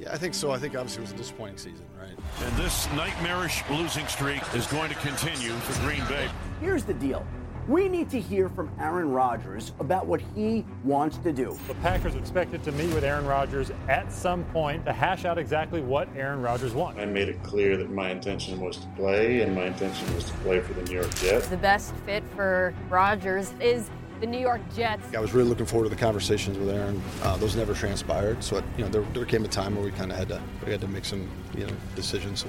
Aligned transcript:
Yeah, 0.00 0.14
I 0.14 0.16
think 0.16 0.32
so. 0.32 0.50
I 0.50 0.58
think 0.58 0.74
obviously 0.74 1.02
it 1.02 1.08
was 1.08 1.12
a 1.12 1.16
disappointing 1.16 1.58
season, 1.58 1.84
right? 2.00 2.16
And 2.42 2.56
this 2.56 2.90
nightmarish 2.92 3.62
losing 3.68 4.06
streak 4.06 4.42
is 4.54 4.66
going 4.66 4.88
to 4.88 4.94
continue 4.96 5.50
for 5.50 5.78
Green 5.82 6.02
Bay. 6.08 6.26
Here's 6.58 6.84
the 6.84 6.94
deal. 6.94 7.26
We 7.68 7.86
need 7.86 8.08
to 8.10 8.18
hear 8.18 8.48
from 8.48 8.70
Aaron 8.80 9.10
Rodgers 9.10 9.72
about 9.78 10.06
what 10.06 10.22
he 10.34 10.64
wants 10.84 11.18
to 11.18 11.34
do. 11.34 11.56
The 11.68 11.74
Packers 11.74 12.14
expected 12.14 12.62
to 12.64 12.72
meet 12.72 12.92
with 12.94 13.04
Aaron 13.04 13.26
Rodgers 13.26 13.70
at 13.88 14.10
some 14.10 14.42
point 14.44 14.86
to 14.86 14.92
hash 14.94 15.26
out 15.26 15.36
exactly 15.36 15.82
what 15.82 16.08
Aaron 16.16 16.40
Rodgers 16.40 16.72
wants. 16.72 16.98
I 16.98 17.04
made 17.04 17.28
it 17.28 17.42
clear 17.42 17.76
that 17.76 17.90
my 17.90 18.08
intention 18.08 18.58
was 18.58 18.78
to 18.78 18.86
play, 18.96 19.42
and 19.42 19.54
my 19.54 19.66
intention 19.66 20.12
was 20.14 20.24
to 20.24 20.32
play 20.38 20.60
for 20.60 20.72
the 20.72 20.82
New 20.84 20.94
York 20.94 21.14
Jets. 21.16 21.48
The 21.48 21.58
best 21.58 21.94
fit 22.06 22.24
for 22.34 22.74
Rodgers 22.88 23.52
is 23.60 23.90
the 24.20 24.26
New 24.26 24.38
York 24.38 24.60
Jets. 24.74 25.14
I 25.14 25.20
was 25.20 25.32
really 25.32 25.48
looking 25.48 25.66
forward 25.66 25.88
to 25.88 25.90
the 25.90 26.00
conversations 26.00 26.58
with 26.58 26.68
Aaron. 26.68 27.02
Uh, 27.22 27.36
those 27.38 27.56
never 27.56 27.74
transpired, 27.74 28.44
so 28.44 28.58
it, 28.58 28.64
you 28.76 28.84
know 28.84 28.90
there, 28.90 29.02
there 29.14 29.24
came 29.24 29.44
a 29.44 29.48
time 29.48 29.74
where 29.74 29.84
we 29.84 29.90
kind 29.90 30.12
of 30.12 30.18
had 30.18 30.28
to 30.28 30.40
we 30.64 30.72
had 30.72 30.80
to 30.82 30.88
make 30.88 31.04
some 31.04 31.28
you 31.56 31.66
know 31.66 31.72
decisions. 31.96 32.44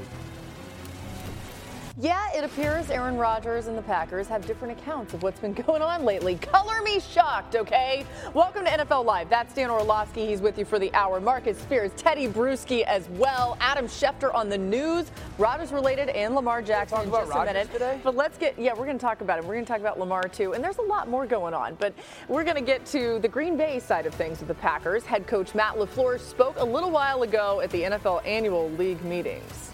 Yeah, 1.99 2.25
it 2.33 2.45
appears 2.45 2.89
Aaron 2.89 3.17
Rodgers 3.17 3.67
and 3.67 3.77
the 3.77 3.81
Packers 3.81 4.25
have 4.27 4.47
different 4.47 4.79
accounts 4.79 5.13
of 5.13 5.23
what's 5.23 5.41
been 5.41 5.53
going 5.67 5.81
on 5.81 6.05
lately. 6.05 6.35
Color 6.35 6.81
me 6.83 7.01
shocked, 7.01 7.53
okay? 7.57 8.05
Welcome 8.33 8.63
to 8.63 8.71
NFL 8.71 9.03
Live. 9.03 9.29
That's 9.29 9.53
Dan 9.53 9.69
Orlovsky. 9.69 10.25
He's 10.25 10.39
with 10.39 10.57
you 10.57 10.63
for 10.63 10.79
the 10.79 10.93
hour. 10.93 11.19
Marcus 11.19 11.57
Spears, 11.57 11.91
Teddy 11.97 12.29
Bruschi 12.29 12.83
as 12.83 13.09
well. 13.09 13.57
Adam 13.59 13.87
Schefter 13.87 14.33
on 14.33 14.47
the 14.47 14.57
news, 14.57 15.11
Rodgers 15.37 15.73
related, 15.73 16.07
and 16.09 16.33
Lamar 16.33 16.61
Jackson 16.61 17.01
in 17.01 17.11
just 17.11 17.33
a 17.33 17.43
minute. 17.43 17.69
today? 17.73 17.99
But 18.01 18.15
let's 18.15 18.37
get, 18.37 18.57
yeah, 18.57 18.71
we're 18.71 18.85
going 18.85 18.97
to 18.97 19.05
talk 19.05 19.19
about 19.19 19.39
it. 19.39 19.43
We're 19.43 19.55
going 19.55 19.65
to 19.65 19.71
talk 19.71 19.81
about 19.81 19.99
Lamar 19.99 20.23
too. 20.29 20.53
And 20.53 20.63
there's 20.63 20.77
a 20.77 20.83
lot 20.83 21.09
more 21.09 21.25
going 21.27 21.53
on. 21.53 21.75
But 21.75 21.93
we're 22.29 22.45
going 22.45 22.55
to 22.55 22.61
get 22.61 22.85
to 22.87 23.19
the 23.19 23.27
Green 23.27 23.57
Bay 23.57 23.79
side 23.79 24.05
of 24.05 24.15
things 24.15 24.39
with 24.39 24.47
the 24.47 24.55
Packers. 24.55 25.03
Head 25.03 25.27
coach 25.27 25.53
Matt 25.53 25.75
LaFleur 25.75 26.21
spoke 26.21 26.55
a 26.57 26.65
little 26.65 26.89
while 26.89 27.23
ago 27.23 27.59
at 27.59 27.69
the 27.71 27.81
NFL 27.81 28.25
annual 28.25 28.71
league 28.71 29.03
meetings. 29.03 29.70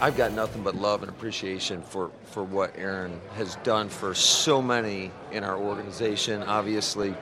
I've 0.00 0.16
got 0.16 0.30
nothing 0.30 0.62
but 0.62 0.76
love 0.76 1.02
and 1.02 1.10
appreciation 1.10 1.82
for, 1.82 2.12
for 2.26 2.44
what 2.44 2.72
Aaron 2.78 3.20
has 3.34 3.56
done 3.56 3.88
for 3.88 4.14
so 4.14 4.62
many 4.62 5.10
in 5.32 5.42
our 5.42 5.56
organization. 5.56 6.40
Obviously, 6.44 7.16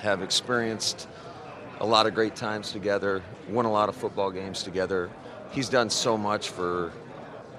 have 0.00 0.22
experienced 0.22 1.06
a 1.78 1.86
lot 1.86 2.06
of 2.06 2.14
great 2.14 2.34
times 2.34 2.72
together, 2.72 3.22
won 3.48 3.64
a 3.64 3.70
lot 3.70 3.88
of 3.88 3.94
football 3.94 4.32
games 4.32 4.64
together. 4.64 5.08
He's 5.52 5.68
done 5.68 5.88
so 5.88 6.18
much 6.18 6.48
for 6.48 6.92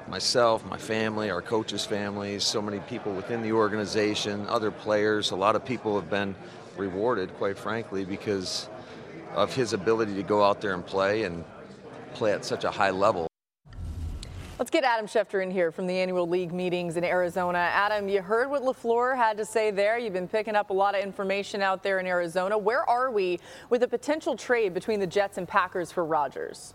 myself, 0.10 0.66
my 0.66 0.78
family, 0.78 1.30
our 1.30 1.42
coaches' 1.42 1.86
families, 1.86 2.44
so 2.44 2.62
many 2.62 2.82
people 2.82 3.14
within 3.14 3.42
the 3.42 3.54
organization, 3.54 4.46
other 4.48 4.70
players. 4.70 5.32
A 5.32 5.36
lot 5.38 5.56
of 5.56 5.64
people 5.64 5.96
have 5.98 6.10
been 6.10 6.36
rewarded, 6.76 7.34
quite 7.38 7.58
frankly, 7.58 8.04
because 8.04 8.68
of 9.34 9.56
his 9.56 9.72
ability 9.72 10.16
to 10.16 10.24
go 10.24 10.44
out 10.44 10.60
there 10.60 10.74
and 10.74 10.86
play 10.86 11.24
and 11.24 11.46
play 12.16 12.34
at 12.34 12.44
such 12.44 12.66
a 12.66 12.72
high 12.72 12.92
level. 12.92 13.27
Let's 14.60 14.72
get 14.72 14.84
Adam 14.84 15.06
Schefter 15.06 15.44
in 15.44 15.52
here 15.52 15.72
from 15.72 15.86
the 15.86 15.94
annual 16.00 16.28
league 16.28 16.52
meetings 16.52 16.98
in 16.98 17.04
Arizona. 17.04 17.60
Adam, 17.60 18.10
you 18.10 18.24
heard 18.24 18.50
what 18.50 18.64
LaFleur 18.64 19.16
had 19.16 19.38
to 19.38 19.46
say 19.46 19.70
there. 19.70 20.00
You've 20.00 20.14
been 20.14 20.28
picking 20.28 20.56
up 20.56 20.72
a 20.72 20.74
lot 20.74 20.96
of 20.96 21.04
information 21.04 21.62
out 21.62 21.84
there 21.84 22.00
in 22.00 22.08
Arizona. 22.08 22.58
Where 22.58 22.84
are 22.90 23.12
we 23.12 23.40
with 23.70 23.84
a 23.84 23.88
potential 23.88 24.36
trade 24.36 24.74
between 24.74 25.00
the 25.00 25.06
Jets 25.06 25.38
and 25.38 25.48
Packers 25.48 25.92
for 25.92 26.04
Rodgers? 26.04 26.74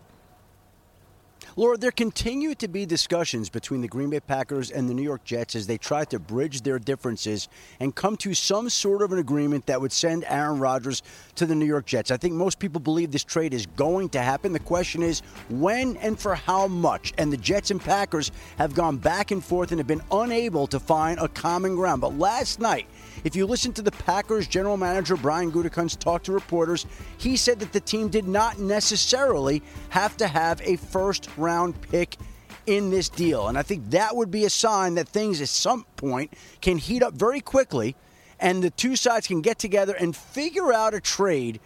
Laura, 1.55 1.77
there 1.77 1.91
continue 1.91 2.55
to 2.55 2.67
be 2.67 2.87
discussions 2.87 3.51
between 3.51 3.83
the 3.83 3.89
Green 3.89 4.09
Bay 4.09 4.21
Packers 4.21 4.71
and 4.71 4.89
the 4.89 4.95
New 4.95 5.03
York 5.03 5.23
Jets 5.25 5.55
as 5.55 5.67
they 5.67 5.77
try 5.77 6.03
to 6.07 6.19
bridge 6.19 6.63
their 6.63 6.79
differences 6.79 7.49
and 7.79 7.95
come 7.95 8.17
to 8.19 8.33
some 8.33 8.71
sort 8.71 9.03
of 9.03 9.13
an 9.13 9.19
agreement 9.19 9.67
that 9.67 9.79
would 9.79 9.93
send 9.93 10.25
Aaron 10.29 10.59
Rodgers 10.59 11.03
to 11.35 11.45
the 11.45 11.55
New 11.55 11.67
York 11.67 11.85
Jets. 11.85 12.11
I 12.11 12.17
think 12.17 12.35
most 12.35 12.59
people 12.59 12.81
believe 12.81 13.11
this 13.11 13.23
trade 13.23 13.53
is 13.53 13.67
going 13.67 14.09
to 14.11 14.23
happen. 14.23 14.55
The 14.55 14.61
question 14.61 15.03
is 15.03 15.21
when 15.51 15.99
and 15.99 16.19
for 16.19 16.35
how 16.35 16.69
much. 16.69 17.13
And 17.19 17.31
the 17.31 17.37
Jets 17.37 17.71
and 17.71 17.81
Packers 17.81 18.31
have 18.57 18.75
gone 18.75 18.97
back 18.97 19.31
and 19.31 19.45
forth 19.45 19.73
and 19.73 19.79
have 19.79 19.87
been 19.87 20.03
unable 20.11 20.67
to 20.69 20.81
find 20.81 21.21
a 21.21 21.29
common 21.29 21.77
ground. 21.77 22.01
But 22.01 22.19
last 22.19 22.61
night, 22.61 22.87
if 23.25 23.37
you 23.37 23.47
listen 23.47 23.73
to 23.75 23.83
the 23.83 23.93
Packers 23.93 24.47
general 24.47 24.77
manager 24.77 25.17
Brian 25.17 25.53
Gutekunst 25.53 25.99
talk 25.99 26.23
to 26.25 26.33
reporters, 26.33 26.87
he 27.19 27.37
said 27.37 27.61
that 27.61 27.73
the 27.73 27.81
team 27.81 28.09
did 28.09 28.27
not 28.27 28.59
necessarily 28.59 29.63
have 29.91 30.17
to 30.17 30.27
have 30.27 30.61
a 30.63 30.77
first 30.77 31.29
round 31.37 31.81
pick 31.83 32.17
in 32.67 32.91
this 32.91 33.09
deal. 33.09 33.49
And 33.49 33.59
I 33.59 33.63
think 33.63 33.91
that 33.91 34.15
would 34.15 34.31
be 34.31 34.45
a 34.45 34.51
sign 34.51 34.95
that 34.95 35.09
things 35.09 35.41
at 35.41 35.49
some 35.49 35.85
point 35.97 36.33
can 36.61 36.79
heat 36.79 37.03
up 37.03 37.15
very 37.15 37.41
quickly 37.41 37.97
and 38.41 38.63
the 38.63 38.71
two 38.71 38.97
sides 38.97 39.29
can 39.29 39.41
get 39.41 39.59
together 39.59 39.95
and 39.95 40.15
figure 40.15 40.73
out 40.73 40.95
a 40.95 41.01
trade 41.01 41.61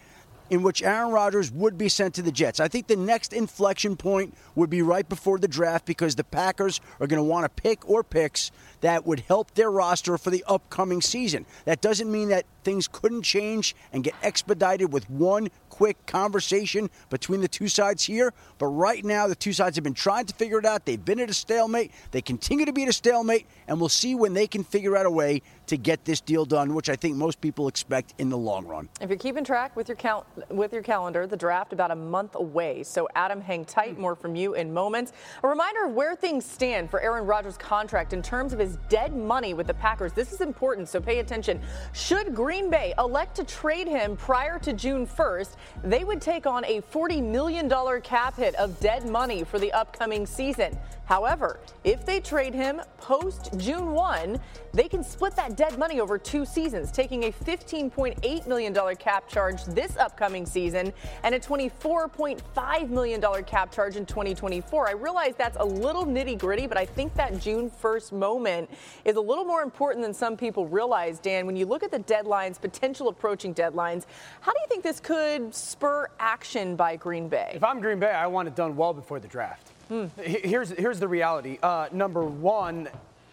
in 0.49 0.63
which 0.63 0.81
Aaron 0.81 1.11
Rodgers 1.11 1.51
would 1.51 1.77
be 1.77 1.89
sent 1.89 2.13
to 2.15 2.21
the 2.21 2.31
Jets. 2.31 2.59
I 2.59 2.67
think 2.67 2.87
the 2.87 2.95
next 2.95 3.33
inflection 3.33 3.97
point 3.97 4.33
would 4.57 4.69
be 4.71 4.81
right 4.81 5.07
before 5.07 5.37
the 5.37 5.47
draft 5.47 5.85
because 5.85 6.15
the 6.15 6.23
Packers 6.23 6.81
are 6.99 7.05
going 7.07 7.19
to 7.19 7.23
want 7.23 7.45
to 7.45 7.61
pick 7.61 7.87
or 7.87 8.03
picks 8.03 8.51
that 8.81 9.05
would 9.05 9.21
help 9.21 9.53
their 9.53 9.71
roster 9.71 10.17
for 10.17 10.31
the 10.31 10.43
upcoming 10.47 10.99
season. 10.99 11.45
That 11.65 11.79
doesn't 11.79 12.11
mean 12.11 12.29
that 12.29 12.45
things 12.63 12.87
couldn't 12.87 13.21
change 13.21 13.75
and 13.93 14.03
get 14.03 14.13
expedited 14.23 14.91
with 14.91 15.09
one 15.09 15.49
quick 15.69 16.05
conversation 16.05 16.89
between 17.09 17.39
the 17.39 17.47
two 17.47 17.67
sides 17.67 18.03
here. 18.03 18.33
But 18.57 18.67
right 18.67 19.05
now, 19.05 19.27
the 19.27 19.35
two 19.35 19.53
sides 19.53 19.77
have 19.77 19.83
been 19.83 19.93
trying 19.93 20.25
to 20.25 20.33
figure 20.33 20.59
it 20.59 20.65
out. 20.65 20.85
They've 20.85 21.03
been 21.03 21.19
at 21.19 21.29
a 21.29 21.33
stalemate. 21.33 21.91
They 22.11 22.21
continue 22.21 22.65
to 22.65 22.73
be 22.73 22.83
at 22.83 22.89
a 22.89 22.93
stalemate, 22.93 23.45
and 23.67 23.79
we'll 23.79 23.89
see 23.89 24.15
when 24.15 24.33
they 24.33 24.47
can 24.47 24.63
figure 24.63 24.97
out 24.97 25.05
a 25.05 25.11
way 25.11 25.43
to 25.67 25.77
get 25.77 26.03
this 26.05 26.19
deal 26.19 26.45
done, 26.45 26.73
which 26.73 26.89
I 26.89 26.95
think 26.95 27.15
most 27.15 27.39
people 27.41 27.67
expect 27.67 28.13
in 28.17 28.29
the 28.29 28.37
long 28.37 28.65
run. 28.65 28.89
If 29.01 29.09
you're 29.09 29.19
keeping 29.19 29.43
track 29.43 29.75
with 29.75 29.87
your 29.87 29.97
count 29.97 30.25
with 30.49 30.73
your 30.73 30.81
calendar, 30.81 31.27
the 31.27 31.37
draft 31.37 31.73
about 31.73 31.91
a 31.91 31.95
month 31.95 32.35
away. 32.35 32.83
So 32.83 33.07
Adam, 33.15 33.41
hang 33.41 33.65
tight. 33.65 33.95
Hmm. 33.95 34.01
More 34.01 34.15
from 34.15 34.35
you 34.35 34.46
in 34.53 34.73
moments. 34.73 35.13
A 35.43 35.47
reminder 35.47 35.85
of 35.85 35.93
where 35.93 36.15
things 36.15 36.45
stand 36.45 36.89
for 36.89 36.99
Aaron 37.01 37.25
Rodgers' 37.25 37.57
contract 37.57 38.13
in 38.13 38.21
terms 38.21 38.53
of 38.53 38.59
his 38.59 38.77
dead 38.89 39.15
money 39.15 39.53
with 39.53 39.67
the 39.67 39.73
Packers. 39.73 40.13
This 40.13 40.31
is 40.31 40.41
important, 40.41 40.87
so 40.87 40.99
pay 40.99 41.19
attention. 41.19 41.61
Should 41.93 42.35
Green 42.35 42.69
Bay 42.69 42.93
elect 42.97 43.35
to 43.37 43.43
trade 43.43 43.87
him 43.87 44.17
prior 44.17 44.59
to 44.59 44.73
June 44.73 45.05
1st, 45.05 45.55
they 45.83 46.03
would 46.03 46.21
take 46.21 46.45
on 46.45 46.65
a 46.65 46.81
$40 46.81 47.23
million 47.23 47.69
cap 48.01 48.35
hit 48.37 48.55
of 48.55 48.79
dead 48.79 49.07
money 49.09 49.43
for 49.43 49.59
the 49.59 49.71
upcoming 49.71 50.25
season. 50.25 50.77
However, 51.05 51.61
if 51.85 52.05
they 52.05 52.19
trade 52.19 52.53
him 52.53 52.81
post 52.97 53.57
June 53.57 53.93
1, 53.93 54.37
they 54.73 54.89
can 54.89 55.05
split 55.05 55.37
that 55.37 55.55
dead 55.55 55.79
money 55.79 56.01
over 56.01 56.17
two 56.17 56.45
seasons, 56.45 56.91
taking 56.91 57.23
a 57.23 57.31
$15.8 57.31 58.45
million 58.45 58.95
cap 58.97 59.29
charge 59.29 59.63
this 59.65 59.95
upcoming 59.95 60.45
season 60.45 60.91
and 61.23 61.33
a 61.33 61.39
$24.5 61.39 62.89
million 62.89 63.43
cap 63.45 63.71
charge 63.71 63.95
in 63.95 64.05
2024. 64.41 64.87
I 64.87 64.91
realize 64.91 65.33
that's 65.37 65.57
a 65.59 65.65
little 65.65 66.05
nitty 66.05 66.37
gritty, 66.37 66.67
but 66.67 66.77
I 66.77 66.85
think 66.85 67.13
that 67.15 67.39
June 67.39 67.69
1st 67.81 68.11
moment 68.13 68.69
is 69.03 69.15
a 69.15 69.21
little 69.21 69.43
more 69.43 69.61
important 69.63 70.03
than 70.05 70.13
some 70.13 70.37
people 70.37 70.67
realize, 70.67 71.19
Dan. 71.19 71.45
When 71.45 71.55
you 71.55 71.65
look 71.65 71.83
at 71.83 71.91
the 71.91 71.99
deadlines, 71.99 72.61
potential 72.61 73.07
approaching 73.09 73.53
deadlines, 73.53 74.05
how 74.41 74.53
do 74.53 74.59
you 74.61 74.67
think 74.69 74.83
this 74.83 74.99
could 74.99 75.53
spur 75.53 76.07
action 76.19 76.75
by 76.75 76.95
Green 76.95 77.27
Bay? 77.27 77.51
If 77.55 77.63
I'm 77.63 77.81
Green 77.81 77.99
Bay, 77.99 78.11
I 78.11 78.27
want 78.27 78.47
it 78.47 78.55
done 78.55 78.75
well 78.77 78.93
before 78.93 79.19
the 79.19 79.27
draft. 79.27 79.71
H- 79.91 80.11
Here's 80.43 80.69
here's 80.71 80.99
the 80.99 81.07
reality. 81.07 81.57
Uh, 81.63 81.87
number 81.91 82.23
one, 82.23 82.87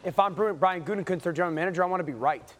if 0.05 0.19
I'm 0.19 0.35
Brian 0.35 0.85
Gutekunst, 0.85 1.23
their 1.23 1.33
general 1.33 1.55
manager, 1.55 1.83
I 1.83 1.87
want 1.87 2.01
to 2.01 2.05
be 2.05 2.13
right. 2.15 2.53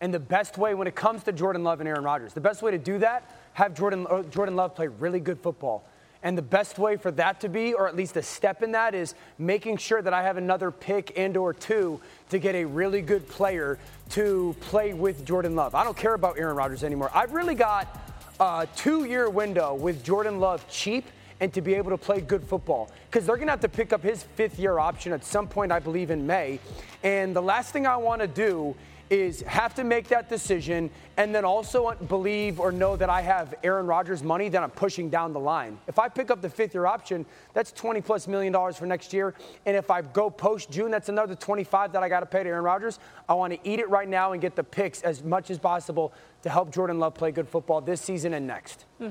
And 0.00 0.12
the 0.12 0.18
best 0.18 0.58
way 0.58 0.74
when 0.74 0.88
it 0.88 0.96
comes 0.96 1.22
to 1.24 1.32
Jordan 1.32 1.62
Love 1.62 1.78
and 1.80 1.88
Aaron 1.88 2.02
Rodgers, 2.02 2.32
the 2.32 2.40
best 2.40 2.62
way 2.62 2.72
to 2.72 2.78
do 2.78 2.98
that, 2.98 3.30
have 3.52 3.74
Jordan 3.74 4.06
uh, 4.10 4.22
Jordan 4.24 4.56
Love 4.56 4.74
play 4.74 4.88
really 4.88 5.20
good 5.20 5.38
football. 5.38 5.84
And 6.22 6.38
the 6.38 6.42
best 6.42 6.78
way 6.78 6.96
for 6.96 7.10
that 7.12 7.40
to 7.40 7.48
be, 7.48 7.74
or 7.74 7.88
at 7.88 7.96
least 7.96 8.16
a 8.16 8.22
step 8.22 8.62
in 8.62 8.72
that, 8.72 8.94
is 8.94 9.14
making 9.38 9.78
sure 9.78 10.00
that 10.00 10.14
I 10.14 10.22
have 10.22 10.36
another 10.36 10.70
pick 10.70 11.18
and 11.18 11.36
or 11.36 11.52
two 11.52 12.00
to 12.30 12.38
get 12.38 12.54
a 12.54 12.64
really 12.64 13.02
good 13.02 13.28
player 13.28 13.78
to 14.10 14.54
play 14.60 14.92
with 14.92 15.24
Jordan 15.24 15.56
Love. 15.56 15.74
I 15.74 15.82
don't 15.82 15.96
care 15.96 16.14
about 16.14 16.38
Aaron 16.38 16.56
Rodgers 16.56 16.84
anymore. 16.84 17.10
I've 17.12 17.32
really 17.32 17.56
got 17.56 17.98
a 18.38 18.68
two-year 18.76 19.30
window 19.30 19.74
with 19.74 20.04
Jordan 20.04 20.38
Love 20.38 20.66
cheap 20.68 21.06
and 21.40 21.52
to 21.52 21.60
be 21.60 21.74
able 21.74 21.90
to 21.90 21.98
play 21.98 22.20
good 22.20 22.44
football 22.44 22.88
because 23.10 23.26
they're 23.26 23.36
going 23.36 23.48
to 23.48 23.52
have 23.52 23.60
to 23.60 23.68
pick 23.68 23.92
up 23.92 24.00
his 24.00 24.22
fifth 24.22 24.60
year 24.60 24.78
option 24.78 25.12
at 25.12 25.24
some 25.24 25.48
point, 25.48 25.72
I 25.72 25.80
believe, 25.80 26.12
in 26.12 26.24
May. 26.24 26.60
And 27.02 27.34
the 27.34 27.42
last 27.42 27.72
thing 27.72 27.84
I 27.84 27.96
want 27.96 28.20
to 28.20 28.28
do 28.28 28.76
is 29.12 29.42
have 29.42 29.74
to 29.74 29.84
make 29.84 30.08
that 30.08 30.30
decision 30.30 30.88
and 31.18 31.34
then 31.34 31.44
also 31.44 31.92
believe 32.08 32.58
or 32.58 32.72
know 32.72 32.96
that 32.96 33.10
I 33.10 33.20
have 33.20 33.54
Aaron 33.62 33.86
Rodgers 33.86 34.22
money 34.22 34.48
that 34.48 34.62
I'm 34.62 34.70
pushing 34.70 35.10
down 35.10 35.34
the 35.34 35.40
line. 35.40 35.78
If 35.86 35.98
I 35.98 36.08
pick 36.08 36.30
up 36.30 36.40
the 36.40 36.48
fifth 36.48 36.72
year 36.72 36.86
option, 36.86 37.26
that's 37.52 37.72
20 37.72 38.00
plus 38.00 38.26
million 38.26 38.54
dollars 38.54 38.78
for 38.78 38.86
next 38.86 39.12
year. 39.12 39.34
And 39.66 39.76
if 39.76 39.90
I 39.90 40.00
go 40.00 40.30
post 40.30 40.70
June, 40.70 40.90
that's 40.90 41.10
another 41.10 41.34
25 41.34 41.92
that 41.92 42.02
I 42.02 42.08
got 42.08 42.20
to 42.20 42.26
pay 42.26 42.42
to 42.42 42.48
Aaron 42.48 42.64
Rodgers. 42.64 42.98
I 43.28 43.34
want 43.34 43.52
to 43.52 43.68
eat 43.68 43.80
it 43.80 43.90
right 43.90 44.08
now 44.08 44.32
and 44.32 44.40
get 44.40 44.56
the 44.56 44.64
picks 44.64 45.02
as 45.02 45.22
much 45.22 45.50
as 45.50 45.58
possible 45.58 46.14
to 46.42 46.48
help 46.48 46.72
Jordan 46.72 46.98
Love 46.98 47.14
play 47.14 47.32
good 47.32 47.48
football 47.48 47.82
this 47.82 48.00
season 48.00 48.32
and 48.32 48.46
next. 48.46 48.86
Hmm. 48.96 49.10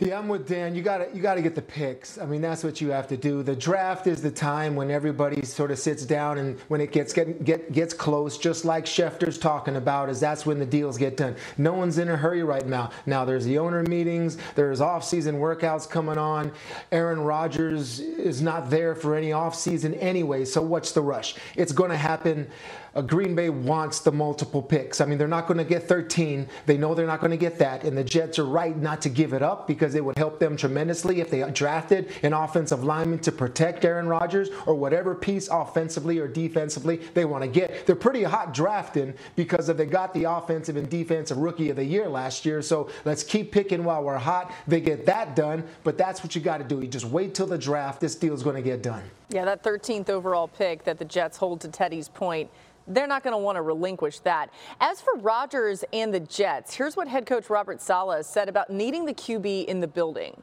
Yeah, 0.00 0.16
I'm 0.16 0.28
with 0.28 0.46
Dan. 0.46 0.76
You 0.76 0.82
got 0.82 0.98
to 0.98 1.08
you 1.12 1.20
got 1.20 1.34
to 1.34 1.42
get 1.42 1.56
the 1.56 1.62
picks. 1.62 2.18
I 2.18 2.24
mean, 2.24 2.40
that's 2.40 2.62
what 2.62 2.80
you 2.80 2.90
have 2.90 3.08
to 3.08 3.16
do. 3.16 3.42
The 3.42 3.56
draft 3.56 4.06
is 4.06 4.22
the 4.22 4.30
time 4.30 4.76
when 4.76 4.92
everybody 4.92 5.44
sort 5.44 5.72
of 5.72 5.78
sits 5.80 6.06
down 6.06 6.38
and 6.38 6.56
when 6.68 6.80
it 6.80 6.92
gets 6.92 7.12
get, 7.12 7.42
get 7.44 7.72
gets 7.72 7.94
close, 7.94 8.38
just 8.38 8.64
like 8.64 8.84
Schefter's 8.84 9.38
talking 9.38 9.74
about, 9.74 10.08
is 10.08 10.20
that's 10.20 10.46
when 10.46 10.60
the 10.60 10.66
deals 10.66 10.98
get 10.98 11.16
done. 11.16 11.34
No 11.56 11.72
one's 11.72 11.98
in 11.98 12.08
a 12.08 12.16
hurry 12.16 12.44
right 12.44 12.64
now. 12.64 12.90
Now 13.06 13.24
there's 13.24 13.44
the 13.44 13.58
owner 13.58 13.82
meetings, 13.82 14.38
there's 14.54 14.80
off-season 14.80 15.40
workouts 15.40 15.90
coming 15.90 16.16
on. 16.16 16.52
Aaron 16.92 17.18
Rodgers 17.18 17.98
is 17.98 18.40
not 18.40 18.70
there 18.70 18.94
for 18.94 19.16
any 19.16 19.32
off-season 19.32 19.94
anyway. 19.94 20.44
So 20.44 20.62
what's 20.62 20.92
the 20.92 21.02
rush? 21.02 21.34
It's 21.56 21.72
going 21.72 21.90
to 21.90 21.96
happen 21.96 22.48
uh, 22.94 23.02
Green 23.02 23.34
Bay 23.34 23.50
wants 23.50 24.00
the 24.00 24.12
multiple 24.12 24.62
picks. 24.62 25.00
I 25.00 25.06
mean, 25.06 25.18
they're 25.18 25.28
not 25.28 25.46
going 25.46 25.58
to 25.58 25.64
get 25.64 25.88
13. 25.88 26.48
They 26.66 26.76
know 26.76 26.94
they're 26.94 27.06
not 27.06 27.20
going 27.20 27.30
to 27.30 27.36
get 27.36 27.58
that. 27.58 27.84
And 27.84 27.96
the 27.96 28.04
Jets 28.04 28.38
are 28.38 28.44
right 28.44 28.76
not 28.76 29.02
to 29.02 29.08
give 29.08 29.32
it 29.32 29.42
up 29.42 29.66
because 29.66 29.94
it 29.94 30.04
would 30.04 30.16
help 30.16 30.38
them 30.38 30.56
tremendously 30.56 31.20
if 31.20 31.30
they 31.30 31.48
drafted 31.50 32.10
an 32.22 32.32
offensive 32.32 32.84
lineman 32.84 33.18
to 33.20 33.32
protect 33.32 33.84
Aaron 33.84 34.08
Rodgers 34.08 34.48
or 34.66 34.74
whatever 34.74 35.14
piece 35.14 35.48
offensively 35.48 36.18
or 36.18 36.28
defensively 36.28 36.96
they 37.14 37.24
want 37.24 37.42
to 37.44 37.48
get. 37.48 37.86
They're 37.86 37.96
pretty 37.96 38.22
hot 38.22 38.54
drafting 38.54 39.14
because 39.36 39.66
they 39.66 39.86
got 39.86 40.14
the 40.14 40.24
offensive 40.24 40.76
and 40.76 40.88
defensive 40.88 41.38
rookie 41.38 41.70
of 41.70 41.76
the 41.76 41.84
year 41.84 42.08
last 42.08 42.44
year. 42.44 42.62
So 42.62 42.90
let's 43.04 43.22
keep 43.22 43.52
picking 43.52 43.84
while 43.84 44.02
we're 44.02 44.18
hot. 44.18 44.52
They 44.66 44.80
get 44.80 45.06
that 45.06 45.36
done, 45.36 45.64
but 45.84 45.98
that's 45.98 46.22
what 46.22 46.34
you 46.34 46.40
got 46.40 46.58
to 46.58 46.64
do. 46.64 46.80
You 46.80 46.88
just 46.88 47.06
wait 47.06 47.34
till 47.34 47.46
the 47.46 47.58
draft. 47.58 48.00
This 48.00 48.14
deal 48.14 48.34
is 48.34 48.42
going 48.42 48.56
to 48.56 48.62
get 48.62 48.82
done. 48.82 49.02
Yeah, 49.30 49.44
that 49.44 49.62
13th 49.62 50.08
overall 50.08 50.48
pick 50.48 50.84
that 50.84 50.98
the 50.98 51.04
Jets 51.04 51.36
hold 51.36 51.60
to 51.60 51.68
Teddy's 51.68 52.08
point 52.08 52.50
they're 52.88 53.06
not 53.06 53.22
going 53.22 53.32
to 53.32 53.38
want 53.38 53.56
to 53.56 53.62
relinquish 53.62 54.20
that. 54.20 54.50
As 54.80 55.00
for 55.00 55.14
Rodgers 55.16 55.84
and 55.92 56.12
the 56.12 56.20
Jets, 56.20 56.74
here's 56.74 56.96
what 56.96 57.08
head 57.08 57.26
coach 57.26 57.50
Robert 57.50 57.80
Saleh 57.80 58.24
said 58.24 58.48
about 58.48 58.70
needing 58.70 59.04
the 59.04 59.14
QB 59.14 59.66
in 59.66 59.80
the 59.80 59.88
building. 59.88 60.42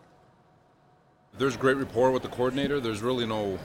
There's 1.37 1.57
great 1.57 1.77
rapport 1.77 2.11
with 2.11 2.23
the 2.23 2.29
coordinator. 2.29 2.79
There's 2.79 3.01
really 3.01 3.25
no 3.25 3.59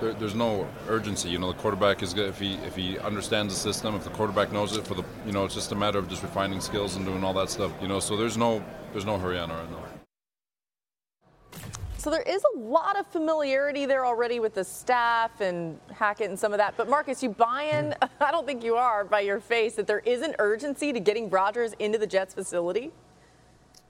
there, 0.00 0.12
there's 0.12 0.34
no 0.34 0.68
urgency. 0.88 1.30
You 1.30 1.38
know, 1.38 1.50
the 1.50 1.58
quarterback 1.58 2.02
is 2.02 2.12
good 2.12 2.28
if 2.28 2.38
he 2.38 2.54
if 2.66 2.76
he 2.76 2.98
understands 2.98 3.54
the 3.54 3.60
system. 3.60 3.94
If 3.94 4.04
the 4.04 4.10
quarterback 4.10 4.52
knows 4.52 4.76
it, 4.76 4.86
for 4.86 4.94
the 4.94 5.04
you 5.24 5.32
know, 5.32 5.46
it's 5.46 5.54
just 5.54 5.72
a 5.72 5.74
matter 5.74 5.98
of 5.98 6.08
just 6.08 6.22
refining 6.22 6.60
skills 6.60 6.96
and 6.96 7.06
doing 7.06 7.24
all 7.24 7.32
that 7.34 7.48
stuff. 7.48 7.72
You 7.80 7.88
know, 7.88 8.00
so 8.00 8.16
there's 8.16 8.36
no 8.36 8.62
there's 8.92 9.06
no 9.06 9.18
hurry 9.18 9.38
on 9.38 9.50
our 9.50 9.60
end. 9.60 9.95
So 12.06 12.10
there 12.12 12.22
is 12.22 12.40
a 12.54 12.58
lot 12.60 12.96
of 12.96 13.04
familiarity 13.08 13.84
there 13.84 14.06
already 14.06 14.38
with 14.38 14.54
the 14.54 14.62
staff 14.62 15.40
and 15.40 15.76
Hackett 15.92 16.28
and 16.30 16.38
some 16.38 16.52
of 16.52 16.58
that. 16.58 16.74
But 16.76 16.88
Marcus, 16.88 17.20
you 17.20 17.30
buy 17.30 17.64
in, 17.64 17.96
I 18.20 18.30
don't 18.30 18.46
think 18.46 18.62
you 18.62 18.76
are 18.76 19.04
by 19.04 19.22
your 19.22 19.40
face 19.40 19.74
that 19.74 19.88
there 19.88 19.98
is 20.06 20.22
an 20.22 20.36
urgency 20.38 20.92
to 20.92 21.00
getting 21.00 21.28
Rodgers 21.28 21.72
into 21.80 21.98
the 21.98 22.06
Jets 22.06 22.32
facility. 22.32 22.92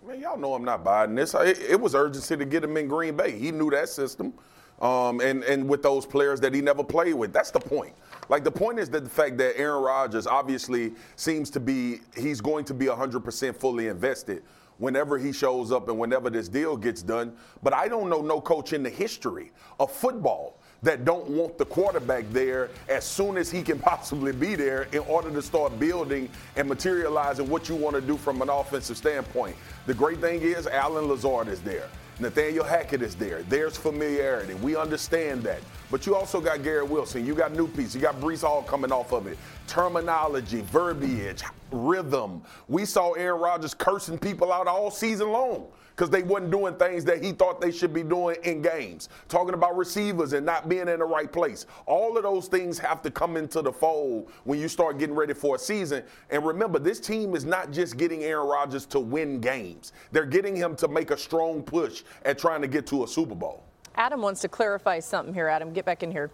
Man, 0.09 0.19
y'all 0.19 0.39
know 0.39 0.55
I'm 0.55 0.65
not 0.65 0.83
buying 0.83 1.15
this. 1.15 1.35
It, 1.35 1.59
it 1.61 1.79
was 1.79 1.95
urgency 1.95 2.39
to 2.39 2.47
get 2.47 2.65
him 2.65 2.79
in 2.79 2.89
Green 2.89 3.19
Bay. 3.19 3.39
He 3.39 3.53
knew 3.53 3.69
that 3.69 3.91
system. 3.91 4.33
Um, 4.81 5.21
and, 5.21 5.45
and 5.45 5.69
with 5.69 5.83
those 5.83 6.07
players 6.07 6.41
that 6.41 6.55
he 6.55 6.63
never 6.63 6.83
played 6.83 7.13
with. 7.13 7.35
That's 7.35 7.51
the 7.51 7.61
point. 7.61 7.95
Like 8.31 8.45
the 8.45 8.51
point 8.51 8.79
is 8.79 8.89
that 8.91 9.05
the 9.05 9.11
fact 9.11 9.37
that 9.37 9.59
Aaron 9.59 9.83
Rodgers 9.83 10.27
obviously 10.27 10.95
seems 11.17 11.51
to 11.51 11.61
be 11.61 12.01
he's 12.17 12.41
going 12.41 12.65
to 12.65 12.73
be 12.73 12.87
100% 12.87 13.57
fully 13.57 13.89
invested 13.89 14.43
whenever 14.79 15.19
he 15.19 15.33
shows 15.33 15.73
up 15.73 15.89
and 15.89 15.99
whenever 15.99 16.31
this 16.31 16.49
deal 16.49 16.77
gets 16.77 17.03
done. 17.03 17.33
But 17.63 17.73
I 17.73 17.89
don't 17.89 18.09
know 18.09 18.21
no 18.21 18.41
coach 18.41 18.73
in 18.73 18.83
the 18.83 18.91
history 18.91 19.53
of 19.81 19.91
football 19.91 20.59
that 20.83 21.05
don't 21.05 21.29
want 21.31 21.59
the 21.59 21.65
quarterback 21.65 22.25
there 22.31 22.71
as 22.89 23.05
soon 23.05 23.37
as 23.37 23.51
he 23.51 23.63
can 23.63 23.79
possibly 23.91 24.33
be 24.33 24.55
there 24.55 24.89
in 24.93 25.01
order 25.01 25.31
to 25.31 25.43
start 25.43 25.79
building 25.79 26.29
and 26.57 26.69
materializing 26.69 27.49
what 27.49 27.69
you 27.69 27.75
want 27.75 27.97
to 27.97 28.03
do 28.03 28.17
from 28.17 28.43
an 28.43 28.49
offensive 28.49 28.97
standpoint. 28.97 29.57
The 29.87 29.95
great 29.95 30.21
thing 30.21 30.43
is 30.43 30.67
Allen 30.67 31.07
Lazard 31.09 31.49
is 31.49 31.61
there. 31.63 31.89
Nathaniel 32.19 32.65
Hackett 32.65 33.03
is 33.03 33.15
there. 33.15 33.43
There's 33.43 33.77
familiarity. 33.77 34.55
We 34.55 34.75
understand 34.75 35.43
that. 35.43 35.61
But 35.91 36.07
you 36.07 36.15
also 36.15 36.41
got 36.41 36.63
Garrett 36.63 36.89
Wilson. 36.89 37.27
You 37.27 37.35
got 37.35 37.53
new 37.53 37.69
piece. 37.69 37.95
You 37.95 38.01
got 38.01 38.19
Breece 38.21 38.41
Hall 38.41 38.63
coming 38.63 38.91
off 38.91 39.13
of 39.13 39.27
it. 39.27 39.37
Terminology, 39.67 40.63
verbiage, 40.63 41.43
rhythm. 41.71 42.43
We 42.69 42.85
saw 42.85 43.13
Aaron 43.13 43.41
Rodgers 43.41 43.75
cursing 43.75 44.19
people 44.19 44.53
out 44.53 44.67
all 44.67 44.91
season 44.91 45.31
long 45.31 45.67
because 45.97 46.11
they 46.11 46.23
wasn't 46.23 46.51
doing 46.51 46.75
things 46.75 47.05
that 47.07 47.25
he 47.25 47.33
thought 47.33 47.61
they 47.61 47.73
should 47.73 47.95
be 47.95 48.03
doing 48.03 48.37
in 48.45 48.61
games. 48.61 49.09
Talking 49.29 49.55
about 49.55 49.77
receivers 49.77 50.35
and 50.35 50.45
not 50.45 50.69
being 50.69 50.89
in 50.89 50.99
the 50.99 51.05
right 51.05 51.33
place. 51.33 51.65
All 51.87 52.17
of 52.17 52.23
those 52.23 52.49
things 52.49 52.79
have 52.79 53.01
to 53.03 53.11
come 53.11 53.37
into 53.37 53.63
the 53.63 53.73
fold 53.73 54.31
when 54.45 54.59
you 54.59 54.69
start 54.69 54.99
getting 54.99 55.15
ready 55.15 55.33
for 55.33 55.57
a 55.57 55.59
season. 55.59 56.03
And 56.31 56.45
remember, 56.45 56.79
this 56.79 57.01
team 57.01 57.35
is 57.35 57.47
not 57.47 57.71
just 57.71 57.97
getting 57.97 58.25
Aaron 58.25 58.47
Rodgers 58.47 58.85
to 58.87 59.01
win 59.01 59.41
games, 59.41 59.93
they're 60.13 60.27
getting 60.27 60.55
him 60.55 60.77
to 60.77 60.89
make 60.89 61.11
a 61.11 61.17
strong 61.17 61.63
push 61.63 62.05
at 62.25 62.39
trying 62.39 62.61
to 62.61 62.69
get 62.69 62.87
to 62.89 63.05
a 63.05 63.09
Super 63.09 63.35
Bowl. 63.35 63.65
Adam 63.95 64.21
wants 64.21 64.43
to 64.43 64.49
clarify 64.49 65.01
something 65.01 65.33
here. 65.33 65.49
Adam, 65.49 65.73
get 65.73 65.87
back 65.87 66.03
in 66.03 66.11
here. 66.11 66.31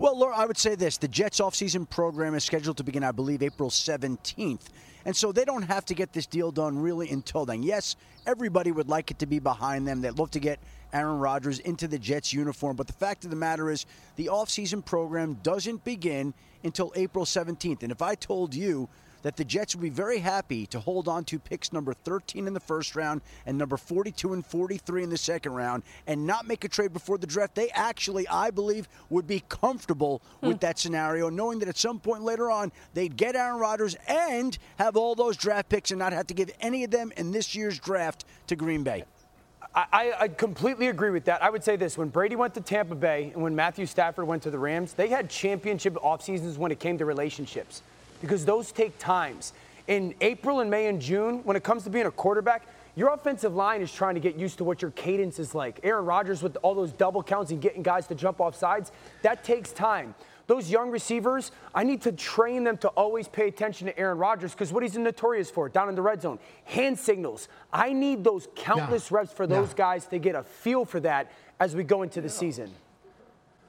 Well, 0.00 0.16
Laura, 0.16 0.36
I 0.36 0.46
would 0.46 0.56
say 0.56 0.76
this. 0.76 0.96
The 0.96 1.08
Jets 1.08 1.40
offseason 1.40 1.90
program 1.90 2.36
is 2.36 2.44
scheduled 2.44 2.76
to 2.76 2.84
begin, 2.84 3.02
I 3.02 3.10
believe, 3.10 3.42
April 3.42 3.68
17th. 3.68 4.68
And 5.04 5.16
so 5.16 5.32
they 5.32 5.44
don't 5.44 5.62
have 5.62 5.84
to 5.86 5.94
get 5.94 6.12
this 6.12 6.24
deal 6.24 6.52
done 6.52 6.78
really 6.78 7.10
until 7.10 7.44
then. 7.44 7.64
Yes, 7.64 7.96
everybody 8.24 8.70
would 8.70 8.88
like 8.88 9.10
it 9.10 9.18
to 9.18 9.26
be 9.26 9.40
behind 9.40 9.88
them. 9.88 10.00
They'd 10.00 10.16
love 10.16 10.30
to 10.32 10.38
get 10.38 10.60
Aaron 10.92 11.18
Rodgers 11.18 11.58
into 11.58 11.88
the 11.88 11.98
Jets 11.98 12.32
uniform. 12.32 12.76
But 12.76 12.86
the 12.86 12.92
fact 12.92 13.24
of 13.24 13.30
the 13.30 13.36
matter 13.36 13.72
is, 13.72 13.86
the 14.14 14.26
offseason 14.26 14.84
program 14.84 15.34
doesn't 15.42 15.82
begin 15.82 16.32
until 16.62 16.92
April 16.94 17.24
17th. 17.24 17.82
And 17.82 17.90
if 17.90 18.00
I 18.00 18.14
told 18.14 18.54
you 18.54 18.88
that 19.22 19.36
the 19.36 19.44
Jets 19.44 19.74
would 19.74 19.82
be 19.82 19.90
very 19.90 20.18
happy 20.18 20.66
to 20.66 20.80
hold 20.80 21.08
on 21.08 21.24
to 21.24 21.38
picks 21.38 21.72
number 21.72 21.92
13 21.92 22.46
in 22.46 22.54
the 22.54 22.60
first 22.60 22.96
round 22.96 23.20
and 23.46 23.58
number 23.58 23.76
42 23.76 24.32
and 24.32 24.44
43 24.44 25.02
in 25.02 25.10
the 25.10 25.18
second 25.18 25.52
round 25.52 25.82
and 26.06 26.26
not 26.26 26.46
make 26.46 26.64
a 26.64 26.68
trade 26.68 26.92
before 26.92 27.18
the 27.18 27.26
draft. 27.26 27.54
They 27.54 27.70
actually, 27.70 28.26
I 28.28 28.50
believe, 28.50 28.88
would 29.10 29.26
be 29.26 29.42
comfortable 29.48 30.22
hmm. 30.40 30.48
with 30.48 30.60
that 30.60 30.78
scenario, 30.78 31.28
knowing 31.28 31.58
that 31.60 31.68
at 31.68 31.78
some 31.78 31.98
point 31.98 32.22
later 32.22 32.50
on 32.50 32.72
they'd 32.94 33.16
get 33.16 33.36
Aaron 33.36 33.58
Rodgers 33.58 33.96
and 34.06 34.56
have 34.78 34.96
all 34.96 35.14
those 35.14 35.36
draft 35.36 35.68
picks 35.68 35.90
and 35.90 35.98
not 35.98 36.12
have 36.12 36.26
to 36.28 36.34
give 36.34 36.50
any 36.60 36.84
of 36.84 36.90
them 36.90 37.12
in 37.16 37.32
this 37.32 37.54
year's 37.54 37.78
draft 37.78 38.24
to 38.46 38.56
Green 38.56 38.82
Bay. 38.82 39.04
I, 39.74 40.12
I, 40.18 40.28
completely 40.28 40.88
agree 40.88 41.10
with 41.10 41.26
that. 41.26 41.42
I 41.42 41.50
would 41.50 41.62
say 41.62 41.76
this 41.76 41.96
when 41.96 42.08
Brady 42.08 42.34
went 42.34 42.54
to 42.54 42.60
Tampa 42.60 42.94
Bay 42.94 43.30
and 43.34 43.42
when 43.42 43.54
Matthew 43.54 43.86
Stafford 43.86 44.26
went 44.26 44.42
to 44.44 44.50
the 44.50 44.58
Rams, 44.58 44.94
they 44.94 45.08
had 45.08 45.28
championship 45.30 45.96
off 46.02 46.22
seasons 46.22 46.58
when 46.58 46.72
it 46.72 46.80
came 46.80 46.98
to 46.98 47.04
relationships 47.04 47.82
because 48.20 48.44
those 48.44 48.72
take 48.72 48.98
times. 48.98 49.52
In 49.86 50.14
April 50.20 50.60
and 50.60 50.70
May 50.70 50.86
and 50.86 51.00
June, 51.00 51.40
when 51.44 51.56
it 51.56 51.64
comes 51.64 51.84
to 51.84 51.90
being 51.90 52.06
a 52.06 52.10
quarterback, 52.10 52.66
your 52.94 53.14
offensive 53.14 53.54
line 53.54 53.80
is 53.80 53.92
trying 53.92 54.14
to 54.14 54.20
get 54.20 54.36
used 54.36 54.58
to 54.58 54.64
what 54.64 54.82
your 54.82 54.90
cadence 54.90 55.38
is 55.38 55.54
like. 55.54 55.80
Aaron 55.84 56.04
Rodgers 56.04 56.42
with 56.42 56.56
all 56.62 56.74
those 56.74 56.92
double 56.92 57.22
counts 57.22 57.52
and 57.52 57.60
getting 57.60 57.82
guys 57.82 58.06
to 58.08 58.14
jump 58.14 58.40
off 58.40 58.56
sides, 58.56 58.92
that 59.22 59.44
takes 59.44 59.70
time. 59.70 60.14
Those 60.48 60.70
young 60.70 60.90
receivers, 60.90 61.52
I 61.74 61.84
need 61.84 62.02
to 62.02 62.12
train 62.12 62.64
them 62.64 62.76
to 62.78 62.88
always 62.88 63.28
pay 63.28 63.48
attention 63.48 63.86
to 63.86 63.98
Aaron 63.98 64.18
Rodgers 64.18 64.52
because 64.52 64.72
what 64.72 64.82
he's 64.82 64.96
notorious 64.96 65.50
for 65.50 65.68
down 65.68 65.90
in 65.90 65.94
the 65.94 66.02
red 66.02 66.22
zone, 66.22 66.38
hand 66.64 66.98
signals. 66.98 67.48
I 67.72 67.92
need 67.92 68.24
those 68.24 68.48
countless 68.56 69.10
yeah. 69.10 69.18
reps 69.18 69.32
for 69.32 69.46
those 69.46 69.68
yeah. 69.68 69.76
guys 69.76 70.06
to 70.06 70.18
get 70.18 70.34
a 70.34 70.42
feel 70.42 70.84
for 70.84 71.00
that 71.00 71.30
as 71.60 71.76
we 71.76 71.84
go 71.84 72.02
into 72.02 72.20
the 72.22 72.30
season. 72.30 72.72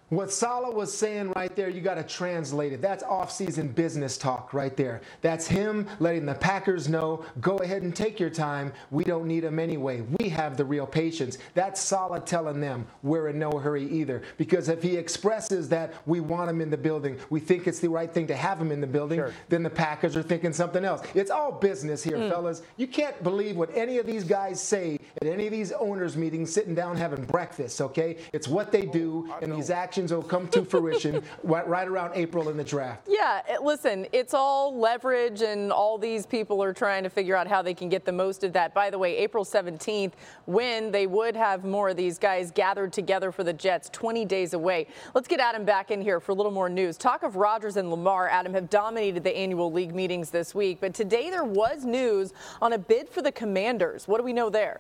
What 0.09 0.31
Saleh 0.31 0.73
was 0.73 0.95
saying 0.95 1.33
right 1.35 1.55
there, 1.55 1.69
you 1.69 1.81
got 1.81 1.95
to 1.95 2.03
translate 2.03 2.73
it. 2.73 2.81
That's 2.81 3.03
off-season 3.03 3.69
business 3.69 4.17
talk 4.17 4.53
right 4.53 4.75
there. 4.75 5.01
That's 5.21 5.47
him 5.47 5.87
letting 5.99 6.25
the 6.25 6.33
Packers 6.33 6.89
know, 6.89 7.23
go 7.41 7.57
ahead 7.57 7.83
and 7.83 7.95
take 7.95 8.19
your 8.19 8.31
time. 8.31 8.73
We 8.89 9.03
don't 9.03 9.27
need 9.27 9.41
them 9.41 9.59
anyway. 9.59 10.01
We 10.19 10.29
have 10.29 10.57
the 10.57 10.65
real 10.65 10.87
patience. 10.87 11.37
That's 11.53 11.79
Saleh 11.79 12.25
telling 12.25 12.59
them 12.59 12.87
we're 13.03 13.27
in 13.27 13.37
no 13.37 13.51
hurry 13.51 13.87
either. 13.87 14.23
Because 14.37 14.67
if 14.67 14.81
he 14.81 14.97
expresses 14.97 15.69
that 15.69 15.93
we 16.07 16.21
want 16.21 16.49
him 16.49 16.59
in 16.59 16.71
the 16.71 16.77
building, 16.77 17.19
we 17.29 17.39
think 17.39 17.67
it's 17.67 17.79
the 17.79 17.89
right 17.89 18.11
thing 18.11 18.25
to 18.27 18.35
have 18.35 18.59
him 18.59 18.71
in 18.71 18.81
the 18.81 18.87
building, 18.87 19.19
sure. 19.19 19.33
then 19.49 19.61
the 19.61 19.69
Packers 19.69 20.17
are 20.17 20.23
thinking 20.23 20.53
something 20.53 20.83
else. 20.83 21.03
It's 21.13 21.29
all 21.29 21.51
business 21.51 22.03
here, 22.03 22.17
mm. 22.17 22.29
fellas. 22.31 22.63
You 22.77 22.87
can't 22.87 23.21
believe 23.21 23.57
what 23.57 23.69
any 23.75 23.99
of 23.99 24.07
these 24.07 24.23
guys 24.23 24.59
say 24.59 24.97
at 25.21 25.27
any 25.27 25.45
of 25.45 25.51
these 25.51 25.71
owners' 25.73 26.17
meetings, 26.17 26.51
sitting 26.51 26.73
down 26.73 26.97
having 26.97 27.25
breakfast, 27.25 27.79
okay? 27.79 28.17
It's 28.33 28.47
what 28.47 28.71
they 28.71 28.87
do, 28.87 29.31
and 29.43 29.53
these 29.53 29.69
actions 29.69 29.98
will 30.07 30.23
come 30.23 30.47
to 30.49 30.63
fruition 30.63 31.21
right 31.43 31.87
around 31.87 32.13
April 32.15 32.49
in 32.49 32.57
the 32.57 32.63
draft. 32.63 33.07
Yeah, 33.07 33.41
listen, 33.61 34.07
it's 34.11 34.33
all 34.33 34.77
leverage, 34.77 35.41
and 35.41 35.71
all 35.71 35.97
these 35.97 36.25
people 36.25 36.63
are 36.63 36.73
trying 36.73 37.03
to 37.03 37.09
figure 37.09 37.35
out 37.35 37.47
how 37.47 37.61
they 37.61 37.73
can 37.73 37.89
get 37.89 38.05
the 38.05 38.11
most 38.11 38.43
of 38.43 38.53
that. 38.53 38.73
By 38.73 38.89
the 38.89 38.97
way, 38.97 39.17
April 39.17 39.43
17th, 39.43 40.13
when 40.45 40.91
they 40.91 41.07
would 41.07 41.35
have 41.35 41.65
more 41.65 41.89
of 41.89 41.97
these 41.97 42.17
guys 42.17 42.51
gathered 42.51 42.93
together 42.93 43.31
for 43.31 43.43
the 43.43 43.53
Jets, 43.53 43.89
20 43.89 44.25
days 44.25 44.53
away. 44.53 44.87
Let's 45.13 45.27
get 45.27 45.39
Adam 45.39 45.65
back 45.65 45.91
in 45.91 46.01
here 46.01 46.19
for 46.19 46.31
a 46.31 46.35
little 46.35 46.51
more 46.51 46.69
news. 46.69 46.97
Talk 46.97 47.23
of 47.23 47.35
Rodgers 47.35 47.77
and 47.77 47.89
Lamar, 47.89 48.29
Adam, 48.29 48.53
have 48.53 48.69
dominated 48.69 49.23
the 49.23 49.35
annual 49.35 49.71
league 49.71 49.93
meetings 49.93 50.29
this 50.29 50.55
week, 50.55 50.79
but 50.79 50.93
today 50.93 51.29
there 51.29 51.43
was 51.43 51.85
news 51.85 52.33
on 52.61 52.73
a 52.73 52.77
bid 52.77 53.09
for 53.09 53.21
the 53.21 53.31
Commanders. 53.31 54.07
What 54.07 54.17
do 54.17 54.23
we 54.23 54.33
know 54.33 54.49
there? 54.49 54.79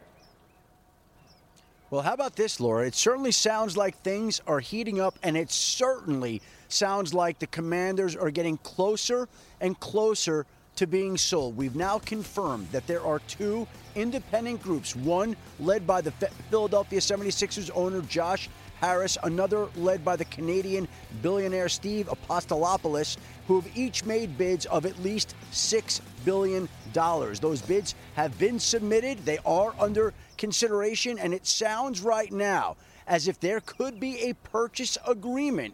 Well, 1.91 2.03
how 2.03 2.13
about 2.13 2.35
this, 2.35 2.59
Laura? 2.59 2.85
It 2.85 2.93
certainly 2.93 3.31
sounds 3.31 3.75
like 3.75 3.97
things 4.03 4.41
are 4.45 4.59
heating 4.59 4.99
up, 4.99 5.17
and 5.23 5.35
it 5.35 5.49
certainly 5.49 6.39
sounds 6.67 7.15
like 7.15 7.39
the 7.39 7.47
commanders 7.47 8.15
are 8.15 8.29
getting 8.29 8.57
closer 8.57 9.27
and 9.59 9.79
closer 9.79 10.45
to 10.75 10.85
being 10.85 11.17
sold. 11.17 11.57
We've 11.57 11.75
now 11.75 11.97
confirmed 11.97 12.67
that 12.73 12.85
there 12.85 13.03
are 13.03 13.17
two 13.19 13.67
independent 13.95 14.61
groups, 14.61 14.95
one 14.95 15.35
led 15.59 15.87
by 15.87 16.01
the 16.01 16.11
Philadelphia 16.51 16.99
76ers 16.99 17.71
owner 17.73 18.01
Josh 18.03 18.49
Harris, 18.79 19.17
another 19.23 19.67
led 19.75 20.05
by 20.05 20.15
the 20.15 20.25
Canadian 20.25 20.87
billionaire 21.23 21.69
Steve 21.69 22.07
Apostolopoulos, 22.07 23.17
who 23.47 23.59
have 23.59 23.77
each 23.77 24.05
made 24.05 24.37
bids 24.37 24.67
of 24.67 24.85
at 24.85 24.99
least 24.99 25.33
$6 25.51 26.01
billion. 26.29 26.69
Those 26.93 27.61
bids 27.63 27.95
have 28.13 28.37
been 28.37 28.59
submitted, 28.59 29.25
they 29.25 29.39
are 29.45 29.73
under 29.79 30.13
consideration, 30.37 31.17
and 31.17 31.33
it 31.33 31.47
sounds 31.47 32.01
right 32.01 32.31
now 32.31 32.77
as 33.07 33.27
if 33.27 33.39
there 33.39 33.61
could 33.61 33.99
be 33.99 34.29
a 34.29 34.33
purchase 34.33 34.95
agreement 35.07 35.73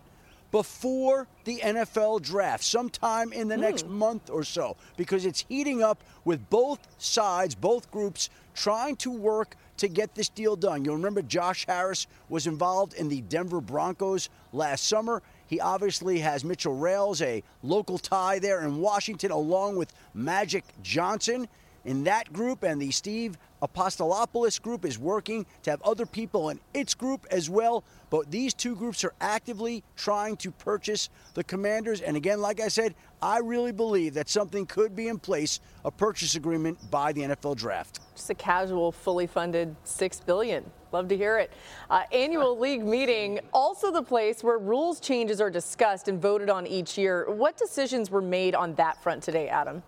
before 0.52 1.28
the 1.44 1.58
NFL 1.58 2.22
draft, 2.22 2.64
sometime 2.64 3.34
in 3.34 3.50
the 3.50 3.56
mm. 3.56 3.62
next 3.62 3.88
month 3.88 4.30
or 4.30 4.44
so, 4.46 4.78
because 4.96 5.26
it's 5.26 5.44
heating 5.50 5.84
up 5.84 6.02
with 6.24 6.50
both 6.50 6.80
sides, 6.98 7.56
both 7.56 7.92
groups 7.92 8.30
trying 8.54 8.96
to 8.96 9.12
work 9.12 9.58
to 9.78 9.90
get 9.90 10.16
this 10.16 10.30
deal 10.30 10.56
done. 10.56 10.86
You'll 10.86 10.96
remember 10.96 11.22
Josh 11.22 11.66
Harris 11.66 12.08
was 12.30 12.48
involved 12.48 12.94
in 12.94 13.10
the 13.10 13.20
Denver 13.22 13.60
Broncos 13.60 14.30
last 14.54 14.88
summer. 14.88 15.22
He 15.48 15.60
obviously 15.60 16.20
has 16.20 16.44
Mitchell 16.44 16.76
Rales, 16.76 17.22
a 17.22 17.44
local 17.62 17.98
tie 17.98 18.40
there 18.40 18.62
in 18.62 18.78
Washington, 18.78 19.32
along 19.32 19.76
with 19.76 19.94
Magic 20.16 20.64
Johnson 20.82 21.48
in 21.86 22.04
that 22.06 22.34
group, 22.34 22.64
and 22.64 22.82
the 22.82 22.92
Steve 22.92 23.38
Apostolopoulos 23.62 24.62
group 24.62 24.86
is 24.86 25.00
working 25.00 25.46
to 25.64 25.70
have 25.72 25.82
other 25.84 26.06
people 26.06 26.50
in 26.50 26.60
its 26.74 26.94
group 26.94 27.26
as 27.32 27.50
well. 27.50 27.84
But 28.10 28.30
these 28.30 28.54
two 28.54 28.76
groups 28.76 29.04
are 29.04 29.14
actively 29.22 29.84
trying 29.96 30.38
to 30.38 30.52
purchase 30.52 31.10
the 31.34 31.44
commanders. 31.44 32.02
And 32.02 32.18
again, 32.18 32.42
like 32.42 32.60
I 32.60 32.68
said, 32.68 32.96
I 33.22 33.40
really 33.40 33.72
believe 33.72 34.14
that 34.16 34.30
something 34.30 34.66
could 34.66 34.96
be 34.96 35.08
in 35.08 35.20
place, 35.20 35.60
a 35.84 35.92
purchase 35.92 36.36
agreement 36.36 36.92
by 36.92 37.14
the 37.14 37.22
NFL 37.22 37.56
draft. 37.56 38.00
Just 38.16 38.30
a 38.30 38.36
casual, 38.36 38.92
fully 38.92 39.28
funded 39.28 39.76
six 39.84 40.20
billion. 40.20 40.70
Love 40.92 41.08
to 41.10 41.18
hear 41.18 41.38
it. 41.38 41.52
Uh, 41.90 42.04
annual 42.12 42.58
league 42.66 42.86
meeting, 42.86 43.40
also 43.54 43.92
the 43.92 44.04
place 44.04 44.44
where 44.44 44.58
rules 44.58 45.00
changes 45.00 45.42
are 45.42 45.50
discussed 45.50 46.08
and 46.08 46.22
voted 46.22 46.50
on 46.50 46.66
each 46.66 46.98
year. 46.98 47.30
What 47.32 47.58
decisions 47.58 48.10
were 48.10 48.22
made 48.22 48.56
on 48.56 48.76
that 48.76 49.02
front 49.02 49.24
today, 49.24 49.50
Adam? 49.50 49.84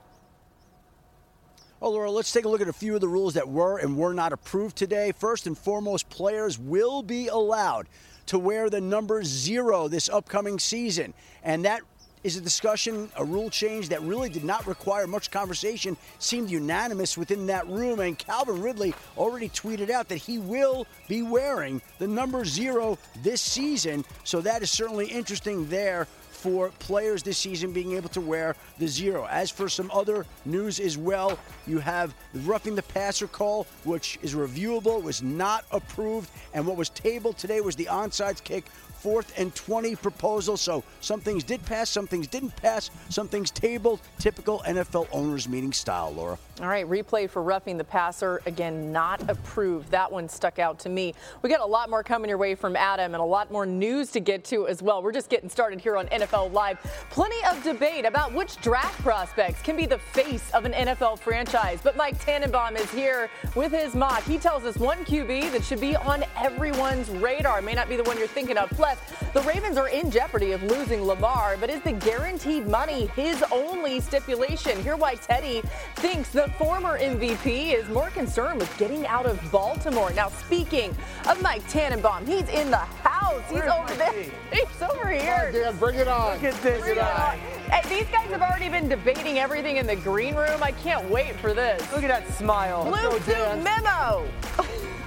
Well, 1.79 1.91
Laura, 1.91 2.09
let's 2.09 2.31
take 2.31 2.45
a 2.45 2.49
look 2.49 2.61
at 2.61 2.67
a 2.67 2.73
few 2.73 2.95
of 2.95 3.01
the 3.01 3.07
rules 3.07 3.35
that 3.35 3.47
were 3.47 3.77
and 3.77 3.95
were 3.95 4.13
not 4.13 4.33
approved 4.33 4.75
today. 4.75 5.11
First 5.11 5.45
and 5.45 5.55
foremost, 5.55 6.09
players 6.09 6.57
will 6.57 7.03
be 7.03 7.27
allowed 7.27 7.87
to 8.27 8.39
wear 8.39 8.67
the 8.71 8.81
number 8.81 9.23
zero 9.23 9.87
this 9.87 10.09
upcoming 10.09 10.57
season. 10.57 11.13
And 11.43 11.65
that 11.65 11.81
is 12.23 12.35
a 12.35 12.41
discussion, 12.41 13.11
a 13.15 13.23
rule 13.23 13.51
change 13.51 13.89
that 13.89 14.01
really 14.01 14.27
did 14.27 14.43
not 14.43 14.65
require 14.65 15.05
much 15.05 15.29
conversation, 15.29 15.95
seemed 16.17 16.49
unanimous 16.49 17.15
within 17.15 17.45
that 17.45 17.67
room. 17.67 17.99
And 17.99 18.17
Calvin 18.17 18.59
Ridley 18.59 18.95
already 19.15 19.49
tweeted 19.49 19.91
out 19.91 20.07
that 20.09 20.17
he 20.17 20.39
will 20.39 20.87
be 21.07 21.21
wearing 21.21 21.79
the 21.99 22.07
number 22.07 22.43
zero 22.43 22.97
this 23.21 23.39
season. 23.39 24.03
So 24.23 24.41
that 24.41 24.63
is 24.63 24.71
certainly 24.71 25.05
interesting 25.05 25.69
there 25.69 26.07
for 26.37 26.69
players 26.79 27.23
this 27.23 27.37
season 27.37 27.73
being 27.73 27.93
able 27.93 28.09
to 28.09 28.21
wear 28.21 28.55
the 28.77 28.87
zero. 28.87 29.25
As 29.29 29.49
for 29.49 29.67
some 29.67 29.89
other 29.91 30.25
news 30.45 30.79
as 30.79 30.97
well, 30.97 31.39
you 31.65 31.79
have 31.79 32.13
the 32.33 32.39
roughing 32.41 32.75
the 32.75 32.83
passer 32.83 33.27
call, 33.27 33.65
which 33.83 34.19
is 34.21 34.35
reviewable, 34.35 35.01
was 35.01 35.23
not 35.23 35.65
approved, 35.71 36.29
and 36.53 36.65
what 36.65 36.77
was 36.77 36.89
tabled 36.89 37.37
today 37.37 37.59
was 37.59 37.75
the 37.75 37.85
onside 37.85 38.43
kick 38.43 38.65
fourth 38.97 39.33
and 39.37 39.53
20 39.55 39.95
proposal. 39.95 40.57
So 40.57 40.83
some 41.01 41.21
things 41.21 41.43
did 41.43 41.63
pass, 41.65 41.89
some 41.89 42.07
things 42.07 42.27
didn't 42.27 42.55
pass, 42.55 42.89
some 43.09 43.27
things 43.27 43.51
tabled. 43.51 44.01
Typical 44.19 44.59
NFL 44.65 45.07
owners 45.11 45.47
meeting 45.47 45.71
style, 45.71 46.13
Laura. 46.13 46.37
All 46.59 46.67
right, 46.67 46.87
replay 46.87 47.29
for 47.29 47.43
roughing 47.43 47.77
the 47.77 47.83
passer. 47.83 48.41
Again, 48.45 48.91
not 48.91 49.29
approved. 49.29 49.91
That 49.91 50.11
one 50.11 50.27
stuck 50.27 50.59
out 50.59 50.79
to 50.79 50.89
me. 50.89 51.13
We 51.41 51.49
got 51.49 51.61
a 51.61 51.65
lot 51.65 51.89
more 51.89 52.03
coming 52.03 52.29
your 52.29 52.37
way 52.37 52.55
from 52.55 52.75
Adam 52.75 53.13
and 53.13 53.21
a 53.21 53.25
lot 53.25 53.51
more 53.51 53.65
news 53.65 54.11
to 54.11 54.19
get 54.19 54.43
to 54.45 54.67
as 54.67 54.81
well. 54.81 55.03
We're 55.03 55.11
just 55.11 55.29
getting 55.29 55.49
started 55.49 55.79
here 55.79 55.95
on 55.95 56.07
NFL 56.07 56.26
Live. 56.33 56.77
Plenty 57.09 57.37
of 57.49 57.63
debate 57.63 58.05
about 58.05 58.33
which 58.33 58.57
draft 58.57 59.01
prospects 59.01 59.61
can 59.61 59.77
be 59.77 59.85
the 59.85 59.97
face 59.97 60.51
of 60.51 60.65
an 60.65 60.73
NFL 60.73 61.19
franchise. 61.19 61.79
But 61.81 61.95
Mike 61.95 62.19
Tannenbaum 62.23 62.75
is 62.75 62.91
here 62.91 63.29
with 63.55 63.71
his 63.71 63.95
mock. 63.95 64.23
He 64.23 64.37
tells 64.37 64.65
us 64.65 64.77
one 64.77 65.05
QB 65.05 65.51
that 65.53 65.63
should 65.63 65.79
be 65.79 65.95
on 65.95 66.25
everyone's 66.37 67.09
radar. 67.09 67.61
May 67.61 67.73
not 67.73 67.87
be 67.87 67.95
the 67.95 68.03
one 68.03 68.17
you're 68.17 68.27
thinking 68.27 68.57
of. 68.57 68.69
Plus, 68.71 68.97
the 69.33 69.41
Ravens 69.41 69.77
are 69.77 69.87
in 69.87 70.11
jeopardy 70.11 70.51
of 70.51 70.61
losing 70.63 71.03
Lamar, 71.03 71.55
but 71.59 71.69
is 71.69 71.81
the 71.81 71.93
guaranteed 71.93 72.67
money 72.67 73.07
his 73.15 73.43
only 73.51 74.01
stipulation? 74.01 74.81
Hear 74.83 74.97
why 74.97 75.15
Teddy 75.15 75.61
thinks 75.95 76.29
the 76.29 76.49
former 76.57 76.99
MVP 76.99 77.73
is 77.73 77.87
more 77.89 78.09
concerned 78.09 78.59
with 78.59 78.77
getting 78.77 79.07
out 79.07 79.25
of 79.25 79.39
Baltimore. 79.51 80.11
Now, 80.11 80.29
speaking 80.29 80.95
of 81.27 81.41
Mike 81.41 81.67
Tannenbaum, 81.69 82.25
he's 82.25 82.49
in 82.49 82.69
the 82.69 82.77
house. 82.77 83.41
He's 83.47 83.59
Where's 83.59 83.71
over 83.71 83.93
there. 83.95 84.13
He's 84.51 84.81
over 84.81 85.09
here. 85.09 85.45
On, 85.47 85.53
Dan, 85.53 85.77
bring 85.77 85.95
it 85.95 86.07
on. 86.07 86.16
Look 86.17 86.43
at 86.43 86.61
this 86.63 86.95
guy. 86.95 87.35
Hey, 87.69 87.87
these 87.89 88.07
guys 88.09 88.27
have 88.29 88.41
already 88.41 88.69
been 88.69 88.89
debating 88.89 89.37
everything 89.37 89.77
in 89.77 89.85
the 89.85 89.95
green 89.95 90.33
room. 90.33 90.63
I 90.63 90.71
can't 90.71 91.07
wait 91.11 91.35
for 91.35 91.53
this. 91.53 91.79
Look 91.91 92.03
at 92.03 92.07
that 92.07 92.27
smile. 92.33 92.85
Blue 92.85 93.19
suit 93.19 93.63
memo. 93.63 94.27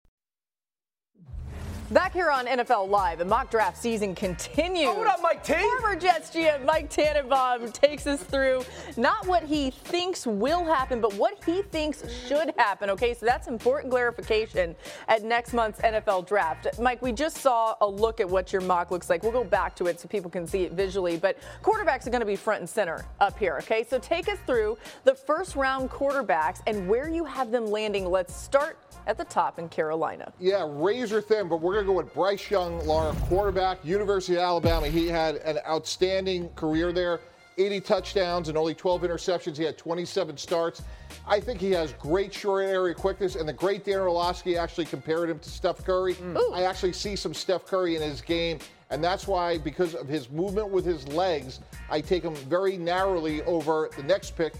Back 1.91 2.13
here 2.13 2.29
on 2.29 2.45
NFL 2.45 2.87
Live, 2.87 3.17
the 3.17 3.25
mock 3.25 3.51
draft 3.51 3.75
season 3.75 4.15
continues. 4.15 4.87
Oh, 4.87 4.93
what 4.93 5.07
up, 5.07 5.19
Mike 5.21 5.43
T? 5.43 5.55
Former 5.55 5.97
Jets 5.97 6.31
GM 6.31 6.63
Mike 6.63 6.89
Tannenbaum 6.89 7.69
takes 7.73 8.07
us 8.07 8.23
through 8.23 8.63
not 8.95 9.27
what 9.27 9.43
he 9.43 9.71
thinks 9.71 10.25
will 10.25 10.63
happen, 10.63 11.01
but 11.01 11.13
what 11.15 11.43
he 11.43 11.63
thinks 11.63 12.09
should 12.25 12.53
happen. 12.55 12.89
Okay, 12.91 13.13
so 13.13 13.25
that's 13.25 13.49
important 13.49 13.91
clarification 13.91 14.73
at 15.09 15.23
next 15.23 15.51
month's 15.51 15.81
NFL 15.81 16.29
draft. 16.29 16.79
Mike, 16.79 17.01
we 17.01 17.11
just 17.11 17.39
saw 17.39 17.75
a 17.81 17.87
look 17.87 18.21
at 18.21 18.29
what 18.29 18.53
your 18.53 18.61
mock 18.61 18.89
looks 18.89 19.09
like. 19.09 19.21
We'll 19.21 19.33
go 19.33 19.43
back 19.43 19.75
to 19.75 19.87
it 19.87 19.99
so 19.99 20.07
people 20.07 20.31
can 20.31 20.47
see 20.47 20.63
it 20.63 20.71
visually, 20.71 21.17
but 21.17 21.37
quarterbacks 21.61 22.07
are 22.07 22.11
going 22.11 22.21
to 22.21 22.25
be 22.25 22.37
front 22.37 22.61
and 22.61 22.69
center 22.69 23.03
up 23.19 23.37
here. 23.37 23.57
Okay, 23.63 23.83
so 23.83 23.99
take 23.99 24.29
us 24.29 24.39
through 24.45 24.77
the 25.03 25.13
first 25.13 25.57
round 25.57 25.89
quarterbacks 25.89 26.61
and 26.67 26.87
where 26.87 27.09
you 27.09 27.25
have 27.25 27.51
them 27.51 27.65
landing. 27.65 28.05
Let's 28.09 28.33
start 28.33 28.77
at 29.07 29.17
the 29.17 29.25
top 29.25 29.59
in 29.59 29.69
Carolina. 29.69 30.31
Yeah, 30.39 30.65
razor 30.67 31.21
thin, 31.21 31.47
but 31.47 31.61
we're 31.61 31.73
going 31.73 31.85
to 31.85 31.91
go 31.91 31.97
with 31.97 32.13
Bryce 32.13 32.49
Young, 32.49 32.85
Laura, 32.85 33.13
quarterback, 33.23 33.83
University 33.83 34.35
of 34.35 34.41
Alabama. 34.43 34.87
He 34.87 35.07
had 35.07 35.35
an 35.37 35.59
outstanding 35.67 36.49
career 36.49 36.91
there. 36.91 37.19
80 37.57 37.81
touchdowns 37.81 38.49
and 38.49 38.57
only 38.57 38.73
12 38.73 39.01
interceptions. 39.01 39.57
He 39.57 39.63
had 39.63 39.77
27 39.77 40.37
starts. 40.37 40.81
I 41.27 41.39
think 41.39 41.59
he 41.59 41.71
has 41.71 41.93
great 41.93 42.33
short 42.33 42.65
area 42.65 42.95
quickness, 42.95 43.35
and 43.35 43.47
the 43.47 43.53
great 43.53 43.83
Dan 43.83 43.99
Orlovsky 43.99 44.57
actually 44.57 44.85
compared 44.85 45.29
him 45.29 45.39
to 45.39 45.49
Steph 45.49 45.83
Curry. 45.85 46.15
Mm. 46.15 46.53
I 46.53 46.63
actually 46.63 46.93
see 46.93 47.15
some 47.15 47.33
Steph 47.33 47.65
Curry 47.65 47.95
in 47.95 48.01
his 48.01 48.21
game, 48.21 48.59
And 48.89 49.03
that's 49.03 49.27
why, 49.27 49.57
because 49.57 49.95
of 49.95 50.07
his 50.07 50.29
movement 50.29 50.69
with 50.69 50.85
his 50.85 51.07
legs, 51.09 51.59
I 51.89 52.01
take 52.01 52.23
him 52.23 52.35
very 52.35 52.77
narrowly 52.77 53.41
over 53.43 53.89
the 53.95 54.03
next 54.03 54.35
pick, 54.35 54.53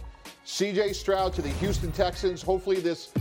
CJ 0.45 0.95
Stroud 0.95 1.33
to 1.33 1.41
the 1.41 1.50
Houston 1.50 1.91
Texans. 1.91 2.41
Hopefully, 2.41 2.79
this 2.79 3.12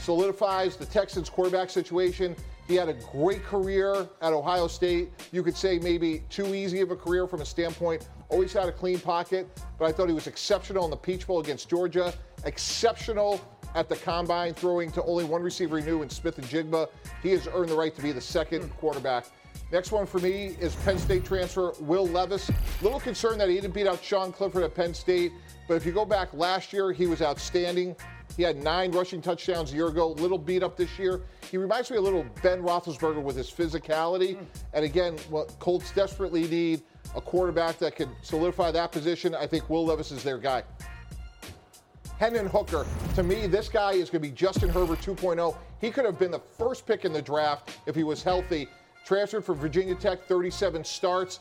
solidifies 0.00 0.76
the 0.76 0.86
Texans 0.86 1.28
quarterback 1.28 1.70
situation. 1.70 2.34
He 2.66 2.74
had 2.76 2.88
a 2.88 2.94
great 2.94 3.42
career 3.42 4.08
at 4.22 4.32
Ohio 4.32 4.66
State. 4.66 5.10
You 5.32 5.42
could 5.42 5.56
say 5.56 5.78
maybe 5.78 6.22
too 6.30 6.54
easy 6.54 6.80
of 6.80 6.90
a 6.90 6.96
career 6.96 7.26
from 7.26 7.40
a 7.40 7.44
standpoint. 7.44 8.08
Always 8.28 8.52
had 8.52 8.68
a 8.68 8.72
clean 8.72 9.00
pocket, 9.00 9.48
but 9.78 9.86
I 9.86 9.92
thought 9.92 10.08
he 10.08 10.14
was 10.14 10.28
exceptional 10.28 10.84
in 10.84 10.90
the 10.90 10.96
Peach 10.96 11.26
Bowl 11.26 11.40
against 11.40 11.68
Georgia. 11.68 12.14
Exceptional 12.44 13.40
at 13.74 13.88
the 13.88 13.96
combine, 13.96 14.54
throwing 14.54 14.90
to 14.92 15.02
only 15.04 15.24
one 15.24 15.42
receiver 15.42 15.78
he 15.78 15.84
knew 15.84 16.02
in 16.02 16.08
Smith-Njigba. 16.08 16.88
He 17.22 17.30
has 17.30 17.48
earned 17.52 17.70
the 17.70 17.76
right 17.76 17.94
to 17.94 18.02
be 18.02 18.12
the 18.12 18.20
second 18.20 18.68
quarterback. 18.76 19.26
Next 19.72 19.92
one 19.92 20.06
for 20.06 20.18
me 20.18 20.56
is 20.60 20.74
Penn 20.76 20.98
State 20.98 21.24
transfer 21.24 21.72
Will 21.80 22.06
Levis. 22.06 22.50
Little 22.82 22.98
concerned 22.98 23.40
that 23.40 23.48
he 23.48 23.56
didn't 23.56 23.74
beat 23.74 23.86
out 23.86 24.02
Sean 24.02 24.32
Clifford 24.32 24.64
at 24.64 24.74
Penn 24.74 24.94
State, 24.94 25.32
but 25.68 25.74
if 25.74 25.86
you 25.86 25.92
go 25.92 26.04
back 26.04 26.32
last 26.34 26.72
year, 26.72 26.90
he 26.90 27.06
was 27.06 27.22
outstanding. 27.22 27.94
He 28.36 28.42
had 28.42 28.62
nine 28.62 28.92
rushing 28.92 29.20
touchdowns 29.20 29.72
a 29.72 29.74
year 29.74 29.88
ago, 29.88 30.12
little 30.12 30.38
beat 30.38 30.62
up 30.62 30.76
this 30.76 30.98
year. 30.98 31.22
He 31.50 31.56
reminds 31.56 31.90
me 31.90 31.96
a 31.96 32.00
little 32.00 32.24
Ben 32.42 32.62
Roethlisberger 32.62 33.22
with 33.22 33.36
his 33.36 33.50
physicality. 33.50 34.36
Hmm. 34.36 34.44
And 34.74 34.84
again, 34.84 35.16
what 35.28 35.58
Colts 35.58 35.92
desperately 35.92 36.46
need 36.46 36.82
a 37.14 37.20
quarterback 37.20 37.78
that 37.78 37.96
can 37.96 38.10
solidify 38.22 38.70
that 38.70 38.92
position. 38.92 39.34
I 39.34 39.46
think 39.46 39.68
Will 39.68 39.84
Levis 39.84 40.12
is 40.12 40.22
their 40.22 40.38
guy. 40.38 40.62
Hendon 42.18 42.46
Hooker. 42.46 42.86
To 43.14 43.22
me, 43.22 43.46
this 43.46 43.68
guy 43.68 43.92
is 43.92 44.10
going 44.10 44.22
to 44.22 44.28
be 44.28 44.30
Justin 44.30 44.68
Herbert 44.68 45.00
2.0. 45.00 45.56
He 45.80 45.90
could 45.90 46.04
have 46.04 46.18
been 46.18 46.30
the 46.30 46.42
first 46.58 46.86
pick 46.86 47.04
in 47.04 47.12
the 47.12 47.22
draft 47.22 47.78
if 47.86 47.94
he 47.94 48.04
was 48.04 48.22
healthy. 48.22 48.68
Transferred 49.06 49.44
from 49.44 49.56
Virginia 49.56 49.94
Tech, 49.94 50.26
37 50.26 50.84
starts. 50.84 51.40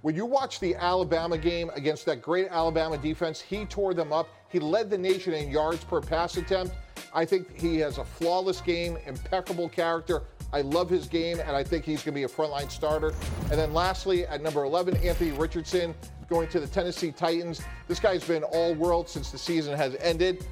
When 0.00 0.14
you 0.14 0.24
watch 0.24 0.60
the 0.60 0.74
Alabama 0.76 1.36
game 1.38 1.70
against 1.74 2.06
that 2.06 2.22
great 2.22 2.48
Alabama 2.50 2.96
defense, 2.96 3.40
he 3.40 3.66
tore 3.66 3.94
them 3.94 4.12
up. 4.12 4.28
He 4.54 4.60
led 4.60 4.88
the 4.88 4.96
nation 4.96 5.34
in 5.34 5.50
yards 5.50 5.82
per 5.82 6.00
pass 6.00 6.36
attempt. 6.36 6.76
I 7.12 7.24
think 7.24 7.60
he 7.60 7.78
has 7.78 7.98
a 7.98 8.04
flawless 8.04 8.60
game, 8.60 8.96
impeccable 9.04 9.68
character. 9.68 10.22
I 10.52 10.60
love 10.60 10.88
his 10.88 11.08
game, 11.08 11.40
and 11.40 11.56
I 11.56 11.64
think 11.64 11.84
he's 11.84 12.04
going 12.04 12.14
to 12.14 12.20
be 12.20 12.22
a 12.22 12.28
frontline 12.28 12.70
starter. 12.70 13.12
And 13.50 13.58
then 13.58 13.74
lastly, 13.74 14.24
at 14.26 14.42
number 14.42 14.62
11, 14.62 14.98
Anthony 14.98 15.32
Richardson 15.32 15.92
going 16.28 16.46
to 16.50 16.60
the 16.60 16.68
Tennessee 16.68 17.10
Titans. 17.10 17.62
This 17.88 17.98
guy's 17.98 18.22
been 18.22 18.44
all 18.44 18.74
world 18.74 19.08
since 19.08 19.32
the 19.32 19.38
season 19.38 19.76
has 19.76 19.96
ended. 19.96 20.46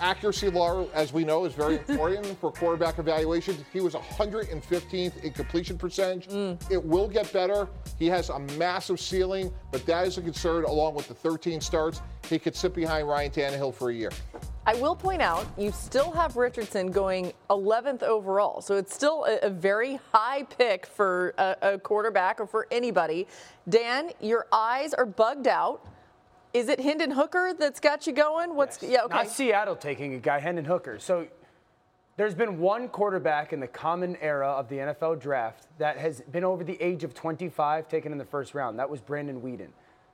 Accuracy 0.00 0.50
law, 0.50 0.86
as 0.92 1.12
we 1.12 1.24
know, 1.24 1.44
is 1.44 1.54
very 1.54 1.76
important 1.76 2.38
for 2.38 2.52
quarterback 2.52 2.98
evaluation. 2.98 3.56
He 3.72 3.80
was 3.80 3.94
115th 3.94 5.24
in 5.24 5.32
completion 5.32 5.78
percentage. 5.78 6.28
Mm. 6.28 6.58
It 6.70 6.82
will 6.82 7.08
get 7.08 7.32
better. 7.32 7.68
He 7.98 8.06
has 8.08 8.28
a 8.28 8.38
massive 8.58 9.00
ceiling, 9.00 9.52
but 9.72 9.86
that 9.86 10.06
is 10.06 10.18
a 10.18 10.22
concern 10.22 10.64
along 10.64 10.94
with 10.94 11.08
the 11.08 11.14
13 11.14 11.60
starts. 11.60 12.02
He 12.28 12.38
could 12.38 12.54
sit 12.54 12.74
behind 12.74 13.08
Ryan 13.08 13.30
Tannehill 13.30 13.74
for 13.74 13.90
a 13.90 13.94
year. 13.94 14.10
I 14.66 14.74
will 14.74 14.96
point 14.96 15.22
out 15.22 15.46
you 15.56 15.70
still 15.70 16.10
have 16.10 16.36
Richardson 16.36 16.90
going 16.90 17.32
11th 17.50 18.02
overall, 18.02 18.60
so 18.60 18.74
it's 18.74 18.92
still 18.92 19.24
a, 19.24 19.46
a 19.46 19.50
very 19.50 20.00
high 20.12 20.42
pick 20.42 20.86
for 20.86 21.34
a, 21.38 21.56
a 21.62 21.78
quarterback 21.78 22.40
or 22.40 22.46
for 22.46 22.66
anybody. 22.72 23.28
Dan, 23.68 24.10
your 24.20 24.46
eyes 24.52 24.92
are 24.92 25.06
bugged 25.06 25.46
out. 25.46 25.86
Is 26.56 26.70
it 26.70 26.80
Hendon 26.80 27.10
Hooker 27.10 27.52
that's 27.52 27.80
got 27.80 28.06
you 28.06 28.14
going? 28.14 28.56
What's 28.56 28.82
yeah? 28.82 29.02
Okay. 29.02 29.14
Not 29.14 29.28
Seattle 29.28 29.76
taking 29.76 30.14
a 30.14 30.18
guy, 30.18 30.38
Hendon 30.38 30.64
Hooker. 30.64 30.98
So 30.98 31.26
there's 32.16 32.34
been 32.34 32.58
one 32.58 32.88
quarterback 32.88 33.52
in 33.52 33.60
the 33.60 33.66
common 33.66 34.16
era 34.22 34.48
of 34.48 34.70
the 34.70 34.76
NFL 34.76 35.20
draft 35.20 35.66
that 35.76 35.98
has 35.98 36.22
been 36.22 36.44
over 36.44 36.64
the 36.64 36.80
age 36.80 37.04
of 37.04 37.12
25 37.12 37.88
taken 37.88 38.10
in 38.10 38.16
the 38.16 38.24
first 38.24 38.54
round. 38.54 38.78
That 38.78 38.88
was 38.88 39.02
Brandon 39.02 39.42
Weeden. 39.42 39.68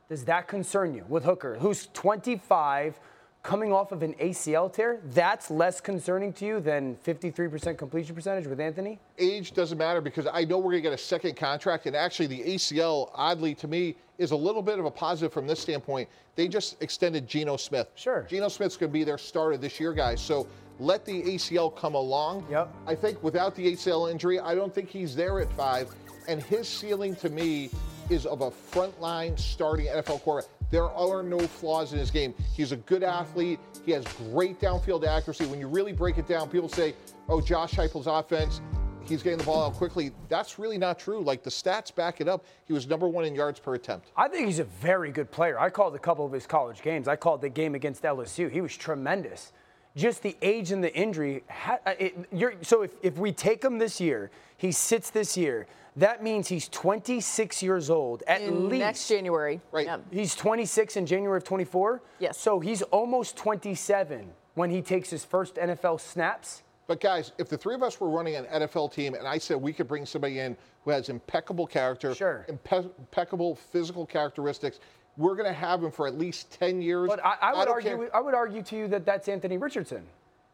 Does 0.09 0.25
that 0.25 0.49
concern 0.49 0.95
you 0.95 1.05
with 1.09 1.23
Hooker, 1.23 1.59
who's 1.61 1.87
25? 1.95 2.99
Coming 3.43 3.73
off 3.73 3.91
of 3.91 4.03
an 4.03 4.15
ACL 4.15 4.73
tear, 4.73 5.01
that's 5.07 5.51
less 5.51 5.81
concerning 5.81 6.33
to 6.35 6.47
you 6.47 6.61
than 6.61 6.97
53% 7.05 7.77
completion 7.77 8.15
percentage 8.15 8.47
with 8.47 8.61
Anthony? 8.61 9.01
Age 9.19 9.53
doesn't 9.53 9.79
matter 9.79 10.01
because 10.01 10.27
I 10.33 10.45
know 10.45 10.59
we're 10.59 10.73
going 10.73 10.83
to 10.85 10.91
get 10.91 10.93
a 10.93 10.99
second 10.99 11.37
contract. 11.37 11.87
And 11.87 11.97
actually, 11.97 12.29
the 12.29 12.43
ACL, 12.43 13.11
oddly 13.15 13.55
to 13.57 13.67
me, 13.67 13.97
is 14.19 14.31
a 14.31 14.37
little 14.37 14.63
bit 14.63 14.79
of 14.79 14.85
a 14.85 14.91
positive 14.91 15.33
from 15.33 15.47
this 15.47 15.59
standpoint. 15.61 16.09
They 16.37 16.47
just 16.47 16.81
extended 16.81 17.27
Geno 17.27 17.57
Smith. 17.57 17.89
Sure. 17.97 18.27
Geno 18.29 18.49
Smith's 18.49 18.77
going 18.77 18.91
to 18.91 18.95
be 18.95 19.05
their 19.05 19.19
starter 19.19 19.57
this 19.57 19.81
year, 19.81 19.93
guys. 19.93 20.21
So 20.21 20.47
let 20.79 21.05
the 21.05 21.23
ACL 21.23 21.75
come 21.75 21.95
along. 21.95 22.47
Yep. 22.49 22.73
I 22.87 22.95
think 22.95 23.23
without 23.23 23.57
the 23.57 23.73
ACL 23.73 24.11
injury, 24.11 24.39
I 24.39 24.55
don't 24.55 24.73
think 24.73 24.89
he's 24.89 25.17
there 25.17 25.41
at 25.41 25.53
five. 25.55 25.93
And 26.29 26.41
his 26.41 26.69
ceiling 26.69 27.17
to 27.17 27.29
me 27.29 27.71
is 28.09 28.25
of 28.25 28.43
a 28.43 28.51
frontline 28.51 29.37
starting 29.39 29.87
NFL 29.87 30.23
quarterback. 30.23 30.62
There 30.73 30.91
are 30.91 31.23
no 31.23 31.39
flaws 31.39 31.93
in 31.93 31.99
his 31.99 32.11
game. 32.11 32.35
He's 32.57 32.73
a 32.73 32.79
good 32.79 33.03
athlete. 33.03 33.61
He 33.85 33.93
has 33.93 34.07
great 34.31 34.59
downfield 34.59 35.07
accuracy. 35.07 35.45
When 35.45 35.61
you 35.61 35.69
really 35.69 35.93
break 35.93 36.17
it 36.17 36.27
down, 36.27 36.49
people 36.49 36.71
say, 36.71 36.95
oh, 37.29 37.43
Josh 37.43 37.73
Heupel's 37.75 38.07
offense, 38.07 38.63
he's 39.05 39.23
getting 39.23 39.39
the 39.39 39.45
ball 39.45 39.67
out 39.67 39.75
quickly. 39.75 40.13
That's 40.31 40.59
really 40.59 40.79
not 40.79 40.99
true. 40.99 41.23
Like 41.23 41.43
the 41.43 41.51
stats 41.51 41.95
back 41.95 42.23
it 42.23 42.29
up. 42.29 42.47
He 42.65 42.73
was 42.73 42.87
number 42.87 43.07
one 43.07 43.27
in 43.27 43.35
yards 43.35 43.61
per 43.61 43.75
attempt. 43.75 44.13
I 44.17 44.29
think 44.29 44.47
he's 44.47 44.61
a 44.61 44.65
very 44.65 45.13
good 45.13 45.31
player. 45.31 45.61
I 45.61 45.69
called 45.69 45.95
a 45.95 45.99
couple 45.99 46.25
of 46.25 46.33
his 46.33 46.47
college 46.47 46.81
games. 46.81 47.07
I 47.07 47.17
called 47.17 47.43
the 47.43 47.51
game 47.51 47.75
against 47.75 48.03
LSU. 48.05 48.51
He 48.51 48.63
was 48.63 48.75
tremendous. 48.75 49.53
Just 49.95 50.23
the 50.23 50.37
age 50.41 50.73
and 50.73 50.83
the 50.83 50.95
injury. 50.95 51.45
Uh, 51.67 51.93
it, 51.99 52.15
so 52.63 52.83
if, 52.83 52.93
if 53.03 53.19
we 53.19 53.33
take 53.33 53.63
him 53.63 53.79
this 53.79 54.01
year, 54.01 54.31
he 54.57 54.73
sits 54.73 55.11
this 55.11 55.37
year. 55.37 55.67
That 55.97 56.23
means 56.23 56.49
he's 56.49 56.69
26 56.69 57.63
years 57.63 57.91
old 57.91 58.23
at 58.27 58.41
in 58.41 58.71
least. 58.71 58.81
Next 58.81 59.09
January. 59.09 59.61
Right. 59.71 59.87
Yeah. 59.87 59.99
He's 60.11 60.35
26 60.35 60.97
in 60.97 61.05
January 61.05 61.37
of 61.37 61.45
24. 61.45 62.01
Yes. 62.19 62.39
So 62.39 62.61
he's 62.61 62.81
almost 62.83 63.37
27 63.37 64.31
when 64.55 64.71
he 64.71 64.81
takes 64.81 65.11
his 65.11 65.25
first 65.25 65.57
NFL 65.57 66.01
snaps. 66.01 66.63
But 66.87 67.01
guys, 67.01 67.33
if 67.39 67.49
the 67.49 67.59
three 67.59 67.75
of 67.75 67.83
us 67.83 68.01
were 68.01 68.09
running 68.09 68.37
an 68.37 68.47
NFL 68.47 68.93
team 68.93 69.15
and 69.15 69.27
I 69.27 69.39
said 69.39 69.57
we 69.57 69.73
could 69.73 69.87
bring 69.89 70.07
somebody 70.07 70.39
in 70.41 70.57
who 70.85 70.91
has 70.91 71.11
impeccable 71.11 71.67
character, 71.67 72.15
sure. 72.15 72.47
impe- 72.49 72.91
impeccable 72.99 73.55
physical 73.55 74.05
characteristics, 74.05 74.81
we're 75.17 75.35
going 75.35 75.47
to 75.49 75.53
have 75.53 75.83
him 75.83 75.91
for 75.91 76.07
at 76.07 76.19
least 76.19 76.51
10 76.59 76.81
years. 76.81 77.09
But 77.09 77.25
I, 77.25 77.37
I 77.41 77.53
would 77.55 77.65
don't 77.67 77.75
argue. 77.75 77.97
care. 77.97 78.17
I 78.17 78.21
would 78.21 78.35
argue 78.35 78.63
to 78.63 78.77
you 78.77 78.89
that 78.89 79.05
that's 79.05 79.29
Anthony 79.29 79.59
Richardson. 79.59 80.03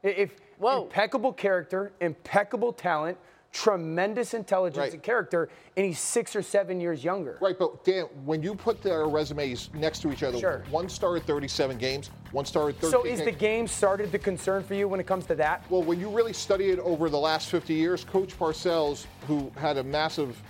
If 0.02 0.36
Whoa. 0.58 0.84
impeccable 0.84 1.32
character, 1.32 1.92
impeccable 2.00 2.72
talent, 2.72 3.18
tremendous 3.50 4.34
intelligence 4.34 4.78
Right. 4.78 4.92
and 4.92 5.02
character, 5.02 5.48
and 5.76 5.86
he's 5.86 5.98
six 5.98 6.36
or 6.36 6.42
seven 6.42 6.80
years 6.80 7.02
younger. 7.02 7.38
Right, 7.40 7.58
but 7.58 7.82
Dan, 7.82 8.04
when 8.24 8.42
you 8.42 8.54
put 8.54 8.82
their 8.82 9.06
resumes 9.06 9.70
next 9.74 10.00
to 10.02 10.12
each 10.12 10.22
other, 10.22 10.38
Sure. 10.38 10.62
one 10.70 10.88
started 10.88 11.24
37 11.24 11.78
games, 11.78 12.10
one 12.30 12.44
started 12.44 12.78
13 12.78 12.90
So 12.90 13.04
is 13.06 13.22
the 13.22 13.32
game 13.32 13.66
started 13.66 14.12
the 14.12 14.18
concern 14.18 14.62
for 14.62 14.74
you 14.74 14.86
when 14.86 15.00
it 15.00 15.06
comes 15.06 15.24
to 15.26 15.34
that? 15.36 15.64
Well, 15.70 15.82
when 15.82 15.98
you 15.98 16.10
really 16.10 16.34
study 16.34 16.70
it 16.70 16.78
over 16.80 17.08
the 17.08 17.18
last 17.18 17.48
50 17.48 17.72
years, 17.74 18.04
Coach 18.04 18.38
Parcells, 18.38 19.06
who 19.26 19.50
had 19.56 19.78
a 19.78 19.82
massive 19.82 20.40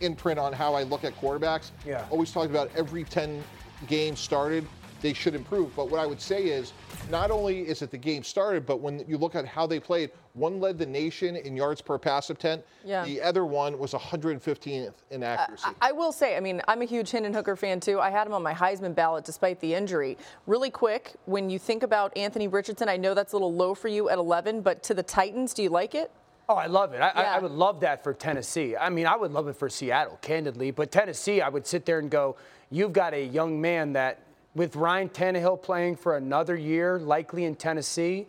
imprint 0.00 0.38
on 0.38 0.52
how 0.52 0.74
I 0.74 0.82
look 0.82 1.04
at 1.04 1.18
quarterbacks, 1.20 1.70
Yeah. 1.86 2.04
always 2.10 2.32
talked 2.32 2.50
about 2.50 2.70
every 2.76 3.04
10 3.04 3.42
games 3.86 4.20
started, 4.20 4.66
they 5.00 5.14
should 5.14 5.34
improve. 5.34 5.74
But 5.74 5.90
what 5.90 5.98
I 5.98 6.06
would 6.06 6.20
say 6.20 6.44
is, 6.44 6.74
not 7.10 7.30
only 7.30 7.60
is 7.62 7.80
it 7.80 7.90
the 7.90 7.96
game 7.96 8.22
started, 8.22 8.66
but 8.66 8.80
when 8.80 9.02
you 9.08 9.16
look 9.16 9.34
at 9.34 9.46
how 9.46 9.66
they 9.66 9.80
played, 9.80 10.10
one 10.34 10.60
led 10.60 10.76
the 10.76 10.84
nation 10.84 11.36
in 11.36 11.56
yards 11.56 11.80
per 11.80 11.96
pass 11.98 12.28
attempt. 12.28 12.68
Yeah. 12.84 13.04
The 13.06 13.22
other 13.22 13.46
one 13.46 13.78
was 13.78 13.94
115th 13.94 14.92
in 15.10 15.22
accuracy. 15.22 15.64
I, 15.80 15.88
I 15.88 15.92
will 15.92 16.12
say, 16.12 16.36
I 16.36 16.40
mean, 16.40 16.60
I'm 16.68 16.82
a 16.82 16.84
huge 16.84 17.10
Hendon 17.10 17.32
Hooker 17.32 17.56
fan 17.56 17.80
too. 17.80 17.98
I 17.98 18.10
had 18.10 18.26
him 18.26 18.34
on 18.34 18.42
my 18.42 18.52
Heisman 18.52 18.94
ballot 18.94 19.24
despite 19.24 19.58
the 19.60 19.74
injury. 19.74 20.18
Really 20.46 20.70
quick, 20.70 21.14
when 21.24 21.48
you 21.48 21.58
think 21.58 21.82
about 21.82 22.14
Anthony 22.16 22.46
Richardson, 22.48 22.88
I 22.88 22.98
know 22.98 23.14
that's 23.14 23.32
a 23.32 23.36
little 23.36 23.54
low 23.54 23.74
for 23.74 23.88
you 23.88 24.10
at 24.10 24.18
11, 24.18 24.60
but 24.60 24.82
to 24.84 24.94
the 24.94 25.02
Titans, 25.02 25.54
do 25.54 25.62
you 25.62 25.70
like 25.70 25.94
it? 25.94 26.10
Oh, 26.50 26.56
I 26.56 26.66
love 26.66 26.94
it. 26.94 27.00
I, 27.00 27.10
I, 27.10 27.22
I 27.36 27.38
would 27.38 27.52
love 27.52 27.78
that 27.78 28.02
for 28.02 28.12
Tennessee. 28.12 28.76
I 28.76 28.90
mean, 28.90 29.06
I 29.06 29.14
would 29.14 29.30
love 29.30 29.46
it 29.46 29.54
for 29.54 29.68
Seattle, 29.68 30.18
candidly. 30.20 30.72
But 30.72 30.90
Tennessee, 30.90 31.40
I 31.40 31.48
would 31.48 31.64
sit 31.64 31.86
there 31.86 32.00
and 32.00 32.10
go, 32.10 32.34
you've 32.72 32.92
got 32.92 33.14
a 33.14 33.24
young 33.24 33.60
man 33.60 33.92
that, 33.92 34.18
with 34.56 34.74
Ryan 34.74 35.10
Tannehill 35.10 35.62
playing 35.62 35.94
for 35.94 36.16
another 36.16 36.56
year, 36.56 36.98
likely 36.98 37.44
in 37.44 37.54
Tennessee, 37.54 38.26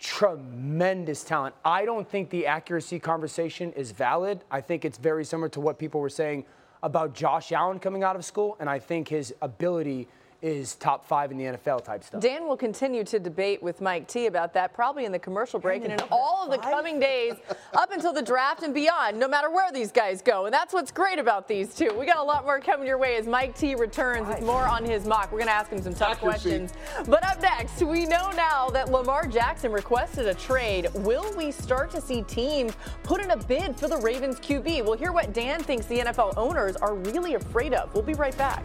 tremendous 0.00 1.22
talent. 1.22 1.54
I 1.64 1.84
don't 1.84 2.10
think 2.10 2.30
the 2.30 2.48
accuracy 2.48 2.98
conversation 2.98 3.72
is 3.74 3.92
valid. 3.92 4.42
I 4.50 4.60
think 4.60 4.84
it's 4.84 4.98
very 4.98 5.24
similar 5.24 5.48
to 5.50 5.60
what 5.60 5.78
people 5.78 6.00
were 6.00 6.08
saying 6.08 6.44
about 6.82 7.14
Josh 7.14 7.52
Allen 7.52 7.78
coming 7.78 8.02
out 8.02 8.16
of 8.16 8.24
school, 8.24 8.56
and 8.58 8.68
I 8.68 8.80
think 8.80 9.06
his 9.06 9.32
ability 9.40 10.08
is 10.42 10.74
top 10.74 11.06
five 11.06 11.30
in 11.30 11.38
the 11.38 11.44
NFL 11.44 11.84
type 11.84 12.02
stuff. 12.02 12.20
Dan 12.20 12.46
will 12.46 12.56
continue 12.56 13.04
to 13.04 13.20
debate 13.20 13.62
with 13.62 13.80
Mike 13.80 14.08
T 14.08 14.26
about 14.26 14.52
that, 14.54 14.74
probably 14.74 15.04
in 15.04 15.12
the 15.12 15.18
commercial 15.18 15.60
break 15.60 15.84
and 15.84 15.92
in 15.92 16.00
all 16.10 16.44
of 16.44 16.50
the 16.50 16.58
coming 16.58 16.98
days 16.98 17.34
up 17.74 17.92
until 17.92 18.12
the 18.12 18.22
draft 18.22 18.64
and 18.64 18.74
beyond, 18.74 19.18
no 19.18 19.28
matter 19.28 19.50
where 19.50 19.70
these 19.72 19.92
guys 19.92 20.20
go. 20.20 20.46
And 20.46 20.52
that's 20.52 20.74
what's 20.74 20.90
great 20.90 21.20
about 21.20 21.46
these 21.46 21.74
two. 21.74 21.94
We 21.98 22.06
got 22.06 22.16
a 22.18 22.22
lot 22.22 22.44
more 22.44 22.60
coming 22.60 22.86
your 22.86 22.98
way 22.98 23.16
as 23.16 23.26
Mike 23.26 23.56
T 23.56 23.76
returns 23.76 24.26
with 24.28 24.42
more 24.42 24.66
on 24.66 24.84
his 24.84 25.06
mock. 25.06 25.30
We're 25.30 25.38
going 25.38 25.46
to 25.48 25.54
ask 25.54 25.70
him 25.70 25.80
some 25.80 25.94
tough 25.94 26.18
questions. 26.18 26.72
But 27.06 27.24
up 27.24 27.40
next, 27.40 27.80
we 27.80 28.04
know 28.04 28.30
now 28.32 28.68
that 28.70 28.90
Lamar 28.90 29.26
Jackson 29.26 29.70
requested 29.70 30.26
a 30.26 30.34
trade. 30.34 30.88
Will 30.94 31.32
we 31.36 31.52
start 31.52 31.90
to 31.92 32.00
see 32.00 32.22
teams 32.22 32.72
put 33.04 33.20
in 33.20 33.30
a 33.30 33.36
bid 33.36 33.78
for 33.78 33.86
the 33.86 33.98
Ravens 33.98 34.40
QB? 34.40 34.84
We'll 34.84 34.96
hear 34.96 35.12
what 35.12 35.32
Dan 35.32 35.62
thinks 35.62 35.86
the 35.86 36.00
NFL 36.00 36.34
owners 36.36 36.74
are 36.76 36.96
really 36.96 37.34
afraid 37.34 37.74
of. 37.74 37.94
We'll 37.94 38.02
be 38.02 38.14
right 38.14 38.36
back. 38.36 38.64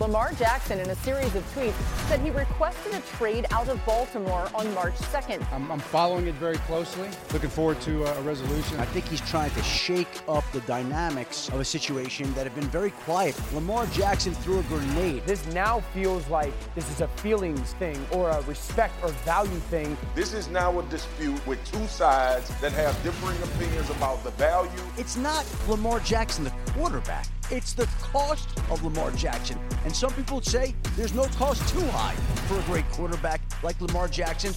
Lamar 0.00 0.32
Jackson, 0.32 0.80
in 0.80 0.88
a 0.88 0.94
series 0.94 1.34
of 1.34 1.44
tweets, 1.54 1.74
said 2.08 2.20
he 2.20 2.30
requested 2.30 2.94
a 2.94 3.00
trade 3.18 3.44
out 3.50 3.68
of 3.68 3.84
Baltimore 3.84 4.48
on 4.54 4.72
March 4.72 4.94
2nd. 4.94 5.46
I'm, 5.52 5.70
I'm 5.70 5.78
following 5.78 6.26
it 6.26 6.34
very 6.36 6.56
closely. 6.56 7.10
Looking 7.34 7.50
forward 7.50 7.82
to 7.82 8.06
uh, 8.06 8.14
a 8.14 8.22
resolution. 8.22 8.80
I 8.80 8.86
think 8.86 9.06
he's 9.06 9.20
trying 9.20 9.50
to 9.50 9.62
shake 9.62 10.22
up 10.26 10.42
the 10.52 10.62
dynamics 10.62 11.50
of 11.50 11.60
a 11.60 11.64
situation 11.66 12.32
that 12.32 12.44
have 12.44 12.54
been 12.54 12.68
very 12.68 12.92
quiet. 12.92 13.38
Lamar 13.52 13.84
Jackson 13.88 14.32
threw 14.32 14.60
a 14.60 14.62
grenade. 14.62 15.26
This 15.26 15.46
now 15.48 15.80
feels 15.92 16.26
like 16.28 16.54
this 16.74 16.90
is 16.90 17.02
a 17.02 17.08
feelings 17.08 17.74
thing 17.74 18.02
or 18.10 18.30
a 18.30 18.40
respect 18.44 18.94
or 19.02 19.10
value 19.26 19.50
thing. 19.68 19.98
This 20.14 20.32
is 20.32 20.48
now 20.48 20.78
a 20.78 20.82
dispute 20.84 21.46
with 21.46 21.62
two 21.70 21.86
sides 21.88 22.48
that 22.62 22.72
have 22.72 23.00
differing 23.02 23.36
opinions 23.42 23.90
about 23.90 24.24
the 24.24 24.30
value. 24.30 24.70
It's 24.96 25.18
not 25.18 25.44
Lamar 25.68 26.00
Jackson, 26.00 26.44
the 26.44 26.52
quarterback. 26.72 27.26
It's 27.50 27.72
the 27.72 27.86
cost 28.00 28.48
of 28.70 28.84
Lamar 28.84 29.10
Jackson. 29.10 29.58
And 29.84 29.89
some 29.94 30.12
people 30.12 30.36
would 30.36 30.46
say 30.46 30.74
there's 30.96 31.14
no 31.14 31.24
cost 31.24 31.68
too 31.68 31.84
high 31.88 32.14
for 32.46 32.58
a 32.58 32.62
great 32.62 32.88
quarterback 32.90 33.40
like 33.62 33.80
Lamar 33.80 34.08
Jackson. 34.08 34.54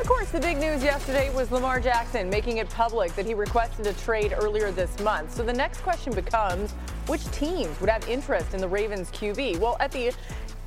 Of 0.00 0.06
course, 0.06 0.30
the 0.30 0.40
big 0.40 0.56
news 0.56 0.82
yesterday 0.82 1.32
was 1.34 1.52
Lamar 1.52 1.78
Jackson 1.78 2.30
making 2.30 2.56
it 2.56 2.70
public 2.70 3.14
that 3.16 3.26
he 3.26 3.34
requested 3.34 3.86
a 3.86 3.92
trade 3.92 4.34
earlier 4.36 4.72
this 4.72 4.98
month. 5.00 5.34
So 5.34 5.42
the 5.42 5.52
next 5.52 5.82
question 5.82 6.14
becomes 6.14 6.72
which 7.06 7.22
teams 7.32 7.78
would 7.80 7.90
have 7.90 8.08
interest 8.08 8.54
in 8.54 8.60
the 8.60 8.68
Ravens 8.68 9.10
QB? 9.10 9.58
Well, 9.58 9.76
at 9.78 9.92
the 9.92 10.12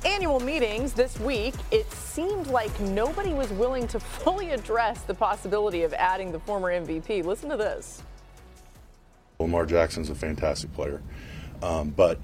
annual 0.04 0.38
meetings 0.38 0.92
this 0.92 1.18
week, 1.18 1.54
it 1.70 1.90
seemed 1.90 2.46
like 2.48 2.78
nobody 2.80 3.32
was 3.32 3.50
willing 3.50 3.88
to 3.88 3.98
fully 4.24 4.50
address 4.50 5.02
the 5.02 5.14
possibility 5.14 5.82
of 5.82 5.92
adding 5.94 6.30
the 6.30 6.38
former 6.38 6.70
MVP. 6.70 7.24
Listen 7.24 7.48
to 7.50 7.56
this. 7.56 8.02
Lamar 9.40 9.66
Jackson's 9.66 10.10
a 10.10 10.14
fantastic 10.14 10.72
player, 10.74 11.02
um, 11.62 11.90
but 11.90 12.20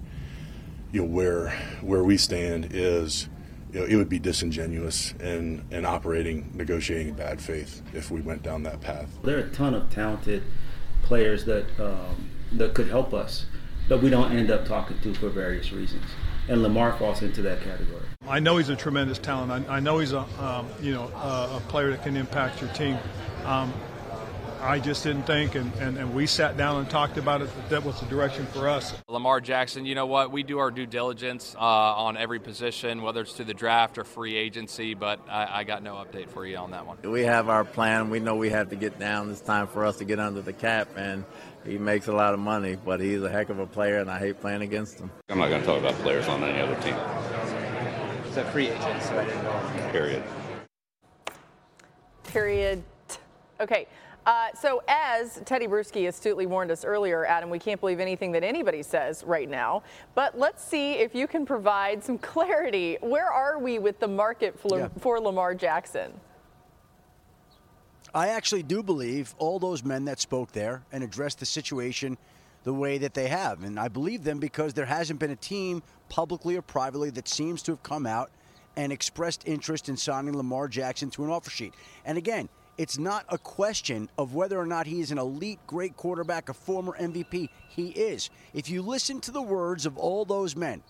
you 0.93 1.03
know 1.03 1.07
where 1.07 1.51
where 1.81 2.05
we 2.05 2.17
stand 2.17 2.69
is 2.73 3.29
you 3.73 3.81
know 3.81 3.87
it 3.87 3.97
would 3.97 4.09
be 4.09 4.19
disingenuous 4.19 5.15
and 5.21 5.65
and 5.71 5.87
operating 5.87 6.51
negotiating 6.55 7.15
bad 7.15 7.41
faith 7.41 7.83
if 7.93 8.11
we 8.11 8.21
went 8.21 8.43
down 8.43 8.63
that 8.65 8.81
path. 8.81 9.09
There 9.23 9.37
are 9.37 9.41
a 9.41 9.51
ton 9.51 9.75
of 9.75 9.91
talented 9.91 10.43
players 11.03 11.45
that 11.45 11.67
um, 11.81 12.31
that 12.53 12.75
could 12.75 12.89
help 12.89 13.15
us 13.15 13.47
that 13.89 14.01
we 14.01 14.11
don't 14.11 14.33
end 14.33 14.51
up 14.51 14.65
talking 14.67 14.99
to 15.01 15.15
for 15.15 15.29
various 15.29 15.73
reasons, 15.73 16.05
and 16.49 16.63
Lamar 16.63 16.97
falls 16.97 17.23
into 17.23 17.43
that 17.43 17.61
category. 17.63 18.05
I 18.29 18.39
know 18.39 18.57
he's 18.59 18.69
a 18.69 18.77
tremendous 18.77 19.19
talent. 19.19 19.69
I, 19.69 19.77
I 19.77 19.81
know 19.81 19.99
he's 19.99 20.13
a 20.13 20.21
um, 20.41 20.69
you 20.81 20.93
know 20.93 21.05
a, 21.15 21.57
a, 21.57 21.63
player 21.69 21.91
that 21.91 22.03
can 22.03 22.17
impact 22.17 22.61
your 22.61 22.71
team. 22.71 22.99
Um, 23.45 23.73
I 24.63 24.79
just 24.79 25.05
didn't 25.05 25.23
think, 25.23 25.55
and, 25.55 25.73
and, 25.77 25.97
and, 25.97 26.15
we 26.15 26.27
sat 26.27 26.57
down 26.59 26.81
and 26.81 26.91
talked 26.91 27.17
about 27.17 27.41
it, 27.41 27.49
that 27.57 27.71
that 27.71 27.85
was 27.85 27.99
the 27.99 28.07
direction 28.07 28.45
for 28.47 28.69
us. 28.69 28.95
Lamar 29.09 29.41
Jackson, 29.41 29.87
you 29.87 29.95
know 29.95 30.05
what? 30.05 30.31
We 30.33 30.43
do 30.43 30.59
our 30.59 30.71
due 30.71 30.85
diligence 30.85 31.55
uh, 31.57 31.61
on 31.61 32.19
every 32.19 32.39
position, 32.41 33.01
whether 33.01 33.23
it's 33.23 33.33
to 33.35 33.45
the 33.45 33.55
draft 33.55 33.97
or 33.97 34.05
free 34.05 34.37
agency, 34.37 34.93
but 34.93 35.19
I, 35.31 35.61
I, 35.61 35.65
got 35.65 35.83
no 35.83 35.95
update 35.95 36.29
for 36.29 36.45
you 36.45 36.59
on 36.59 36.73
that 36.73 36.87
one. 36.87 36.99
We 37.03 37.23
have 37.23 37.49
our 37.49 37.65
plan. 37.65 38.11
We 38.11 38.21
know 38.21 38.37
we 38.37 38.51
have 38.51 38.69
to 38.71 38.77
get 38.77 38.99
down. 38.99 39.31
It's 39.31 39.41
time 39.41 39.67
for 39.67 39.87
us 39.87 39.97
to 39.97 40.05
get 40.05 40.21
under 40.21 40.43
the 40.43 40.53
cap, 40.53 40.89
and 40.95 41.25
he 41.65 41.79
makes 41.79 42.09
a 42.09 42.13
lot 42.13 42.35
of 42.35 42.41
money, 42.41 42.77
but 42.77 43.01
he's 43.01 43.23
a 43.23 43.31
heck 43.31 43.49
of 43.49 43.61
a 43.61 43.67
player, 43.67 43.99
and 43.99 44.11
I 44.11 44.19
hate 44.19 44.43
playing 44.43 44.61
against 44.61 45.01
him. 45.01 45.11
I'm 45.31 45.39
not 45.39 45.49
going 45.49 45.63
to 45.63 45.67
talk 45.67 45.79
about 45.79 45.95
players 46.03 46.29
on 46.29 46.45
any 46.45 46.61
other 46.61 46.79
team. 46.83 46.97
It's 48.27 48.37
a 48.37 48.45
free 48.53 48.69
agent, 48.69 49.03
so 49.03 49.19
I 49.19 49.25
didn't 49.25 49.43
know. 49.43 49.91
Period. 49.91 50.23
Period. 52.25 52.83
Okay. 53.61 53.87
Uh, 54.27 54.49
so, 54.55 54.83
as 54.87 55.41
Teddy 55.45 55.67
Bruschi 55.67 56.07
astutely 56.07 56.47
warned 56.47 56.71
us 56.71 56.85
earlier, 56.85 57.25
Adam, 57.25 57.49
we 57.49 57.59
can't 57.59 57.81
believe 57.81 58.01
anything 58.01 58.33
that 58.33 58.45
anybody 58.45 58.83
says 58.83 59.25
right 59.25 59.49
now. 59.49 59.83
But 60.15 60.39
let's 60.39 60.63
see 60.63 60.93
if 60.95 61.15
you 61.15 61.27
can 61.27 61.47
provide 61.47 62.05
some 62.05 62.19
clarity. 62.33 62.99
Where 63.01 63.31
are 63.31 63.59
we 63.59 63.79
with 63.79 63.99
the 63.99 64.09
market 64.09 64.59
for, 64.59 64.79
yeah. 64.79 64.89
for 64.99 65.19
Lamar 65.21 65.55
Jackson? 65.55 66.13
I 68.15 68.29
actually 68.29 68.65
do 68.65 68.83
believe 68.83 69.35
all 69.39 69.59
those 69.59 69.85
men 69.85 70.05
that 70.07 70.21
spoke 70.21 70.53
there 70.53 70.83
and 70.91 71.05
addressed 71.05 71.39
the 71.39 71.47
situation 71.47 72.19
the 72.65 72.75
way 72.75 72.99
that 72.99 73.15
they 73.15 73.29
have. 73.29 73.63
And 73.63 73.79
I 73.79 73.89
believe 73.89 74.25
them 74.25 74.39
because 74.39 74.75
there 74.75 74.85
hasn't 74.85 75.21
been 75.21 75.31
a 75.31 75.37
team, 75.37 75.83
publicly 76.09 76.57
or 76.57 76.63
privately, 76.63 77.11
that 77.11 77.29
seems 77.29 77.63
to 77.63 77.73
have 77.73 77.83
come 77.83 78.07
out 78.07 78.31
and 78.77 78.93
expressed 78.93 79.47
interest 79.47 79.89
in 79.89 79.97
signing 79.97 80.37
Lamar 80.37 80.69
Jackson 80.69 81.11
to 81.11 81.25
an 81.25 81.31
offer 81.31 81.51
sheet. 81.51 81.75
And 82.05 82.19
again, 82.19 82.49
it's 82.79 82.99
not 82.99 83.25
a 83.29 83.39
question 83.39 84.09
of 84.17 84.35
whether 84.35 84.59
or 84.59 84.67
not 84.67 84.87
he 84.87 85.01
is 85.01 85.11
an 85.11 85.19
elite, 85.19 85.59
great 85.67 85.97
quarterback, 85.97 86.49
a 86.49 86.55
former 86.55 86.97
MVP. 86.99 87.49
He 87.69 87.89
is. 87.89 88.31
If 88.55 88.71
you 88.71 88.83
listen 88.83 89.21
to 89.21 89.31
the 89.31 89.43
words 89.43 89.87
of 89.87 89.99
all 89.99 90.25
those 90.25 90.57
men, 90.57 90.83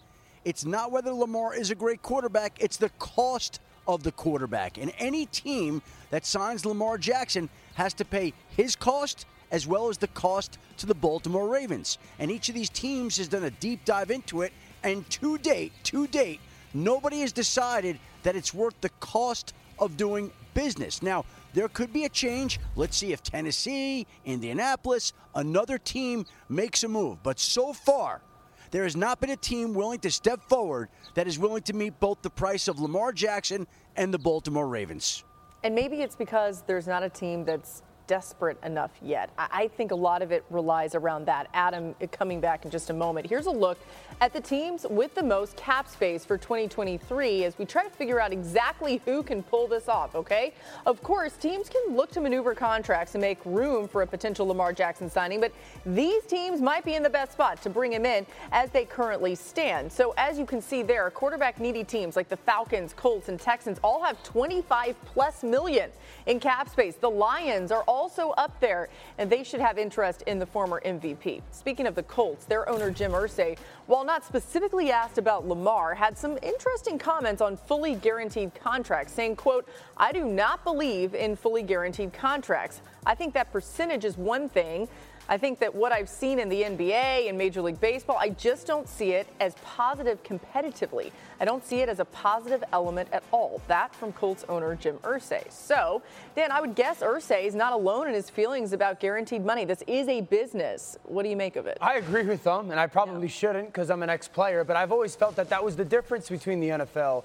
it's 0.45 0.65
not 0.65 0.93
whether 0.93 1.13
Lamar 1.13 1.55
is 1.55 1.71
a 1.71 1.75
great 1.75 2.03
quarterback, 2.03 2.57
it's 2.61 2.77
the 2.77 2.91
cost 2.99 3.61
of 3.87 4.03
the 4.03 4.13
quarterback. 4.13 4.79
And 4.79 4.93
any 4.99 5.27
team 5.27 5.83
that 6.11 6.25
signs 6.25 6.65
Lamar 6.65 6.97
Jackson 6.97 7.49
has 7.75 7.93
to 7.95 8.05
pay 8.05 8.33
his 8.57 8.77
cost 8.77 9.27
as 9.51 9.67
well 9.67 9.89
as 9.89 9.99
the 9.99 10.09
cost 10.09 10.59
to 10.79 10.87
the 10.87 10.95
Baltimore 10.95 11.49
Ravens. 11.49 11.99
And 12.19 12.31
each 12.31 12.49
of 12.49 12.55
these 12.55 12.71
teams 12.71 13.17
has 13.17 13.29
done 13.29 13.45
a 13.45 13.51
deep 13.51 13.85
dive 13.85 14.11
into 14.11 14.43
it. 14.43 14.53
And 14.83 15.09
to 15.11 15.39
date, 15.39 15.73
to 15.85 16.07
date, 16.07 16.41
nobody 16.73 17.21
has 17.21 17.33
decided 17.33 17.99
that 18.23 18.37
it's 18.37 18.55
worth 18.55 18.81
the 18.81 18.91
cost 19.01 19.55
of 19.79 19.97
doing 19.97 20.31
business. 20.55 21.03
Now, 21.03 21.25
there 21.53 21.69
could 21.69 21.93
be 21.93 22.05
a 22.05 22.09
change. 22.09 22.61
Let's 22.77 22.97
see 22.97 23.13
if 23.13 23.23
Tennessee, 23.23 24.07
Indianapolis, 24.25 25.13
another 25.35 25.79
team 25.79 26.27
makes 26.49 26.85
a 26.85 26.89
move. 26.89 27.23
But 27.23 27.39
so 27.39 27.73
far, 27.73 28.23
there 28.71 28.85
has 28.85 28.97
not 28.97 29.21
been 29.21 29.31
a 29.31 29.37
team 29.37 29.75
willing 29.75 29.99
to 30.01 30.11
step 30.11 30.43
forward 30.49 30.89
that 31.15 31.27
is 31.27 31.39
willing 31.39 31.63
to 31.63 31.73
meet 31.73 31.99
both 31.99 32.23
the 32.23 32.31
price 32.31 32.69
of 32.69 32.79
Lamar 32.79 33.13
Jackson 33.13 33.67
and 33.97 34.15
the 34.15 34.19
Baltimore 34.19 34.69
Ravens. 34.69 35.25
And 35.63 35.75
maybe 35.75 36.03
it's 36.03 36.17
because 36.17 36.63
there's 36.63 36.87
not 36.87 37.03
a 37.03 37.09
team 37.09 37.45
that's 37.45 37.83
desperate 38.11 38.59
enough 38.65 38.91
yet. 39.01 39.31
I, 39.39 39.69
think 39.77 39.93
a 39.93 39.95
lot 39.95 40.21
of 40.21 40.33
it 40.33 40.45
relies 40.51 40.97
around 40.97 41.27
that. 41.27 41.47
Adam 41.55 41.95
uh, 42.03 42.09
coming 42.11 42.41
back 42.41 42.65
in 42.65 42.71
just 42.73 42.91
a 42.91 42.93
moment. 42.93 43.25
Here's 43.25 43.47
a 43.47 43.53
look 43.53 43.79
at 44.21 44.33
the 44.33 44.41
teams 44.41 44.85
with 44.91 45.15
the 45.15 45.23
most 45.23 45.57
cap 45.57 45.89
space 45.89 46.25
for 46.25 46.37
2023 46.37 47.45
as 47.45 47.57
we 47.57 47.65
try 47.65 47.85
to 47.85 47.91
figure 47.91 48.21
out 48.21 48.33
exactly 48.33 49.01
who 49.05 49.23
can 49.23 49.45
pull 49.45 49.69
this 49.69 49.89
off, 49.89 50.17
okay? 50.17 50.53
Of 50.87 51.05
course, 51.05 51.35
teams 51.35 51.69
can 51.69 51.95
look 51.95 52.11
to 52.11 52.21
maneuver 52.21 52.53
contracts 52.53 53.15
and 53.15 53.23
make 53.23 53.39
room 53.45 53.87
for 53.87 54.03
a 54.03 54.07
potential 54.09 54.45
Lamar 54.45 54.73
Jackson 54.73 55.09
signing, 55.09 55.41
but 55.41 55.53
these 55.87 56.25
teams 56.25 56.61
might 56.61 56.85
be 56.85 56.97
in 56.97 57.05
the 57.05 57.11
best 57.11 57.31
spot 57.31 57.63
to 57.63 57.71
bring 57.71 57.93
him 57.93 58.05
in 58.05 58.27
as 58.51 58.71
they 58.71 58.87
currently 58.87 59.37
stand. 59.37 59.93
So 59.93 60.15
as 60.19 60.37
you 60.37 60.47
can 60.47 60.61
see 60.61 60.83
there, 60.83 61.09
quarterback 61.11 61.61
needy 61.61 61.85
teams 61.85 62.17
like 62.17 62.29
the 62.29 62.37
Falcons, 62.37 62.93
Colts, 62.93 63.29
and 63.29 63.39
Texans 63.39 63.79
all 63.85 64.03
have 64.03 64.21
25 64.25 64.97
plus 65.05 65.45
million 65.45 65.91
in 66.27 66.41
cap 66.41 66.69
space. 66.69 66.97
The 66.97 67.09
Lions 67.09 67.71
are 67.71 67.85
also 68.01 68.31
up 68.39 68.59
there, 68.61 68.89
and 69.19 69.29
they 69.29 69.45
should 69.45 69.61
have 69.61 69.77
interest 69.77 70.23
in 70.23 70.39
the 70.39 70.47
former 70.47 70.81
MVP. 70.87 71.43
Speaking 71.51 71.87
of 71.87 71.95
the 71.95 72.03
Colts, 72.05 72.47
their 72.47 72.67
owner 72.67 72.91
Jim 72.91 73.13
Irsay, 73.13 73.59
while 73.89 74.07
not 74.07 74.25
specifically 74.25 74.91
asked 74.91 75.19
about 75.19 75.47
Lamar, 75.47 75.95
had 75.95 76.17
some 76.17 76.39
interesting 76.43 76.99
comments 76.99 77.43
on 77.43 77.59
fully 77.59 77.95
guaranteed 77.95 78.55
contracts, 78.55 79.13
saying, 79.13 79.37
quote, 79.37 79.69
I 79.99 80.13
do 80.13 80.25
not 80.25 80.65
believe 80.65 81.15
in 81.15 81.37
fully 81.37 81.63
guaranteed 81.63 82.15
contracts. 82.15 82.81
I 83.05 83.15
think 83.15 83.35
that 83.35 83.53
percentage 83.53 84.07
is 84.07 84.17
one 84.17 84.49
thing. 84.49 84.89
I 85.31 85.39
think 85.39 85.61
that 85.61 85.73
what 85.73 85.93
I've 85.93 86.09
seen 86.09 86.41
in 86.41 86.49
the 86.49 86.63
NBA 86.63 87.29
and 87.29 87.39
Major 87.39 87.63
League 87.63 87.81
Baseball, 87.81 88.17
I 88.19 88.31
just 88.31 88.67
don't 88.67 88.89
see 88.89 89.13
it 89.13 89.29
as 89.39 89.55
positive 89.65 90.21
competitively. 90.25 91.13
I 91.39 91.45
don't 91.45 91.65
see 91.65 91.83
it 91.83 91.89
as 91.89 92.01
a 92.01 92.05
positive 92.05 92.65
element 92.73 93.09
at 93.13 93.23
all. 93.31 93.63
That 93.69 93.95
from 93.95 94.13
Colts 94.13 94.45
owner 94.49 94.75
Jim 94.75 94.99
Irsay. 95.05 95.49
So, 95.53 96.03
Dan, 96.35 96.51
I 96.51 96.61
would 96.61 96.75
guess 96.75 96.99
Irsay 96.99 97.45
is 97.45 97.55
not 97.55 97.73
alone 97.73 98.09
in 98.09 98.15
his 98.15 98.29
feelings 98.29 98.73
about 98.73 98.99
guaranteed 98.99 99.45
money. 99.45 99.65
This 99.65 99.85
is 99.87 100.09
a 100.09 100.21
business. 100.21 100.99
What 101.05 101.23
do 101.23 101.29
you 101.29 101.37
make 101.37 101.55
of 101.55 101.69
it? 101.69 101.79
I 101.81 101.95
agree 101.95 102.25
with 102.25 102.43
them, 102.43 102.73
and 102.73 102.81
I 102.81 102.89
probably 102.89 103.29
yeah. 103.29 103.33
shouldn't 103.33 103.69
because 103.69 103.89
I'm 103.89 104.03
an 104.03 104.11
ex-player, 104.11 104.65
but 104.65 104.75
I've 104.75 104.91
always 104.91 105.15
felt 105.15 105.37
that 105.37 105.49
that 105.51 105.65
was 105.65 105.77
the 105.77 105.85
difference 105.85 106.29
between 106.29 106.59
the 106.59 106.71
NFL 106.71 107.23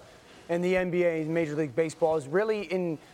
and 0.48 0.64
the 0.64 0.76
NBA 0.76 1.24
and 1.24 1.34
Major 1.34 1.56
League 1.56 1.76
Baseball 1.76 2.18
is 2.18 2.28
really 2.28 2.72
in– 2.72 3.00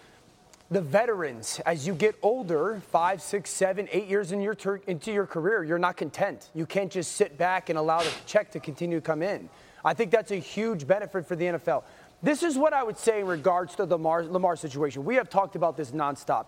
the 0.71 0.81
veterans, 0.81 1.59
as 1.65 1.85
you 1.85 1.93
get 1.93 2.15
older, 2.21 2.81
five, 2.91 3.21
six, 3.21 3.49
seven, 3.49 3.89
eight 3.91 4.07
years 4.07 4.31
in 4.31 4.39
your 4.39 4.55
ter- 4.55 4.79
into 4.87 5.11
your 5.11 5.27
career, 5.27 5.65
you're 5.65 5.77
not 5.77 5.97
content. 5.97 6.49
You 6.55 6.65
can't 6.65 6.89
just 6.89 7.11
sit 7.11 7.37
back 7.37 7.69
and 7.69 7.77
allow 7.77 7.99
the 7.99 8.11
check 8.25 8.51
to 8.51 8.59
continue 8.61 8.97
to 8.97 9.05
come 9.05 9.21
in. 9.21 9.49
I 9.83 9.93
think 9.93 10.11
that's 10.11 10.31
a 10.31 10.37
huge 10.37 10.87
benefit 10.87 11.27
for 11.27 11.35
the 11.35 11.45
NFL. 11.45 11.83
This 12.23 12.41
is 12.41 12.57
what 12.57 12.71
I 12.71 12.83
would 12.83 12.97
say 12.97 13.19
in 13.19 13.27
regards 13.27 13.75
to 13.75 13.85
the 13.85 13.97
Lamar, 13.97 14.23
Lamar 14.23 14.55
situation. 14.55 15.03
We 15.03 15.15
have 15.15 15.29
talked 15.29 15.57
about 15.57 15.75
this 15.75 15.91
nonstop. 15.91 16.45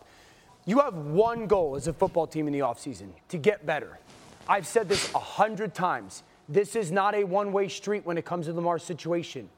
You 0.66 0.80
have 0.80 0.96
one 0.96 1.46
goal 1.46 1.76
as 1.76 1.90
a 1.90 1.94
football 1.94 2.26
team 2.26 2.48
in 2.48 2.54
the 2.54 2.60
offseason 2.60 3.10
to 3.28 3.38
get 3.38 3.66
better. 3.66 4.00
I've 4.48 4.68
said 4.68 4.88
this 4.88 5.14
a 5.14 5.20
hundred 5.20 5.74
times. 5.74 6.24
This 6.48 6.78
is 6.78 6.94
not 6.94 7.14
a 7.14 7.26
one 7.26 7.52
way 7.52 7.68
street 7.68 8.06
when 8.06 8.18
it 8.18 8.24
comes 8.24 8.46
to 8.46 8.54
Lamar's 8.54 8.84
situation. 8.84 9.50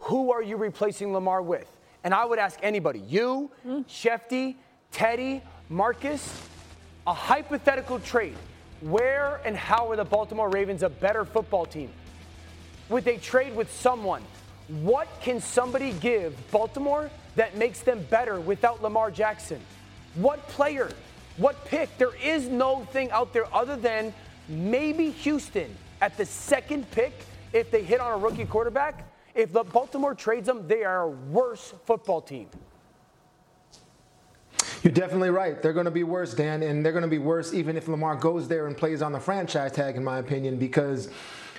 Who 0.00 0.32
are 0.32 0.42
you 0.42 0.56
replacing 0.56 1.12
Lamar 1.12 1.42
with? 1.42 1.70
And 2.06 2.14
I 2.14 2.24
would 2.24 2.38
ask 2.38 2.60
anybody, 2.62 3.00
you, 3.00 3.50
mm. 3.66 3.84
Schefty, 3.88 4.54
Teddy, 4.92 5.42
Marcus, 5.68 6.40
a 7.04 7.12
hypothetical 7.12 7.98
trade. 7.98 8.36
Where 8.80 9.40
and 9.44 9.56
how 9.56 9.90
are 9.90 9.96
the 9.96 10.04
Baltimore 10.04 10.48
Ravens 10.48 10.84
a 10.84 10.88
better 10.88 11.24
football 11.24 11.66
team? 11.66 11.90
Would 12.90 13.04
they 13.04 13.16
trade 13.16 13.56
with 13.56 13.72
someone? 13.72 14.22
What 14.68 15.08
can 15.20 15.40
somebody 15.40 15.94
give 15.94 16.32
Baltimore 16.52 17.10
that 17.34 17.56
makes 17.56 17.80
them 17.80 18.06
better 18.08 18.38
without 18.38 18.84
Lamar 18.84 19.10
Jackson? 19.10 19.60
What 20.14 20.46
player? 20.46 20.92
What 21.38 21.64
pick? 21.64 21.98
There 21.98 22.14
is 22.22 22.46
no 22.46 22.84
thing 22.92 23.10
out 23.10 23.32
there 23.32 23.52
other 23.52 23.74
than 23.74 24.14
maybe 24.48 25.10
Houston 25.10 25.76
at 26.00 26.16
the 26.16 26.24
second 26.24 26.88
pick 26.92 27.18
if 27.52 27.72
they 27.72 27.82
hit 27.82 28.00
on 28.00 28.12
a 28.12 28.16
rookie 28.16 28.44
quarterback. 28.44 29.04
If 29.36 29.52
the 29.52 29.62
Baltimore 29.62 30.14
trades 30.14 30.46
them, 30.46 30.66
they 30.66 30.82
are 30.82 31.02
a 31.02 31.08
worse 31.10 31.74
football 31.84 32.22
team. 32.22 32.48
You're 34.82 34.92
definitely 34.94 35.30
right. 35.30 35.60
They're 35.60 35.72
going 35.74 35.84
to 35.84 35.90
be 35.90 36.04
worse, 36.04 36.32
Dan, 36.32 36.62
and 36.62 36.84
they're 36.84 36.92
going 36.92 37.02
to 37.02 37.08
be 37.08 37.18
worse 37.18 37.52
even 37.52 37.76
if 37.76 37.86
Lamar 37.86 38.16
goes 38.16 38.48
there 38.48 38.66
and 38.66 38.76
plays 38.76 39.02
on 39.02 39.12
the 39.12 39.20
franchise 39.20 39.72
tag, 39.72 39.96
in 39.96 40.04
my 40.04 40.18
opinion, 40.18 40.58
because 40.58 41.10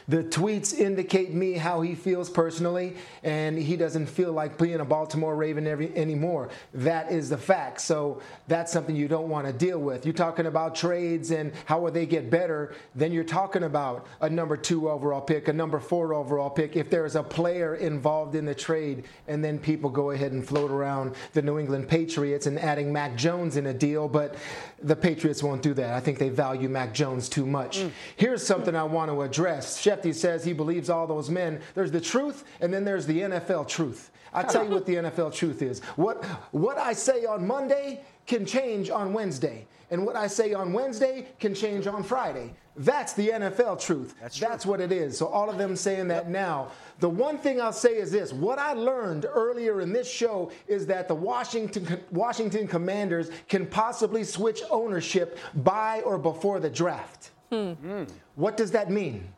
the 0.08 0.24
tweets 0.24 0.74
indicate 0.74 1.34
me 1.34 1.54
how 1.54 1.82
he 1.82 1.93
feels 1.93 2.30
personally, 2.30 2.96
and 3.24 3.58
he 3.58 3.76
doesn't 3.76 4.06
feel 4.06 4.32
like 4.32 4.58
being 4.58 4.80
a 4.80 4.86
Baltimore 4.86 5.36
Raven 5.36 5.67
every, 5.67 5.93
anymore. 5.98 6.50
That 6.74 7.12
is 7.12 7.30
the 7.30 7.38
fact. 7.38 7.82
So 7.82 8.22
that's 8.48 8.72
something 8.72 8.96
you 8.96 9.10
don't 9.10 9.28
want 9.28 9.48
to 9.48 9.54
deal 9.54 9.80
with. 9.80 10.06
You're 10.06 10.13
talking 10.13 10.46
about 10.46 10.76
trades 10.76 11.32
and 11.32 11.52
how 11.65 11.82
will 11.82 11.91
they 11.91 12.06
get 12.06 12.30
better. 12.30 12.74
Then 12.96 13.12
you're 13.12 13.26
talking 13.26 13.63
about 13.63 14.08
a 14.22 14.30
number 14.30 14.56
two 14.56 14.89
overall 14.89 15.20
pick, 15.20 15.50
a 15.50 15.54
number 15.54 15.80
four 15.80 16.13
overall 16.13 16.50
pick. 16.50 16.78
If 16.78 16.89
there's 16.89 17.17
a 17.17 17.24
player 17.24 17.76
involved 17.76 18.36
in 18.36 18.46
the 18.46 18.56
trade, 18.56 19.04
and 19.28 19.43
then 19.43 19.60
people 19.60 19.89
go 19.89 20.12
ahead 20.12 20.32
and 20.32 20.48
float 20.48 20.72
around 20.72 21.15
the 21.34 21.41
New 21.41 21.60
England 21.60 21.89
Patriots 21.89 22.48
and 22.48 22.58
adding 22.60 22.93
Mac 22.93 23.17
Jones 23.17 23.58
in 23.58 23.67
a 23.67 23.74
deal, 23.74 24.08
but 24.08 24.36
the 24.82 24.96
Patriots 24.96 25.43
won't 25.43 25.62
do 25.62 25.74
that. 25.74 25.93
I 25.93 26.00
think 26.00 26.17
they 26.17 26.30
value 26.30 26.70
Mac 26.70 26.93
Jones 26.93 27.28
too 27.28 27.46
much. 27.46 27.80
Mm. 27.80 27.91
Here's 28.15 28.46
something 28.46 28.76
I 28.76 28.84
want 28.84 29.12
to 29.12 29.22
address. 29.24 29.78
Schefty 29.98 30.14
says 30.14 30.44
he 30.44 30.54
believes 30.54 30.90
all 30.90 31.08
those 31.08 31.30
men. 31.30 31.62
There's 31.74 31.92
the 31.92 32.02
truth, 32.02 32.44
and 32.62 32.74
then 32.74 32.84
there's 32.84 33.06
the 33.06 33.22
NFL 33.22 33.68
truth. 33.68 34.12
I 34.34 34.44
tell 34.44 34.64
you 34.64 34.72
what 34.72 34.86
the 34.86 34.96
NFL 34.96 35.34
truth 35.34 35.62
is. 35.62 35.80
What 35.96 36.24
what 36.52 36.78
I 36.78 36.94
say 36.94 37.26
on 37.26 37.48
Monday 37.48 38.02
can 38.26 38.46
change 38.46 38.90
on 38.90 39.14
Wednesday, 39.14 39.66
and 39.90 40.06
what 40.06 40.16
I 40.16 40.28
say 40.28 40.54
on 40.54 40.74
Wednesday 40.74 41.28
can 41.40 41.56
change 41.56 41.88
on 41.88 42.04
Friday. 42.04 42.54
That's 42.76 43.14
the 43.14 43.30
NFL 43.30 43.82
truth. 43.82 44.14
That's, 44.22 44.40
That's 44.40 44.66
what 44.66 44.80
it 44.80 44.92
is. 44.92 45.18
So 45.18 45.26
all 45.28 45.50
of 45.50 45.58
them 45.58 45.76
saying 45.76 46.10
that 46.10 46.30
now. 46.30 46.72
The 47.00 47.10
one 47.10 47.40
thing 47.40 47.60
I'll 47.60 47.74
say 47.74 47.98
is 47.98 48.12
this: 48.12 48.32
what 48.34 48.60
I 48.60 48.74
learned 48.74 49.26
earlier 49.26 49.82
in 49.82 49.94
this 49.94 50.10
show 50.10 50.52
is 50.68 50.86
that 50.88 51.08
the 51.08 51.16
Washington 51.16 52.04
Washington 52.12 52.68
Commanders 52.68 53.32
can 53.48 53.66
possibly 53.66 54.24
switch 54.24 54.62
ownership 54.70 55.40
by 55.56 56.02
or 56.02 56.18
before 56.18 56.60
the 56.60 56.70
draft. 56.70 57.32
Hmm. 57.52 58.04
What 58.36 58.58
does 58.58 58.72
that 58.72 58.92
mean? 58.92 59.30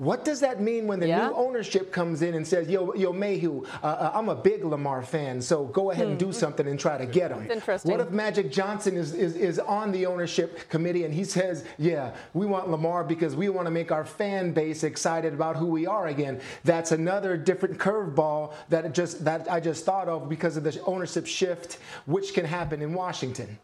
What 0.00 0.24
does 0.24 0.40
that 0.40 0.62
mean 0.62 0.86
when 0.86 0.98
the 0.98 1.08
yeah. 1.08 1.26
new 1.26 1.34
ownership 1.34 1.92
comes 1.92 2.22
in 2.22 2.32
and 2.32 2.46
says, 2.46 2.70
"Yo, 2.70 2.94
yo, 2.94 3.12
Mayhew, 3.12 3.66
uh, 3.82 3.86
uh, 3.86 4.12
I'm 4.14 4.30
a 4.30 4.34
big 4.34 4.64
Lamar 4.64 5.02
fan, 5.02 5.42
so 5.42 5.66
go 5.66 5.90
ahead 5.90 6.06
hmm. 6.06 6.12
and 6.12 6.18
do 6.18 6.32
something 6.32 6.66
and 6.66 6.80
try 6.80 6.96
to 6.96 7.04
get 7.04 7.30
him." 7.30 7.50
Interesting. 7.50 7.90
What 7.90 8.00
if 8.00 8.10
Magic 8.10 8.50
Johnson 8.50 8.96
is, 8.96 9.12
is 9.12 9.36
is 9.36 9.58
on 9.58 9.92
the 9.92 10.06
ownership 10.06 10.70
committee 10.70 11.04
and 11.04 11.12
he 11.12 11.22
says, 11.22 11.66
"Yeah, 11.76 12.14
we 12.32 12.46
want 12.46 12.70
Lamar 12.70 13.04
because 13.04 13.36
we 13.36 13.50
want 13.50 13.66
to 13.66 13.70
make 13.70 13.92
our 13.92 14.06
fan 14.06 14.52
base 14.52 14.84
excited 14.84 15.34
about 15.34 15.56
who 15.56 15.66
we 15.66 15.86
are 15.86 16.06
again." 16.06 16.40
That's 16.64 16.92
another 16.92 17.36
different 17.36 17.76
curveball 17.76 18.54
that 18.70 18.94
just 18.94 19.22
that 19.26 19.52
I 19.52 19.60
just 19.60 19.84
thought 19.84 20.08
of 20.08 20.30
because 20.30 20.56
of 20.56 20.64
the 20.64 20.80
ownership 20.86 21.26
shift, 21.26 21.78
which 22.06 22.32
can 22.32 22.46
happen 22.46 22.80
in 22.80 22.94
Washington. 22.94 23.58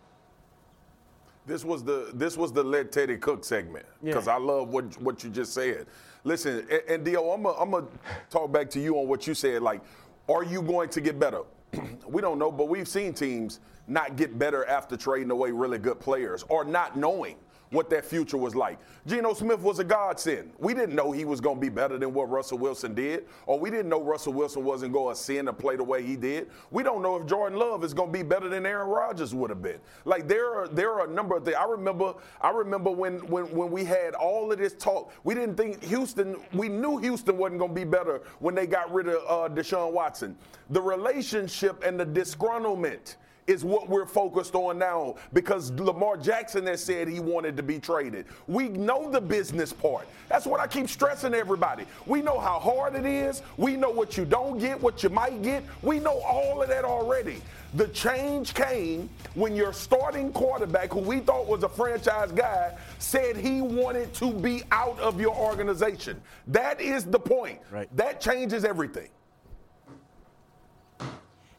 This 1.46 1.64
was 1.64 1.82
the 1.82 2.10
this 2.12 2.36
was 2.36 2.52
the 2.52 2.62
let 2.62 2.92
Teddy 2.92 3.16
cook 3.16 3.42
segment 3.42 3.86
because 4.04 4.26
yeah. 4.26 4.34
I 4.34 4.38
love 4.38 4.68
what 4.68 5.00
what 5.00 5.24
you 5.24 5.30
just 5.30 5.54
said. 5.54 5.86
Listen, 6.26 6.66
and, 6.88 7.04
Dio, 7.04 7.30
I'm 7.30 7.44
gonna 7.70 7.86
talk 8.30 8.50
back 8.50 8.68
to 8.70 8.80
you 8.80 8.98
on 8.98 9.06
what 9.06 9.28
you 9.28 9.32
said. 9.32 9.62
Like, 9.62 9.80
are 10.28 10.42
you 10.42 10.60
going 10.60 10.88
to 10.88 11.00
get 11.00 11.20
better? 11.20 11.42
we 12.08 12.20
don't 12.20 12.36
know, 12.36 12.50
but 12.50 12.68
we've 12.68 12.88
seen 12.88 13.14
teams 13.14 13.60
not 13.86 14.16
get 14.16 14.36
better 14.36 14.64
after 14.64 14.96
trading 14.96 15.30
away 15.30 15.52
really 15.52 15.78
good 15.78 16.00
players 16.00 16.44
or 16.48 16.64
not 16.64 16.96
knowing 16.96 17.36
what 17.70 17.90
that 17.90 18.04
future 18.04 18.36
was 18.36 18.54
like. 18.54 18.78
Geno 19.06 19.34
Smith 19.34 19.60
was 19.60 19.78
a 19.78 19.84
godsend. 19.84 20.52
We 20.58 20.74
didn't 20.74 20.94
know 20.94 21.12
he 21.12 21.24
was 21.24 21.40
going 21.40 21.56
to 21.56 21.60
be 21.60 21.68
better 21.68 21.98
than 21.98 22.12
what 22.12 22.30
Russell 22.30 22.58
Wilson 22.58 22.94
did, 22.94 23.26
or 23.46 23.58
we 23.58 23.70
didn't 23.70 23.88
know 23.88 24.02
Russell 24.02 24.32
Wilson 24.32 24.64
wasn't 24.64 24.92
going 24.92 25.14
to 25.14 25.20
ascend 25.20 25.48
and 25.48 25.58
play 25.58 25.76
the 25.76 25.84
way 25.84 26.02
he 26.02 26.16
did. 26.16 26.48
We 26.70 26.82
don't 26.82 27.02
know 27.02 27.16
if 27.16 27.26
Jordan 27.26 27.58
Love 27.58 27.84
is 27.84 27.94
going 27.94 28.12
to 28.12 28.12
be 28.12 28.22
better 28.22 28.48
than 28.48 28.66
Aaron 28.66 28.88
Rodgers 28.88 29.34
would 29.34 29.50
have 29.50 29.62
been. 29.62 29.78
Like 30.04 30.28
there 30.28 30.54
are 30.54 30.68
there 30.68 30.92
are 30.92 31.06
a 31.06 31.10
number 31.10 31.36
of 31.36 31.44
things. 31.44 31.56
I 31.56 31.64
remember 31.64 32.14
I 32.40 32.50
remember 32.50 32.90
when 32.90 33.18
when 33.26 33.44
when 33.54 33.70
we 33.70 33.84
had 33.84 34.14
all 34.14 34.50
of 34.52 34.58
this 34.58 34.74
talk. 34.74 35.12
We 35.24 35.34
didn't 35.34 35.56
think 35.56 35.82
Houston. 35.84 36.36
We 36.52 36.68
knew 36.68 36.98
Houston 36.98 37.36
wasn't 37.36 37.60
going 37.60 37.70
to 37.72 37.74
be 37.74 37.84
better 37.84 38.22
when 38.40 38.54
they 38.54 38.66
got 38.66 38.92
rid 38.92 39.08
of 39.08 39.22
uh, 39.28 39.54
Deshaun 39.54 39.92
Watson. 39.92 40.36
The 40.70 40.80
relationship 40.80 41.82
and 41.84 41.98
the 41.98 42.06
disgruntlement 42.06 43.16
is 43.46 43.64
what 43.64 43.88
we're 43.88 44.06
focused 44.06 44.54
on 44.54 44.78
now 44.78 45.14
because 45.32 45.70
Lamar 45.72 46.16
Jackson 46.16 46.66
has 46.66 46.82
said 46.82 47.08
he 47.08 47.20
wanted 47.20 47.56
to 47.56 47.62
be 47.62 47.78
traded. 47.78 48.26
We 48.46 48.68
know 48.68 49.10
the 49.10 49.20
business 49.20 49.72
part. 49.72 50.08
That's 50.28 50.46
what 50.46 50.60
I 50.60 50.66
keep 50.66 50.88
stressing 50.88 51.32
to 51.32 51.38
everybody. 51.38 51.84
We 52.06 52.22
know 52.22 52.38
how 52.38 52.58
hard 52.58 52.94
it 52.94 53.06
is. 53.06 53.42
We 53.56 53.76
know 53.76 53.90
what 53.90 54.16
you 54.16 54.24
don't 54.24 54.58
get, 54.58 54.80
what 54.80 55.02
you 55.02 55.10
might 55.10 55.42
get. 55.42 55.62
We 55.82 56.00
know 56.00 56.18
all 56.20 56.62
of 56.62 56.68
that 56.68 56.84
already. 56.84 57.40
The 57.74 57.88
change 57.88 58.54
came 58.54 59.08
when 59.34 59.54
your 59.54 59.72
starting 59.72 60.32
quarterback, 60.32 60.92
who 60.92 61.00
we 61.00 61.20
thought 61.20 61.46
was 61.46 61.62
a 61.62 61.68
franchise 61.68 62.32
guy, 62.32 62.76
said 62.98 63.36
he 63.36 63.60
wanted 63.60 64.12
to 64.14 64.32
be 64.32 64.62
out 64.70 64.98
of 64.98 65.20
your 65.20 65.36
organization. 65.36 66.20
That 66.48 66.80
is 66.80 67.04
the 67.04 67.18
point. 67.18 67.60
Right. 67.70 67.94
That 67.96 68.20
changes 68.20 68.64
everything. 68.64 69.08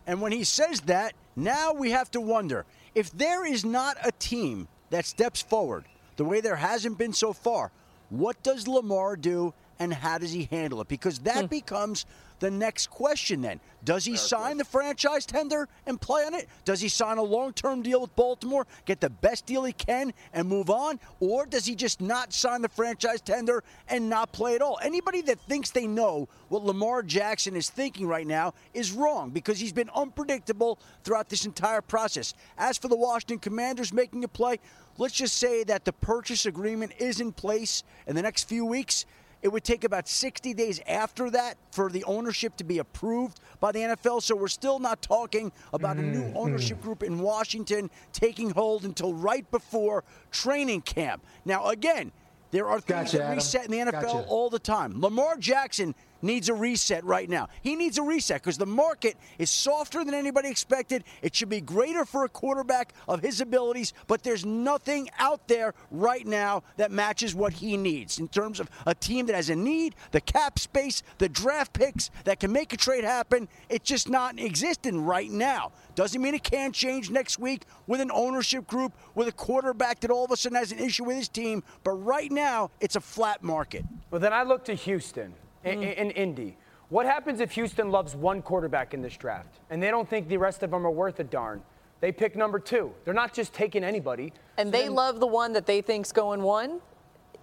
And 0.08 0.21
when 0.21 0.32
he 0.32 0.43
says 0.43 0.80
that, 0.82 1.13
now 1.38 1.71
we 1.71 1.91
have 1.91 2.12
to 2.12 2.19
wonder 2.19 2.65
If 2.95 3.12
there 3.12 3.45
is 3.45 3.63
not 3.63 3.95
a 4.04 4.12
team 4.12 4.67
that 4.89 5.06
steps 5.06 5.41
forward 5.41 5.86
the 6.17 6.26
way 6.26 6.41
there 6.41 6.56
hasn't 6.56 6.97
been 6.97 7.13
so 7.13 7.32
far, 7.32 7.71
what 8.10 8.41
does 8.41 8.67
Lamar 8.67 9.15
do 9.15 9.54
and 9.80 9.93
how 9.93 10.17
does 10.17 10.32
he 10.32 10.47
handle 10.50 10.82
it? 10.82 10.88
Because 10.88 11.19
that 11.19 11.41
hmm. 11.41 11.45
becomes 11.45 12.06
the 12.39 12.52
next 12.52 12.89
question 12.89 13.41
then. 13.41 13.60
Does 13.84 14.06
he 14.06 14.17
sign 14.17 14.58
the 14.58 14.65
franchise 14.65 15.26
tender 15.26 15.69
and 15.86 16.00
play 16.02 16.23
on 16.26 16.34
it? 16.34 16.50
Does 16.65 16.82
he 16.82 16.89
sign 16.89 17.17
a 17.17 17.23
long 17.23 17.54
term 17.54 17.82
deal 17.82 18.02
with 18.02 18.15
Baltimore, 18.15 18.67
get 18.86 19.00
the 19.00 19.10
best 19.10 19.45
deal 19.45 19.63
he 19.63 19.73
can, 19.73 20.13
and 20.34 20.47
move 20.47 20.69
on? 20.69 21.00
Or 21.19 21.45
does 21.45 21.65
he 21.65 21.76
just 21.76 22.02
not 22.02 22.34
sign 22.34 22.62
the 22.62 22.69
franchise 22.69 23.21
tender 23.21 23.63
and 23.88 24.10
not 24.10 24.34
play 24.34 24.56
at 24.56 24.62
all? 24.62 24.80
Anybody 24.84 25.21
that 25.21 25.39
thinks 25.41 25.71
they 25.71 25.88
know 25.88 26.28
what 26.50 26.63
Lamar 26.63 27.04
Jackson 27.04 27.56
is 27.56 27.69
thinking 27.69 28.08
right 28.08 28.28
now 28.28 28.54
is 28.73 28.91
wrong 28.91 29.30
because 29.30 29.60
he's 29.60 29.73
been 29.73 29.89
unpredictable 29.95 30.80
throughout 31.04 31.30
this 31.30 31.45
entire 31.45 31.82
process. 31.82 32.34
As 32.58 32.78
for 32.78 32.88
the 32.88 32.97
Washington 32.97 33.39
Commanders 33.39 33.93
making 33.93 34.23
a 34.23 34.28
play, 34.28 34.60
let's 34.97 35.13
just 35.13 35.38
say 35.38 35.63
that 35.63 35.86
the 35.86 35.93
purchase 35.93 36.45
agreement 36.45 36.93
is 37.00 37.21
in 37.21 37.32
place 37.32 37.84
in 38.06 38.15
the 38.15 38.21
next 38.21 38.50
few 38.50 38.65
weeks. 38.65 39.06
It 39.41 39.50
would 39.50 39.63
take 39.63 39.84
about 39.84 40.08
60 40.08 40.54
days 40.56 40.82
after 40.88 41.30
that 41.30 41.58
for 41.71 41.89
the 41.91 42.04
ownership 42.06 42.58
to 42.58 42.63
be 42.63 42.80
approved 42.80 43.39
by 43.60 43.71
the 43.71 43.80
NFL. 43.80 44.23
So 44.23 44.36
we're 44.36 44.47
still 44.47 44.80
not 44.80 45.02
talking 45.02 45.52
about 45.73 45.97
a 45.97 46.02
new 46.02 46.23
Mm-hmm. 46.23 46.38
ownership 46.38 46.82
group 46.82 47.04
in 47.04 47.19
Washington 47.19 47.89
taking 48.13 48.50
hold 48.50 48.84
until 48.84 49.13
right 49.13 49.50
before 49.52 50.04
training 50.32 50.82
camp. 50.82 51.23
Now, 51.45 51.67
again, 51.67 52.12
there 52.52 52.65
are 52.67 52.80
things 52.80 53.12
Gotcha, 53.12 53.17
that 53.19 53.36
reset 53.36 53.65
in 53.65 53.71
the 53.71 53.78
NFL 53.80 53.91
Gotcha. 53.91 54.17
all 54.28 54.50
the 54.50 54.60
time. 54.60 55.00
Lamar 55.02 55.36
Jackson 55.38 55.93
needs 56.21 56.49
a 56.49 56.53
reset 56.53 57.03
right 57.03 57.30
now. 57.30 57.47
He 57.62 57.75
needs 57.75 57.97
a 57.97 58.03
reset 58.03 58.41
because 58.41 58.58
the 58.58 58.65
market 58.65 59.17
is 59.38 59.49
softer 59.49 60.03
than 60.03 60.13
anybody 60.13 60.49
expected. 60.49 61.03
It 61.21 61.36
should 61.36 61.49
be 61.49 61.62
greater 61.62 62.06
for 62.06 62.25
a 62.25 62.30
quarterback 62.30 62.93
of 63.08 63.21
his 63.21 63.41
abilities, 63.41 63.93
but 64.08 64.23
there's 64.23 64.45
nothing 64.45 65.10
out 65.19 65.47
there 65.47 65.73
right 65.91 66.25
now 66.25 66.63
that 66.77 66.91
matches 66.91 67.36
what 67.36 67.53
he 67.53 67.77
needs 67.77 68.19
in 68.19 68.27
terms 68.27 68.60
of 68.60 68.69
a 68.86 68.95
team 68.95 69.25
that 69.27 69.36
has 69.36 69.49
a 69.49 69.56
need, 69.56 69.95
the 70.12 70.21
cap 70.21 70.60
space, 70.60 71.03
the 71.17 71.30
draft 71.30 71.73
picks 71.73 72.10
that 72.23 72.39
can 72.39 72.51
make 72.51 72.73
a 72.73 72.77
trade 72.77 73.03
happen. 73.03 73.47
It's 73.69 73.88
just 73.88 74.10
not 74.10 74.39
existing 74.39 75.06
right 75.06 75.30
now. 75.30 75.71
Doesn't 75.95 76.21
mean 76.21 76.36
it 76.36 76.43
can't 76.43 76.75
change 76.75 77.10
next 77.10 77.39
week 77.39 77.63
with 77.88 78.01
an 78.01 78.12
ownership 78.13 78.67
group, 78.67 78.93
with 79.15 79.27
a 79.27 79.32
quarterback 79.32 79.99
that 80.01 80.12
all 80.12 80.25
of 80.25 80.32
a 80.32 80.38
sudden 80.38 80.58
has 80.58 80.71
an 80.71 80.80
issue 80.80 81.03
with 81.03 81.17
his 81.17 81.30
team. 81.30 81.63
But 81.84 81.93
right 81.93 82.32
now, 82.32 82.69
it's 82.80 82.95
a 82.95 83.01
flat 83.01 83.41
market. 83.41 83.84
Well, 84.12 84.21
then 84.21 84.32
I 84.32 84.43
look 84.43 84.63
to 84.65 84.75
Houston 84.75 85.34
Mm. 85.65 85.72
in, 85.74 85.84
in 85.84 86.12
Indy. 86.12 86.58
What 86.89 87.06
happens 87.06 87.41
if 87.41 87.52
Houston 87.52 87.91
loves 87.91 88.15
one 88.15 88.41
quarterback 88.41 88.93
in 88.93 89.02
this 89.02 89.17
draft 89.17 89.60
and 89.70 89.84
they 89.84 89.91
don't 89.91 90.08
think 90.10 90.28
the 90.30 90.38
rest 90.38 90.63
of 90.63 90.72
them 90.72 90.86
are 90.88 90.91
worth 90.91 91.20
a 91.20 91.24
darn? 91.24 91.62
They 92.00 92.12
pick 92.12 92.36
number 92.36 92.60
two. 92.60 92.93
They're 93.04 93.13
not 93.13 93.34
just 93.34 93.54
taking 93.54 93.84
anybody. 93.84 94.32
And 94.58 94.72
they 94.72 94.88
love 94.88 95.20
the 95.20 95.28
one 95.28 95.54
that 95.54 95.65
they 95.65 95.82
think's 95.82 96.12
going 96.12 96.41
one. 96.41 96.80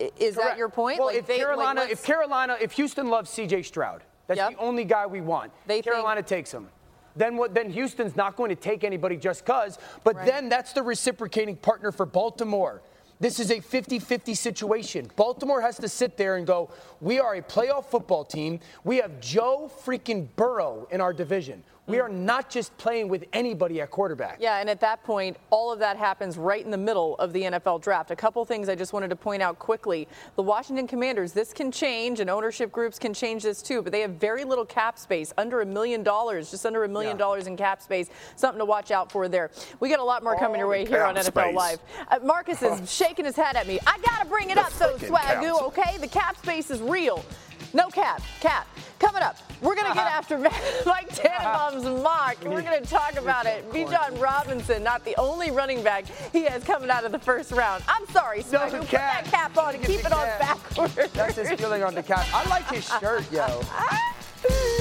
I- 0.01 0.11
Is 0.19 0.37
that 0.37 0.57
your 0.57 0.69
point? 0.69 0.99
Well, 0.99 1.09
Like 1.09 1.17
if 1.17 1.27
they- 1.27 1.39
Carolina, 1.39 1.81
let's- 1.81 1.93
if 1.93 2.05
Carolina, 2.05 2.57
if 2.61 2.73
Houston 2.73 3.09
loves 3.09 3.31
C.J. 3.31 3.63
Stroud, 3.63 4.03
that's 4.27 4.41
the 4.41 4.57
only 4.59 4.85
guy 4.85 5.07
we 5.07 5.21
want. 5.21 5.53
They 5.67 5.83
Carolina 5.83 6.23
takes 6.23 6.53
him. 6.53 6.69
Then 7.17 7.37
what? 7.37 7.55
Then 7.55 7.71
Houston's 7.71 8.17
not 8.17 8.35
going 8.35 8.49
to 8.49 8.57
take 8.57 8.83
anybody 8.83 9.17
just 9.17 9.45
cause. 9.45 9.79
But 10.03 10.25
then 10.25 10.49
that's 10.49 10.73
the 10.73 10.83
reciprocating 10.83 11.57
partner 11.57 11.93
for 11.93 12.07
Baltimore. 12.07 12.83
This 13.21 13.39
is 13.41 13.51
a 13.51 13.61
50-50 13.61 14.37
situation. 14.37 15.11
Baltimore 15.17 15.61
has 15.61 15.77
to 15.79 15.89
sit 15.89 16.17
there 16.17 16.37
and 16.37 16.47
go, 16.47 16.71
"We 17.01 17.21
are 17.21 17.35
a 17.37 17.43
playoff 17.43 17.87
football 17.87 18.25
team. 18.25 18.61
We 18.83 18.97
have 18.99 19.21
Joe 19.21 19.71
freaking 19.85 20.29
Burrow 20.37 20.89
in 20.91 21.01
our 21.01 21.13
division. 21.13 21.63
We 21.87 22.01
are 22.01 22.09
not 22.09 22.49
just 22.49 22.77
playing 22.79 23.09
with 23.09 23.25
anybody 23.33 23.81
at 23.81 23.91
quarterback." 23.91 24.39
Yeah, 24.41 24.59
and 24.59 24.71
at 24.71 24.81
that 24.81 25.03
point, 25.05 25.37
all 25.51 25.73
of 25.73 25.79
that 25.81 25.97
happens 25.97 26.39
right 26.39 26.65
in 26.65 26.71
the 26.71 26.79
middle 26.79 27.17
of 27.17 27.33
the 27.33 27.43
NFL 27.43 27.81
draft. 27.83 28.11
A 28.11 28.17
couple 28.17 28.45
things 28.45 28.69
I 28.69 28.75
just 28.75 28.93
wanted 28.93 29.09
to 29.09 29.17
point 29.17 29.43
out 29.43 29.59
quickly. 29.59 30.09
The 30.37 30.43
Washington 30.43 30.87
Commanders, 30.87 31.33
this 31.33 31.53
can 31.53 31.71
change, 31.71 32.21
and 32.21 32.31
ownership 32.31 32.73
groups 32.73 32.99
can 32.99 33.13
change 33.13 33.43
this 33.43 33.63
too, 33.63 33.83
but 33.83 33.93
they 33.93 34.01
have 34.01 34.13
very 34.13 34.45
little 34.45 34.65
cap 34.65 34.99
space, 34.99 35.33
under 35.37 35.61
a 35.61 35.67
million 35.67 36.03
dollars, 36.03 36.51
just 36.51 36.65
under 36.65 36.85
a 36.85 36.89
million 36.89 37.17
dollars 37.17 37.47
in 37.47 37.57
cap 37.57 37.83
space. 37.83 38.09
Something 38.37 38.59
to 38.59 38.65
watch 38.65 38.91
out 38.91 39.13
for 39.13 39.29
there. 39.29 39.51
We 39.81 39.89
got 39.89 40.01
a 40.01 40.05
lot 40.05 40.23
more 40.23 40.37
coming 40.37 40.59
your 40.59 40.69
way 40.69 40.87
here 40.87 41.05
on 41.05 41.17
NFL 41.17 41.25
space. 41.25 41.55
Live. 41.55 41.79
Uh, 42.09 42.19
Marcus 42.25 42.63
is 42.63 42.91
shaking 42.93 43.25
his 43.25 43.37
head 43.37 43.57
at 43.57 43.67
me. 43.67 43.79
I 43.87 43.99
got 43.99 44.23
to 44.23 44.27
bring 44.27 44.51
it 44.51 44.59
up, 44.59 44.73
though, 44.75 44.95
freaking 44.97 45.11
Swagu, 45.11 45.63
okay? 45.69 45.99
The 45.99 46.09
cap 46.09 46.37
space 46.39 46.71
is 46.71 46.81
real. 46.81 47.25
No 47.73 47.89
cap, 47.89 48.23
cap. 48.41 48.67
Coming 48.99 49.23
up, 49.23 49.37
we're 49.61 49.75
going 49.75 49.89
to 49.89 49.95
get 49.95 50.07
uh-huh. 50.07 50.19
after 50.19 50.39
Mike 50.87 51.09
Tannenbaum's 51.15 51.85
uh-huh. 51.85 52.03
mock. 52.03 52.37
We're 52.45 52.63
going 52.63 52.83
to 52.83 52.89
talk 52.89 53.17
about 53.17 53.47
it. 53.47 53.71
Bijan 53.71 54.21
Robinson, 54.21 54.83
not 54.83 55.05
the 55.05 55.15
only 55.19 55.51
running 55.51 55.83
back 55.83 56.05
he 56.33 56.45
has 56.45 56.63
coming 56.65 56.91
out 56.91 57.05
of 57.05 57.13
the 57.13 57.19
first 57.19 57.53
round. 57.53 57.83
I'm 57.89 58.07
sorry, 58.09 58.43
Swagu. 58.43 58.81
Put 58.81 58.91
that 58.91 59.25
cap 59.27 59.57
on 59.59 59.75
and 59.75 59.85
keep 59.85 60.01
it 60.01 60.13
on 60.13 60.27
cap. 60.27 60.41
backwards. 60.41 61.13
That's 61.13 61.37
his 61.37 61.51
feeling 61.53 61.83
on 61.83 61.95
the 61.95 62.03
cap. 62.03 62.27
I 62.33 62.49
like 62.49 62.69
his 62.71 62.87
shirt, 63.01 63.31
yo. 63.33 63.61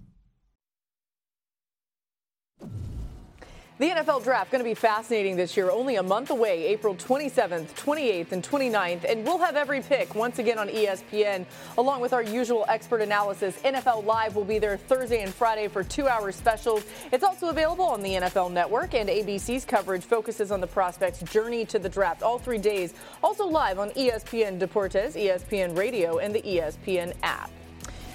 The 3.81 3.89
NFL 3.89 4.23
draft 4.23 4.51
going 4.51 4.63
to 4.63 4.69
be 4.69 4.75
fascinating 4.75 5.35
this 5.35 5.57
year. 5.57 5.71
Only 5.71 5.95
a 5.95 6.03
month 6.03 6.29
away, 6.29 6.67
April 6.67 6.93
27th, 6.93 7.73
28th, 7.73 8.31
and 8.31 8.43
29th, 8.43 9.05
and 9.05 9.25
we'll 9.25 9.39
have 9.39 9.55
every 9.55 9.81
pick 9.81 10.13
once 10.13 10.37
again 10.37 10.59
on 10.59 10.67
ESPN, 10.67 11.45
along 11.79 11.99
with 11.99 12.13
our 12.13 12.21
usual 12.21 12.63
expert 12.67 13.01
analysis. 13.01 13.57
NFL 13.65 14.05
Live 14.05 14.35
will 14.35 14.45
be 14.45 14.59
there 14.59 14.77
Thursday 14.77 15.23
and 15.23 15.33
Friday 15.33 15.67
for 15.67 15.83
two-hour 15.83 16.31
specials. 16.31 16.85
It's 17.11 17.23
also 17.23 17.49
available 17.49 17.85
on 17.85 18.03
the 18.03 18.11
NFL 18.11 18.51
Network, 18.51 18.93
and 18.93 19.09
ABC's 19.09 19.65
coverage 19.65 20.03
focuses 20.03 20.51
on 20.51 20.61
the 20.61 20.67
prospects' 20.67 21.21
journey 21.21 21.65
to 21.65 21.79
the 21.79 21.89
draft 21.89 22.21
all 22.21 22.37
three 22.37 22.59
days. 22.59 22.93
Also 23.23 23.47
live 23.47 23.79
on 23.79 23.89
ESPN 23.93 24.59
Deportes, 24.59 25.15
ESPN 25.15 25.75
Radio, 25.75 26.19
and 26.19 26.35
the 26.35 26.41
ESPN 26.43 27.15
app. 27.23 27.49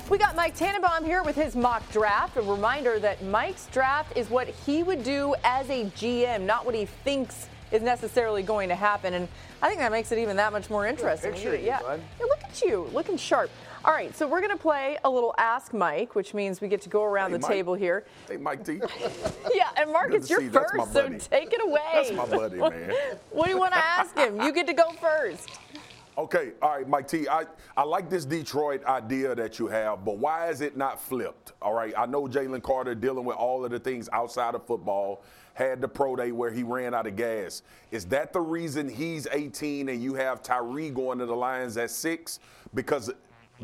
We 0.09 0.19
got 0.19 0.37
Mike 0.37 0.55
Tannenbaum 0.57 1.05
here 1.05 1.23
with 1.25 1.35
his 1.35 1.57
mock 1.57 1.91
draft. 1.91 2.37
A 2.37 2.43
reminder 2.43 3.01
that 3.01 3.25
Mike's 3.25 3.67
draft 3.67 4.17
is 4.17 4.31
what 4.31 4.47
he 4.47 4.85
would 4.85 5.03
do 5.03 5.35
as 5.43 5.69
a 5.69 5.85
GM, 5.97 6.43
not 6.43 6.65
what 6.65 6.77
he 6.77 6.87
thinks 6.87 7.49
is 7.73 7.83
necessarily 7.83 8.45
going 8.45 8.69
to 8.69 8.77
happen. 8.77 9.15
And 9.15 9.27
I 9.61 9.67
think 9.69 9.81
that 9.81 9.91
makes 9.91 10.13
it 10.13 10.19
even 10.19 10.37
that 10.37 10.53
much 10.53 10.71
more 10.71 10.87
interesting. 10.87 11.33
picture 11.33 11.55
of 11.55 11.61
you, 11.61 11.67
yeah. 11.67 11.81
Yeah, 11.83 12.27
look 12.27 12.45
at 12.45 12.63
you, 12.63 12.89
looking 12.93 13.17
sharp. 13.17 13.51
All 13.85 13.93
right, 13.93 14.17
so 14.17 14.29
we're 14.29 14.41
going 14.41 14.53
to 14.53 14.57
play 14.57 14.97
a 15.05 15.11
little 15.11 15.35
Ask 15.39 15.75
Mike, 15.75 16.15
which 16.15 16.35
means 16.35 16.61
we 16.61 16.69
get 16.69 16.83
to 16.83 16.89
go 16.89 17.03
around 17.03 17.31
Hey, 17.33 17.37
the 17.39 17.43
Mike. 17.43 17.51
table 17.51 17.75
here. 17.75 18.05
Hey, 18.29 18.37
Mike 18.37 18.65
T. 18.65 18.81
Yeah, 19.55 19.69
and 19.77 19.93
Mark, 19.93 20.11
to 20.13 20.19
you're 20.19 20.39
see 20.39 20.45
you. 20.45 20.51
That's 20.51 20.73
my 20.75 20.85
first, 20.85 20.93
so 20.93 21.37
take 21.37 21.53
it 21.53 21.61
away. 21.65 21.81
That's 21.95 22.13
my 22.13 22.27
buddy, 22.27 22.57
man. 22.59 22.95
what 23.31 23.47
do 23.47 23.51
you 23.51 23.59
want 23.59 23.73
to 23.73 23.79
ask 23.85 24.17
him? 24.17 24.41
You 24.41 24.53
get 24.53 24.69
to 24.69 24.73
go 24.75 24.91
first. 25.01 25.49
Okay, 26.19 26.53
all 26.63 26.71
right, 26.71 26.89
Mike 26.89 27.09
T. 27.09 27.29
I, 27.29 27.45
I 27.77 27.83
like 27.83 28.09
this 28.09 28.25
Detroit 28.25 28.83
idea 28.87 29.35
that 29.35 29.59
you 29.59 29.67
have, 29.67 30.03
but 30.03 30.17
why 30.17 30.49
is 30.49 30.63
it 30.63 30.75
not 30.75 30.99
flipped? 30.99 31.53
All 31.61 31.75
right, 31.75 31.93
I 31.97 32.07
know 32.07 32.23
Jalen 32.23 32.63
Carter 32.63 32.95
dealing 32.95 33.27
with 33.27 33.37
all 33.37 33.67
of 33.67 33.71
the 33.71 33.79
things 33.79 34.09
outside 34.15 34.55
of 34.55 34.67
football, 34.67 35.23
had 35.53 35.83
the 35.83 35.89
pro 35.89 36.17
day 36.17 36.33
where 36.33 36.51
he 36.51 36.63
ran 36.63 36.95
out 36.95 37.07
of 37.07 37.17
gas. 37.17 37.63
Is 37.91 38.07
that 38.07 38.33
the 38.33 38.41
reason 38.41 38.89
he's 38.89 39.27
18 39.31 39.91
and 39.91 40.03
you 40.03 40.15
have 40.15 40.43
Tyree 40.43 40.89
going 40.89 41.19
to 41.19 41.27
the 41.27 41.37
Lions 41.37 41.77
at 41.77 41.91
six? 41.91 42.41
Because 42.73 43.11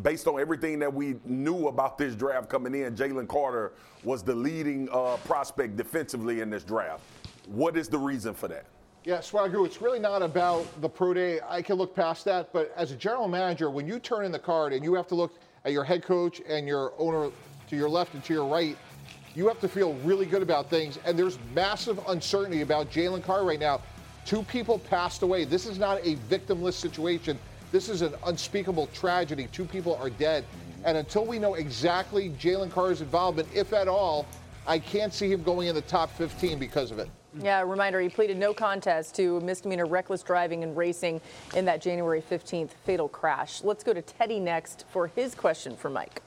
based 0.03 0.27
on 0.27 0.39
everything 0.39 0.79
that 0.81 0.93
we 0.93 1.17
knew 1.25 1.69
about 1.69 1.97
this 1.97 2.15
draft 2.15 2.51
coming 2.51 2.75
in, 2.75 2.95
Jalen 2.95 3.29
Carter 3.29 3.73
was 4.05 4.23
the 4.23 4.35
leading 4.35 4.91
uh, 4.93 5.17
prospect 5.25 5.77
defensively 5.77 6.41
in 6.41 6.51
this 6.51 6.65
draft. 6.65 7.03
What 7.47 7.79
is 7.79 7.89
the 7.89 7.99
reason 7.99 8.35
for 8.35 8.49
that? 8.49 8.67
Yeah, 9.05 9.19
Swagu, 9.19 9.67
it's 9.67 9.83
really 9.83 9.99
not 9.99 10.23
about 10.23 10.81
the 10.81 10.89
pro 10.89 11.13
day. 11.13 11.41
I 11.49 11.61
can 11.61 11.75
look 11.75 11.93
past 11.93 12.25
that, 12.27 12.53
but 12.53 12.73
as 12.77 12.93
a 12.93 12.95
general 12.95 13.27
manager, 13.27 13.69
when 13.69 13.85
you 13.85 13.99
turn 13.99 14.25
in 14.25 14.31
the 14.31 14.39
card 14.39 14.73
and 14.73 14.85
you 14.85 14.95
have 14.95 15.09
to 15.09 15.17
look 15.17 15.35
at 15.65 15.73
your 15.73 15.83
head 15.83 16.05
coach 16.05 16.41
and 16.49 16.69
your 16.69 16.93
owner 16.99 17.33
to 17.69 17.77
your 17.77 17.89
left 17.89 18.15
and 18.15 18.23
to 18.23 18.33
your 18.33 18.47
right, 18.47 18.77
you 19.35 19.49
have 19.49 19.59
to 19.59 19.69
feel 19.69 19.95
really 20.05 20.25
good 20.25 20.41
about 20.41 20.71
things. 20.71 21.01
And 21.05 21.19
there's 21.19 21.37
massive 21.53 21.99
uncertainty 22.07 22.61
about 22.61 22.93
Jalen 22.93 23.25
Carr 23.25 23.45
right 23.45 23.59
now. 23.59 23.81
Two 24.25 24.45
people 24.45 24.79
passed 24.79 25.23
away. 25.23 25.45
This 25.47 25.67
is 25.67 25.81
not 25.81 25.99
a 26.07 26.15
victimless 26.31 26.75
situation. 26.75 27.41
This 27.73 27.89
is 27.89 28.03
an 28.03 28.15
unspeakable 28.27 28.87
tragedy. 28.95 29.49
Two 29.51 29.65
people 29.65 29.97
are 29.97 30.11
dead. 30.11 30.45
And 30.85 30.97
until 30.97 31.27
we 31.27 31.41
know 31.41 31.55
exactly 31.55 32.31
Jalen 32.31 32.71
Carr's 32.71 33.01
involvement, 33.01 33.49
if 33.53 33.73
at 33.73 33.89
all, 33.89 34.27
I 34.65 34.79
can't 34.79 35.13
see 35.13 35.33
him 35.33 35.43
going 35.43 35.67
in 35.67 35.75
the 35.75 35.81
top 35.83 36.09
15 36.13 36.61
because 36.61 36.93
of 36.93 37.01
it. 37.01 37.09
Yeah, 37.41 37.61
a 37.61 37.67
reminder 37.67 38.01
he 38.01 38.09
pleaded 38.09 38.37
no 38.37 38.53
contest 38.53 39.15
to 39.17 39.41
misdemeanor 39.41 39.87
reckless 39.87 40.23
driving 40.23 40.63
and 40.63 40.77
racing 40.77 41.21
in 41.55 41.65
that 41.65 41.81
January 41.81 42.23
15th 42.23 42.71
fatal 42.85 43.09
crash. 43.09 43.63
Let's 43.63 43.83
go 43.83 43.93
to 43.95 44.03
Teddy 44.03 44.39
next 44.39 44.85
for 44.91 45.07
his 45.07 45.35
question 45.35 45.77
for 45.77 45.89
Mike. 45.89 46.21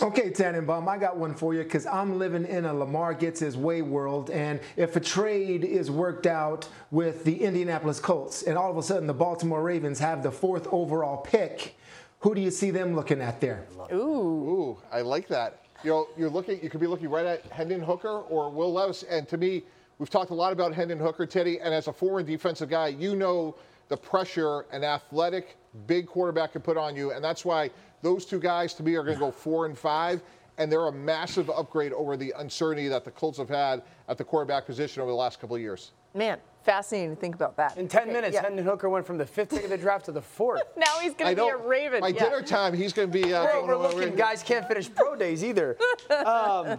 Okay, 0.00 0.30
Tannenbaum, 0.30 0.88
I 0.88 0.96
got 0.96 1.16
one 1.16 1.34
for 1.34 1.54
you 1.54 1.64
because 1.64 1.84
I'm 1.84 2.18
living 2.20 2.44
in 2.44 2.66
a 2.66 2.72
Lamar 2.72 3.14
gets 3.14 3.40
his 3.40 3.56
way 3.56 3.82
world. 3.82 4.30
And 4.30 4.60
if 4.76 4.94
a 4.94 5.00
trade 5.00 5.64
is 5.64 5.90
worked 5.90 6.26
out 6.26 6.68
with 6.92 7.24
the 7.24 7.42
Indianapolis 7.42 7.98
Colts 7.98 8.44
and 8.44 8.56
all 8.56 8.70
of 8.70 8.76
a 8.76 8.82
sudden 8.82 9.08
the 9.08 9.14
Baltimore 9.14 9.62
Ravens 9.62 9.98
have 9.98 10.22
the 10.22 10.30
fourth 10.30 10.68
overall 10.70 11.16
pick, 11.16 11.76
who 12.20 12.32
do 12.34 12.40
you 12.40 12.50
see 12.52 12.70
them 12.70 12.94
looking 12.94 13.20
at 13.20 13.40
there? 13.40 13.66
Ooh. 13.92 13.96
Ooh, 13.96 14.78
I 14.92 15.00
like 15.00 15.26
that. 15.28 15.62
You 15.84 15.90
know, 15.90 16.08
you're 16.16 16.30
looking, 16.30 16.62
you 16.62 16.68
could 16.70 16.80
be 16.80 16.86
looking 16.86 17.08
right 17.08 17.26
at 17.26 17.46
Hendon 17.46 17.80
Hooker 17.80 18.08
or 18.08 18.50
Will 18.50 18.72
Levis. 18.72 19.04
And 19.04 19.28
to 19.28 19.36
me, 19.36 19.62
we've 19.98 20.10
talked 20.10 20.30
a 20.30 20.34
lot 20.34 20.52
about 20.52 20.74
Hendon 20.74 20.98
Hooker, 20.98 21.24
Teddy. 21.24 21.60
And 21.60 21.72
as 21.72 21.86
a 21.86 21.92
former 21.92 22.22
defensive 22.22 22.68
guy, 22.68 22.88
you 22.88 23.14
know 23.14 23.54
the 23.88 23.96
pressure 23.96 24.66
an 24.72 24.82
athletic, 24.82 25.56
big 25.86 26.06
quarterback 26.06 26.52
can 26.52 26.62
put 26.62 26.76
on 26.76 26.96
you. 26.96 27.12
And 27.12 27.22
that's 27.22 27.44
why 27.44 27.70
those 28.02 28.24
two 28.24 28.40
guys, 28.40 28.74
to 28.74 28.82
me, 28.82 28.96
are 28.96 29.02
going 29.02 29.16
to 29.16 29.20
go 29.20 29.30
four 29.30 29.66
and 29.66 29.78
five. 29.78 30.20
And 30.58 30.70
they're 30.72 30.88
a 30.88 30.92
massive 30.92 31.48
upgrade 31.50 31.92
over 31.92 32.16
the 32.16 32.34
uncertainty 32.38 32.88
that 32.88 33.04
the 33.04 33.12
Colts 33.12 33.38
have 33.38 33.48
had 33.48 33.82
at 34.08 34.18
the 34.18 34.24
quarterback 34.24 34.66
position 34.66 35.00
over 35.00 35.10
the 35.10 35.16
last 35.16 35.40
couple 35.40 35.54
of 35.54 35.62
years. 35.62 35.92
Man, 36.14 36.38
fascinating 36.64 37.14
to 37.14 37.20
think 37.20 37.34
about 37.34 37.56
that. 37.56 37.76
In 37.76 37.88
10 37.88 38.02
Okay, 38.02 38.12
minutes, 38.12 38.34
yeah. 38.34 38.42
Hendon 38.42 38.64
Hooker 38.64 38.88
went 38.88 39.06
from 39.06 39.18
the 39.18 39.26
fifth 39.26 39.50
pick 39.50 39.64
of 39.64 39.70
the 39.70 39.78
draft 39.78 40.04
to 40.06 40.12
the 40.12 40.22
fourth. 40.22 40.62
Now 40.76 41.00
he's 41.00 41.14
going 41.14 41.34
to 41.34 41.42
be 41.42 41.48
a 41.48 41.56
Raven. 41.56 42.00
By 42.00 42.08
yeah. 42.08 42.24
dinner 42.24 42.42
time, 42.42 42.72
he's 42.74 42.92
going 42.92 43.10
to 43.10 43.22
be. 43.22 43.32
Uh, 43.34 43.44
We're 43.44 43.52
going 43.52 43.70
overlooking 43.70 44.14
guys 44.14 44.42
can't 44.42 44.66
finish 44.66 44.92
pro 44.92 45.16
days 45.16 45.44
either. 45.44 45.76
Um, 46.10 46.78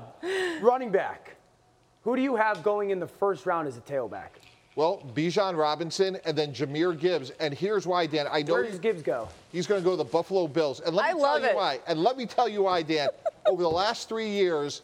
running 0.62 0.92
back. 0.92 1.36
Who 2.04 2.16
do 2.16 2.22
you 2.22 2.36
have 2.36 2.64
going 2.64 2.90
in 2.92 3.00
the 3.00 3.08
first 3.08 3.46
round 3.46 3.68
as 3.68 3.78
a 3.78 3.82
tailback? 3.82 4.30
Well, 4.76 5.04
Bijan 5.14 5.58
Robinson 5.58 6.18
and 6.26 6.38
then 6.38 6.54
Jahmyr 6.54 6.98
Gibbs. 6.98 7.32
And 7.40 7.54
here's 7.54 7.86
why, 7.86 8.06
Dan. 8.06 8.28
I 8.32 8.42
know 8.44 8.54
Where 8.54 8.64
does 8.64 8.80
Gibbs 8.80 9.02
go? 9.02 9.28
he's 9.52 9.68
going 9.68 9.82
to 9.82 9.86
go 9.86 9.92
to 9.92 9.98
the 9.98 10.04
Buffalo 10.10 10.48
Bills. 10.48 10.80
And 10.80 10.96
let 10.96 11.04
me 11.04 11.10
I 11.10 11.12
tell 11.14 11.22
love 11.22 11.42
you 11.44 11.50
it. 11.50 11.56
why. 11.56 11.80
And 11.88 12.02
let 12.02 12.18
me 12.18 12.26
tell 12.26 12.48
you 12.48 12.64
why, 12.64 12.82
Dan. 12.82 13.10
Over 13.46 13.64
the 13.64 13.70
last 13.70 14.08
three 14.10 14.30
years, 14.30 14.82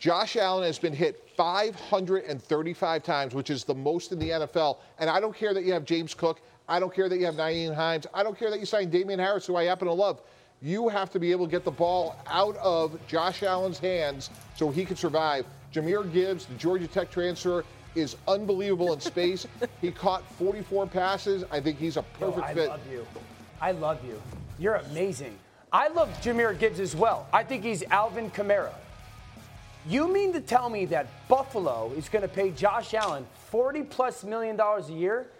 Josh 0.00 0.36
Allen 0.36 0.64
has 0.64 0.78
been 0.78 0.94
hit 0.94 1.28
535 1.36 3.02
times, 3.02 3.34
which 3.34 3.50
is 3.50 3.64
the 3.64 3.74
most 3.74 4.12
in 4.12 4.18
the 4.18 4.30
NFL. 4.30 4.78
And 4.98 5.10
I 5.10 5.20
don't 5.20 5.36
care 5.36 5.52
that 5.52 5.62
you 5.62 5.74
have 5.74 5.84
James 5.84 6.14
Cook. 6.14 6.40
I 6.66 6.80
don't 6.80 6.92
care 6.92 7.10
that 7.10 7.18
you 7.18 7.26
have 7.26 7.34
Nyheim 7.34 7.74
Hines. 7.74 8.06
I 8.14 8.22
don't 8.22 8.36
care 8.36 8.48
that 8.50 8.58
you 8.58 8.64
signed 8.64 8.90
Damien 8.90 9.18
Harris, 9.18 9.46
who 9.46 9.56
I 9.56 9.64
happen 9.64 9.86
to 9.88 9.92
love. 9.92 10.22
You 10.62 10.88
have 10.88 11.10
to 11.10 11.20
be 11.20 11.30
able 11.30 11.44
to 11.44 11.50
get 11.50 11.66
the 11.66 11.70
ball 11.70 12.16
out 12.26 12.56
of 12.56 12.98
Josh 13.08 13.42
Allen's 13.42 13.78
hands 13.78 14.30
so 14.56 14.70
he 14.70 14.86
can 14.86 14.96
survive. 14.96 15.44
Jahmyr 15.70 16.10
Gibbs, 16.10 16.46
the 16.46 16.54
Georgia 16.54 16.86
Tech 16.86 17.10
transfer, 17.10 17.62
is 17.94 18.16
unbelievable 18.26 18.94
in 18.94 19.00
space. 19.00 19.46
he 19.82 19.90
caught 19.90 20.26
44 20.36 20.86
passes. 20.86 21.44
I 21.50 21.60
think 21.60 21.78
he's 21.78 21.98
a 21.98 22.04
Yo, 22.18 22.30
perfect 22.30 22.46
I 22.46 22.54
fit. 22.54 22.70
I 22.70 22.72
love 22.72 22.90
you. 22.90 23.06
I 23.60 23.72
love 23.72 24.04
you. 24.06 24.22
You're 24.58 24.76
amazing. 24.76 25.38
I 25.70 25.88
love 25.88 26.08
Jahmyr 26.22 26.58
Gibbs 26.58 26.80
as 26.80 26.96
well. 26.96 27.28
I 27.34 27.44
think 27.44 27.64
he's 27.64 27.82
Alvin 27.90 28.30
Kamara. 28.30 28.72
You 29.88 30.12
mean 30.12 30.32
to 30.34 30.40
tell 30.40 30.68
me 30.68 30.84
that 30.86 31.06
Buffalo 31.28 31.92
is 31.96 32.08
going 32.08 32.22
to 32.22 32.28
pay 32.28 32.50
Josh 32.50 32.92
Allen 32.94 33.26
40 33.50 33.82
plus 33.84 34.24
million 34.24 34.56
dollars 34.56 34.90
a 34.90 34.92
year 34.92 35.30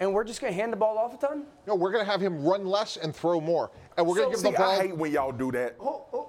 and 0.00 0.14
we're 0.14 0.22
just 0.24 0.40
going 0.40 0.52
to 0.52 0.58
hand 0.58 0.72
the 0.72 0.76
ball 0.76 0.96
off 0.96 1.14
a 1.14 1.16
ton? 1.16 1.42
No, 1.66 1.74
we're 1.74 1.90
going 1.90 2.04
to 2.04 2.10
have 2.10 2.20
him 2.20 2.44
run 2.44 2.64
less 2.64 2.96
and 2.96 3.14
throw 3.14 3.40
more. 3.40 3.70
And 3.96 4.06
we're 4.06 4.14
going 4.14 4.30
to 4.30 4.36
See, 4.36 4.44
give 4.44 4.52
the 4.52 4.58
ball. 4.58 4.70
I 4.70 4.86
hate 4.86 4.96
when 4.96 5.10
y'all 5.10 5.32
do 5.32 5.50
that. 5.52 5.74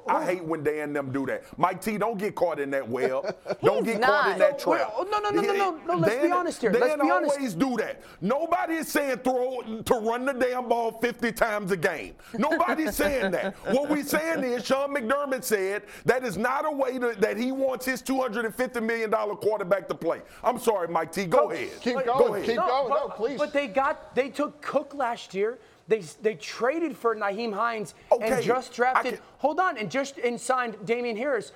I 0.10 0.26
hate 0.26 0.44
when 0.44 0.64
they 0.64 0.82
and 0.82 0.96
them 0.96 1.12
do 1.12 1.26
that. 1.28 1.44
Mike 1.58 1.82
T, 1.82 1.98
don't 1.98 2.18
get 2.18 2.36
caught 2.36 2.60
in 2.60 2.72
that 2.72 2.88
web. 2.88 3.36
don't 3.64 3.84
get 3.84 4.02
caught 4.02 4.32
in 4.32 4.40
that 4.40 4.60
trap. 4.60 4.94
no, 4.98 5.04
no, 5.20 5.30
no, 5.30 5.42
no, 5.42 5.54
no, 5.54 5.80
no, 5.88 5.96
let's 5.96 6.16
be 6.16 6.22
Dan- 6.22 6.34
honest 6.34 6.62
here. 6.62 6.72
Dan 6.72 6.82
Let's 6.82 7.02
be 7.02 7.10
honest. 7.12 7.36
always 7.38 7.54
do 7.54 7.78
that. 7.78 8.02
Nobody 8.22 8.76
is 8.76 8.88
saying 8.88 9.18
throw 9.20 9.62
to 9.86 9.94
run 9.96 10.26
the 10.26 10.34
damn 10.34 10.68
ball 10.68 10.92
50 11.00 11.32
times 11.32 11.72
a 11.72 11.78
game. 11.78 12.16
Nobody's 12.38 12.96
saying 12.96 13.32
that. 13.32 13.56
What 13.74 13.90
we're 13.90 14.04
saying 14.04 14.44
is 14.44 14.66
Sean 14.66 14.94
McDermott 14.96 15.44
said 15.44 15.84
that 16.06 16.24
is 16.24 16.38
not 16.38 16.66
a 16.66 16.72
way 16.72 16.98
to, 17.00 17.14
that 17.20 17.38
he 17.38 17.52
wants 17.52 17.86
his 17.86 18.02
$250 18.02 18.82
million 18.84 19.12
quarterback 19.12 19.88
to 19.90 19.96
play. 19.96 20.22
I'm 20.44 20.60
sorry, 20.60 20.88
Mike 20.88 21.12
T. 21.12 21.26
Go 21.26 21.52
ahead. 21.52 21.70
Keep 21.82 22.06
Go 22.06 22.18
going. 22.18 22.34
ahead. 22.44 22.46
Keep 22.46 22.56
going. 22.58 22.90
but, 22.90 23.08
No, 23.08 23.10
please. 23.10 23.38
But 23.38 23.54
they 23.54 23.68
got 23.68 24.16
they 24.16 24.30
took 24.30 24.62
Cook 24.62 24.94
last 24.94 25.34
year. 25.34 25.60
They 25.90 26.00
they 26.22 26.36
traded 26.36 26.96
for 26.96 27.16
Nyheim 27.16 27.52
Hines 27.54 27.96
Okay, 28.12 28.32
and 28.32 28.44
just 28.44 28.74
drafted. 28.74 29.16
can- 29.16 29.24
hold 29.40 29.60
on, 29.60 29.76
and 29.78 29.90
just 29.90 30.20
and 30.20 30.40
signed 30.40 30.78
Damien 30.86 31.18
Harris. 31.18 31.52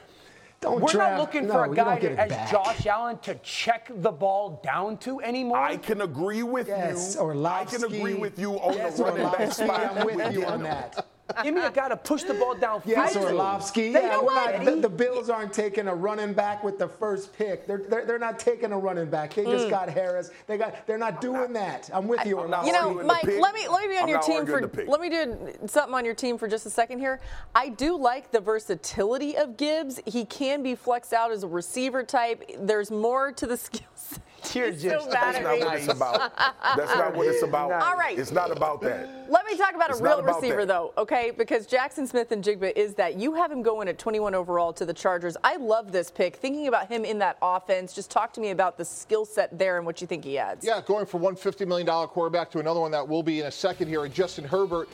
Don't 0.59 0.81
We're 0.81 0.91
draft- 0.91 1.11
not 1.11 1.19
looking 1.19 1.47
no, 1.47 1.53
for 1.53 1.65
a 1.65 1.75
guy 1.75 1.99
get 1.99 2.13
it 2.13 2.15
that, 2.15 2.31
as 2.31 2.37
back. 2.37 2.51
Josh 2.51 2.85
Allen 2.87 3.17
to 3.19 3.35
check 3.35 3.91
the 3.95 4.11
ball 4.11 4.61
down 4.63 4.97
to 4.99 5.21
anymore. 5.21 5.57
I 5.57 5.75
can 5.77 6.01
agree 6.01 6.41
with 6.41 6.67
Yes, 6.69 7.15
you. 7.19 7.45
I 7.45 7.65
can 7.65 7.83
agree 7.83 8.13
with 8.15 8.39
you 8.39 8.53
on 8.59 8.73
Yes, 8.73 8.97
the 8.97 9.03
running 9.03 9.23
back 9.23 9.39
Orlovsky, 9.39 9.63
spot. 9.65 9.97
I'm 9.97 10.05
with 10.05 10.33
you 10.33 10.45
on 10.45 10.63
that. 10.63 11.05
Give 11.41 11.55
me 11.55 11.61
a 11.61 11.71
guy 11.71 11.87
to 11.89 11.95
push 11.95 12.23
the 12.23 12.33
ball 12.33 12.55
down. 12.55 12.81
Yes, 12.85 13.13
field. 13.13 13.25
Orlovsky. 13.25 13.93
They 13.93 14.01
Yeah, 14.01 14.09
know 14.09 14.19
we're 14.23 14.35
what? 14.35 14.55
not, 14.55 14.65
the, 14.65 14.75
the 14.81 14.89
Bills 14.89 15.29
aren't 15.29 15.53
taking 15.53 15.87
a 15.87 15.95
running 15.95 16.33
back 16.33 16.63
with 16.63 16.77
the 16.77 16.87
first 16.87 17.33
pick. 17.33 17.65
They're, 17.65 17.83
they're, 17.89 18.05
they're 18.05 18.19
not 18.19 18.39
taking 18.39 18.73
a 18.73 18.77
running 18.77 19.09
back. 19.09 19.33
They 19.33 19.45
just 19.45 19.67
mm. 19.67 19.69
got 19.69 19.89
Harris. 19.89 20.31
They 20.47 20.57
got. 20.57 20.85
They're 20.85 20.97
not 20.97 21.21
doing 21.21 21.53
that. 21.53 21.89
I'm 21.93 22.07
with 22.07 22.25
you, 22.25 22.39
I'm 22.39 22.49
not 22.49 22.65
Orlovsky. 22.65 22.67
You 22.67 22.73
know, 22.73 22.87
arguing 22.87 23.07
the 23.07 23.13
Mike, 23.13 23.23
pick. 23.23 23.41
let 23.41 23.55
me 23.55 23.67
let 23.67 23.81
me 23.83 23.87
be 23.87 23.97
on 23.97 24.03
I'm 24.03 24.09
your 24.09 24.21
team 24.21 24.45
for 24.45 24.85
let 24.85 25.01
me 25.01 25.09
do 25.09 25.53
something 25.67 25.95
on 25.95 26.03
your 26.05 26.13
team 26.13 26.37
for 26.37 26.47
just 26.47 26.65
a 26.65 26.69
second 26.69 26.99
here. 26.99 27.21
I 27.55 27.69
do 27.69 27.97
like 27.97 28.31
the 28.31 28.41
versatility 28.41 29.37
of 29.37 29.55
Gibbs. 29.55 30.01
He 30.05 30.25
can 30.25 30.61
be 30.61 30.75
flexed 30.75 31.13
out 31.13 31.31
as 31.31 31.43
a 31.43 31.47
receiver 31.47 32.03
type. 32.03 32.43
There's 32.59 32.91
more 32.91 33.31
to 33.31 33.47
the 33.47 33.57
skill 33.63 33.87
set. 33.95 34.19
You're 34.53 34.71
He's 34.71 34.81
so 34.83 35.07
That's 35.11 35.39
not 35.39 35.59
what 35.59 35.75
it's 35.77 35.87
about. 35.87 36.37
That's 36.75 36.95
not 36.95 37.15
what 37.15 37.27
it's 37.27 37.43
about. 37.43 37.71
All 37.71 37.95
right. 37.95 38.17
It's 38.17 38.31
not 38.31 38.51
about 38.51 38.81
that. 38.81 39.29
Let 39.29 39.45
me 39.45 39.57
talk 39.57 39.73
about 39.75 39.89
It's 39.89 39.99
a 39.99 40.03
real 40.03 40.19
about 40.19 40.35
receiver, 40.35 40.65
that. 40.65 40.67
though, 40.67 40.93
okay? 40.97 41.31
Because 41.31 41.65
Jaxon 41.67 42.07
Smith-Njigba 42.07 42.73
is 42.75 42.93
that. 42.95 43.15
You 43.17 43.33
have 43.33 43.51
him 43.51 43.63
going 43.63 43.87
at 43.87 43.97
21 43.97 44.35
overall 44.35 44.73
to 44.73 44.85
the 44.85 44.93
Chargers. 44.93 45.35
I 45.43 45.55
love 45.55 45.91
this 45.91 46.11
pick. 46.11 46.35
Thinking 46.35 46.67
about 46.67 46.87
him 46.87 47.05
in 47.05 47.17
that 47.19 47.37
offense, 47.41 47.93
just 47.93 48.11
talk 48.11 48.33
to 48.33 48.41
me 48.41 48.51
about 48.51 48.77
the 48.77 48.85
skill 48.85 49.25
set 49.25 49.57
there 49.57 49.77
and 49.77 49.85
what 49.85 50.01
you 50.01 50.07
think 50.07 50.23
he 50.23 50.37
adds. 50.37 50.65
Yeah, 50.65 50.81
going 50.85 51.05
from 51.05 51.21
one 51.21 51.35
$50 51.35 51.67
million 51.67 51.87
quarterback 52.07 52.51
to 52.51 52.59
another 52.59 52.79
one 52.79 52.91
that 52.91 53.07
will 53.07 53.23
be 53.23 53.39
in 53.41 53.47
a 53.47 53.51
second 53.51 53.87
here. 53.87 54.03
And 54.05 54.13
Justin 54.13 54.43
Herbert, 54.43 54.89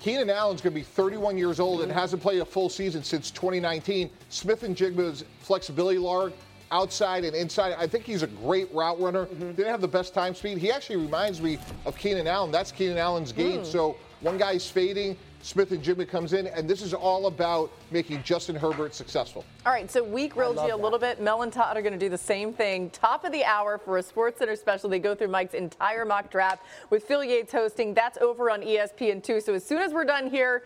Keenan 0.00 0.30
Allen's 0.30 0.60
going 0.60 0.74
to 0.74 0.80
be 0.80 0.84
31 0.84 1.38
years 1.38 1.60
old 1.60 1.82
and 1.82 1.90
hasn't 1.90 2.20
played 2.22 2.40
a 2.40 2.44
full 2.44 2.68
season 2.68 3.02
since 3.02 3.30
2019. 3.30 4.10
Smith-Njigba's 4.28 5.24
flexibility, 5.40 5.98
Larg, 5.98 6.32
outside 6.72 7.24
and 7.24 7.36
inside. 7.36 7.74
I 7.78 7.86
think 7.86 8.04
he's 8.04 8.22
a 8.22 8.26
great 8.26 8.72
route 8.74 9.00
runner. 9.00 9.26
Mm-hmm. 9.26 9.52
Didn't 9.52 9.70
have 9.70 9.80
the 9.80 9.88
best 9.88 10.14
time 10.14 10.34
speed. 10.34 10.58
He 10.58 10.72
actually 10.72 10.96
reminds 10.96 11.40
me 11.40 11.58
of 11.86 11.96
Keenan 11.96 12.26
Allen. 12.26 12.50
That's 12.50 12.72
Keenan 12.72 12.98
Allen's 12.98 13.30
hmm. 13.30 13.36
game. 13.36 13.64
So 13.64 13.96
one 14.20 14.38
guy's 14.38 14.68
fading. 14.68 15.16
Smith-Njigba 15.42 16.08
comes 16.08 16.34
in, 16.34 16.46
and 16.46 16.70
this 16.70 16.80
is 16.80 16.94
all 16.94 17.26
about 17.26 17.72
making 17.90 18.22
Justin 18.22 18.54
Herbert 18.54 18.94
successful. 18.94 19.44
All 19.66 19.72
right, 19.72 19.90
so 19.90 20.02
we 20.02 20.28
grilled 20.28 20.56
you 20.56 20.72
a 20.72 20.76
little 20.76 21.00
bit. 21.00 21.20
Mel 21.20 21.42
and 21.42 21.52
Todd 21.52 21.76
are 21.76 21.82
going 21.82 21.92
to 21.92 21.98
do 21.98 22.08
the 22.08 22.16
same 22.16 22.52
thing. 22.52 22.90
Top 22.90 23.24
of 23.24 23.32
the 23.32 23.42
hour 23.44 23.76
for 23.76 23.98
a 23.98 24.02
Sports 24.04 24.38
Center 24.38 24.54
special. 24.54 24.88
They 24.88 25.00
go 25.00 25.16
through 25.16 25.28
Mike's 25.28 25.54
entire 25.54 26.04
mock 26.04 26.30
draft 26.30 26.64
with 26.90 27.02
Field 27.02 27.26
Yates 27.26 27.50
hosting. 27.50 27.92
That's 27.92 28.18
over 28.18 28.50
on 28.50 28.62
E 28.62 28.76
ESPN2. 28.76 29.42
So 29.42 29.52
as 29.54 29.64
soon 29.64 29.78
as 29.82 29.92
we're 29.92 30.04
done 30.04 30.30
here, 30.30 30.62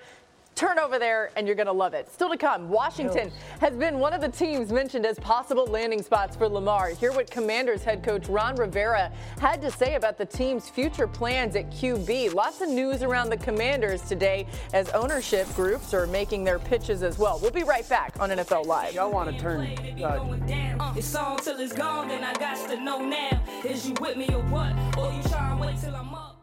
turn 0.57 0.79
over 0.79 0.99
there 0.99 1.31
and 1.37 1.47
you're 1.47 1.55
going 1.55 1.67
to 1.67 1.73
love 1.73 1.93
it. 1.95 2.11
Still 2.11 2.31
to 2.31 2.37
come, 2.37 2.69
Washington 2.71 3.31
has 3.61 3.77
been 3.77 3.99
one 3.99 4.13
of 4.15 4.21
the 4.23 4.29
teams 4.29 4.73
mentioned 4.73 5.05
as 5.07 5.19
possible 5.19 5.67
landing 5.67 6.03
spots 6.03 6.35
for 6.35 6.49
Lamar. 6.49 6.89
Hear 6.89 7.13
what 7.13 7.31
Commanders 7.31 7.85
head 7.85 8.03
coach 8.03 8.27
Ron 8.29 8.57
Rivera 8.57 9.13
had 9.39 9.61
to 9.61 9.71
say 9.71 9.95
about 9.97 10.17
the 10.17 10.25
team's 10.25 10.69
future 10.71 11.07
plans 11.07 11.55
at 11.57 11.71
QB. 11.71 12.33
Lots 12.35 12.63
of 12.63 12.71
news 12.71 13.03
around 13.03 13.29
the 13.29 13.37
Commanders 13.37 14.01
today 14.03 14.47
as 14.73 14.89
ownership 14.91 15.47
groups 15.55 15.93
are 15.93 16.07
making 16.07 16.43
their 16.43 16.59
pitches 16.59 17.03
as 17.03 17.19
well. 17.19 17.39
We'll 17.41 17.51
be 17.51 17.63
right 17.63 17.87
back 17.89 18.15
on 18.19 18.31
NFL 18.31 18.65
Live. 18.67 18.95
Y'all 18.95 19.13
want 19.13 19.31
to 19.31 19.39
turn. 19.39 19.67
Uh, 20.03 20.93
It's 20.97 21.15
on 21.15 21.37
till 21.39 21.61
it's 21.61 21.75
gone, 21.75 22.09
then 22.09 22.25
I 22.25 22.33
got 22.35 22.69
to 22.71 22.81
know 22.81 23.05
now. 23.05 23.43
Is 23.65 23.87
you 23.87 23.95
with 24.01 24.17
me 24.17 24.27
or 24.33 24.43
what? 24.45 24.73
Or 24.97 25.13
you 25.13 25.23
try 25.25 25.51
and 25.51 25.61
wait 25.61 25.77
till 25.79 25.95
I'm 25.95 26.15
up? 26.15 26.36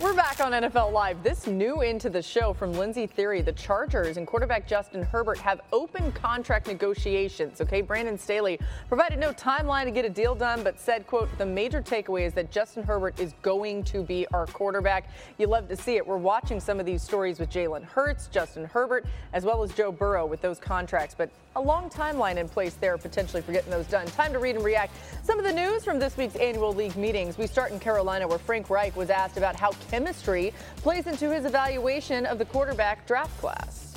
We're 0.00 0.12
back 0.12 0.40
on 0.40 0.50
NFL 0.50 0.92
Live. 0.92 1.22
This 1.22 1.46
new 1.46 1.82
into 1.82 2.10
the 2.10 2.20
show 2.20 2.52
from 2.52 2.72
Lindsey 2.72 3.06
Thiry. 3.06 3.44
The 3.44 3.52
Chargers 3.52 4.16
and 4.16 4.26
quarterback 4.26 4.66
Justin 4.66 5.02
Herbert 5.02 5.38
have 5.38 5.60
open 5.72 6.10
contract 6.12 6.66
negotiations. 6.66 7.60
Okay, 7.60 7.80
Brandon 7.80 8.18
Staley 8.18 8.58
provided 8.88 9.20
no 9.20 9.32
timeline 9.32 9.84
to 9.84 9.92
get 9.92 10.04
a 10.04 10.10
deal 10.10 10.34
done, 10.34 10.64
but 10.64 10.80
said, 10.80 11.06
quote, 11.06 11.28
the 11.38 11.46
major 11.46 11.80
takeaway 11.80 12.22
is 12.22 12.34
that 12.34 12.50
Justin 12.50 12.82
Herbert 12.82 13.18
is 13.20 13.34
going 13.42 13.84
to 13.84 14.02
be 14.02 14.26
our 14.34 14.46
quarterback. 14.46 15.08
You 15.38 15.46
love 15.46 15.68
to 15.68 15.76
see 15.76 15.96
it. 15.96 16.04
We're 16.06 16.16
watching 16.16 16.58
some 16.58 16.80
of 16.80 16.86
these 16.86 17.02
stories 17.02 17.38
with 17.38 17.48
Jalen 17.48 17.84
Hurts, 17.84 18.26
Justin 18.26 18.64
Herbert, 18.64 19.06
as 19.32 19.44
well 19.44 19.62
as 19.62 19.72
Joe 19.72 19.92
Burrow 19.92 20.26
with 20.26 20.40
those 20.40 20.58
contracts, 20.58 21.14
but 21.16 21.30
a 21.56 21.60
long 21.60 21.88
timeline 21.88 22.36
in 22.36 22.48
place 22.48 22.74
there 22.74 22.98
potentially 22.98 23.40
for 23.40 23.52
getting 23.52 23.70
those 23.70 23.86
done. 23.86 24.06
Time 24.08 24.32
to 24.32 24.40
read 24.40 24.56
and 24.56 24.64
react. 24.64 24.92
Some 25.22 25.38
of 25.38 25.44
the 25.44 25.52
news 25.52 25.84
from 25.84 26.00
this 26.00 26.16
week's 26.16 26.34
annual 26.36 26.74
league 26.74 26.96
meetings. 26.96 27.38
We 27.38 27.46
start 27.46 27.70
in 27.70 27.78
Carolina 27.78 28.26
where 28.26 28.38
Frank 28.38 28.70
Reich 28.70 28.96
was 28.96 29.08
asked 29.08 29.36
about 29.36 29.54
how 29.54 29.70
chemistry 29.90 30.52
plays 30.76 31.06
into 31.06 31.30
his 31.30 31.44
evaluation 31.44 32.26
of 32.26 32.38
the 32.38 32.44
quarterback 32.44 33.06
draft 33.06 33.38
class. 33.40 33.94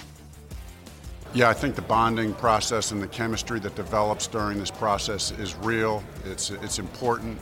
Yeah, 1.34 1.50
I 1.50 1.54
think 1.54 1.76
the 1.76 1.82
bonding 1.82 2.34
process 2.34 2.92
and 2.92 3.02
the 3.02 3.08
chemistry 3.08 3.60
that 3.60 3.76
develops 3.76 4.28
during 4.28 4.60
this 4.60 4.72
process 4.72 5.32
is 5.32 5.56
real. 5.58 6.04
It's 6.26 6.52
it's 6.52 6.80
important 6.80 7.38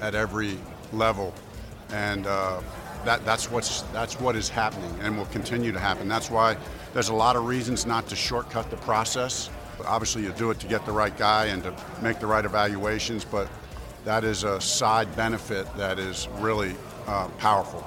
at 0.00 0.14
every 0.14 0.58
level, 0.92 1.32
and 1.90 2.26
uh, 2.26 2.60
that 3.04 3.24
that's 3.24 3.50
what's 3.50 3.82
that's 3.92 4.18
what 4.20 4.34
is 4.36 4.48
happening 4.48 4.92
and 5.02 5.16
will 5.16 5.26
continue 5.26 5.72
to 5.72 5.78
happen. 5.78 6.08
That's 6.08 6.30
why 6.30 6.56
there's 6.92 7.08
a 7.08 7.14
lot 7.14 7.36
of 7.36 7.46
reasons 7.46 7.86
not 7.86 8.08
to 8.08 8.16
shortcut 8.16 8.68
the 8.70 8.76
process. 8.78 9.48
Obviously, 9.86 10.22
you 10.22 10.32
do 10.32 10.50
it 10.50 10.58
to 10.60 10.66
get 10.66 10.84
the 10.84 10.92
right 10.92 11.16
guy 11.16 11.46
and 11.46 11.62
to 11.62 11.74
make 12.02 12.18
the 12.18 12.26
right 12.26 12.44
evaluations, 12.44 13.24
but 13.24 13.48
that 14.04 14.24
is 14.24 14.44
a 14.44 14.60
side 14.60 15.14
benefit 15.16 15.66
that 15.76 15.98
is 15.98 16.28
really 16.38 16.74
uh, 17.06 17.28
powerful. 17.38 17.86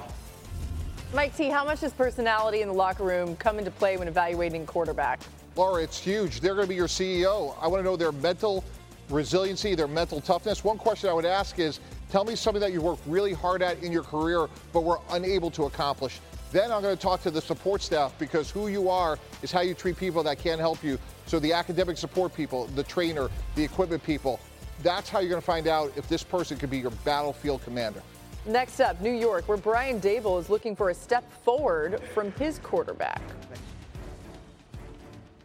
Mike 1.12 1.36
T, 1.36 1.48
how 1.48 1.64
much 1.64 1.80
does 1.80 1.92
personality 1.92 2.62
in 2.62 2.68
the 2.68 2.74
locker 2.74 3.04
room 3.04 3.36
come 3.36 3.58
into 3.58 3.70
play 3.70 3.96
when 3.96 4.08
evaluating 4.08 4.66
quarterback? 4.66 5.20
Laura, 5.56 5.82
it's 5.82 5.98
huge. 5.98 6.40
They're 6.40 6.54
going 6.54 6.66
to 6.66 6.68
be 6.68 6.74
your 6.74 6.88
CEO. 6.88 7.56
I 7.60 7.68
want 7.68 7.80
to 7.80 7.84
know 7.84 7.96
their 7.96 8.10
mental 8.10 8.64
resiliency, 9.08 9.74
their 9.74 9.86
mental 9.86 10.20
toughness. 10.20 10.64
One 10.64 10.78
question 10.78 11.08
I 11.08 11.12
would 11.12 11.24
ask 11.24 11.58
is 11.58 11.78
tell 12.10 12.24
me 12.24 12.34
something 12.34 12.60
that 12.60 12.72
you 12.72 12.80
worked 12.80 13.06
really 13.06 13.32
hard 13.32 13.62
at 13.62 13.82
in 13.82 13.92
your 13.92 14.02
career 14.02 14.48
but 14.72 14.82
were 14.82 14.98
unable 15.10 15.50
to 15.52 15.64
accomplish. 15.64 16.20
Then 16.50 16.72
I'm 16.72 16.82
going 16.82 16.96
to 16.96 17.02
talk 17.02 17.22
to 17.22 17.30
the 17.30 17.40
support 17.40 17.82
staff 17.82 18.16
because 18.18 18.50
who 18.50 18.68
you 18.68 18.88
are 18.88 19.18
is 19.42 19.50
how 19.50 19.60
you 19.60 19.74
treat 19.74 19.96
people 19.96 20.22
that 20.22 20.38
can't 20.38 20.60
help 20.60 20.82
you. 20.82 20.98
So 21.26 21.38
the 21.38 21.52
academic 21.52 21.96
support 21.98 22.34
people, 22.34 22.66
the 22.74 22.84
trainer, 22.84 23.28
the 23.54 23.64
equipment 23.64 24.02
people, 24.02 24.40
that's 24.82 25.08
how 25.08 25.20
you're 25.20 25.30
going 25.30 25.40
to 25.40 25.46
find 25.46 25.66
out 25.66 25.92
if 25.96 26.08
this 26.08 26.22
person 26.22 26.56
could 26.56 26.70
be 26.70 26.78
your 26.78 26.90
battlefield 27.04 27.62
commander. 27.64 28.02
Next 28.46 28.80
up, 28.80 29.00
New 29.00 29.12
York, 29.12 29.48
where 29.48 29.56
Brian 29.56 29.98
Daboll 30.00 30.38
is 30.38 30.50
looking 30.50 30.76
for 30.76 30.90
a 30.90 30.94
step 30.94 31.24
forward 31.44 32.00
from 32.12 32.30
his 32.32 32.58
quarterback. 32.58 33.22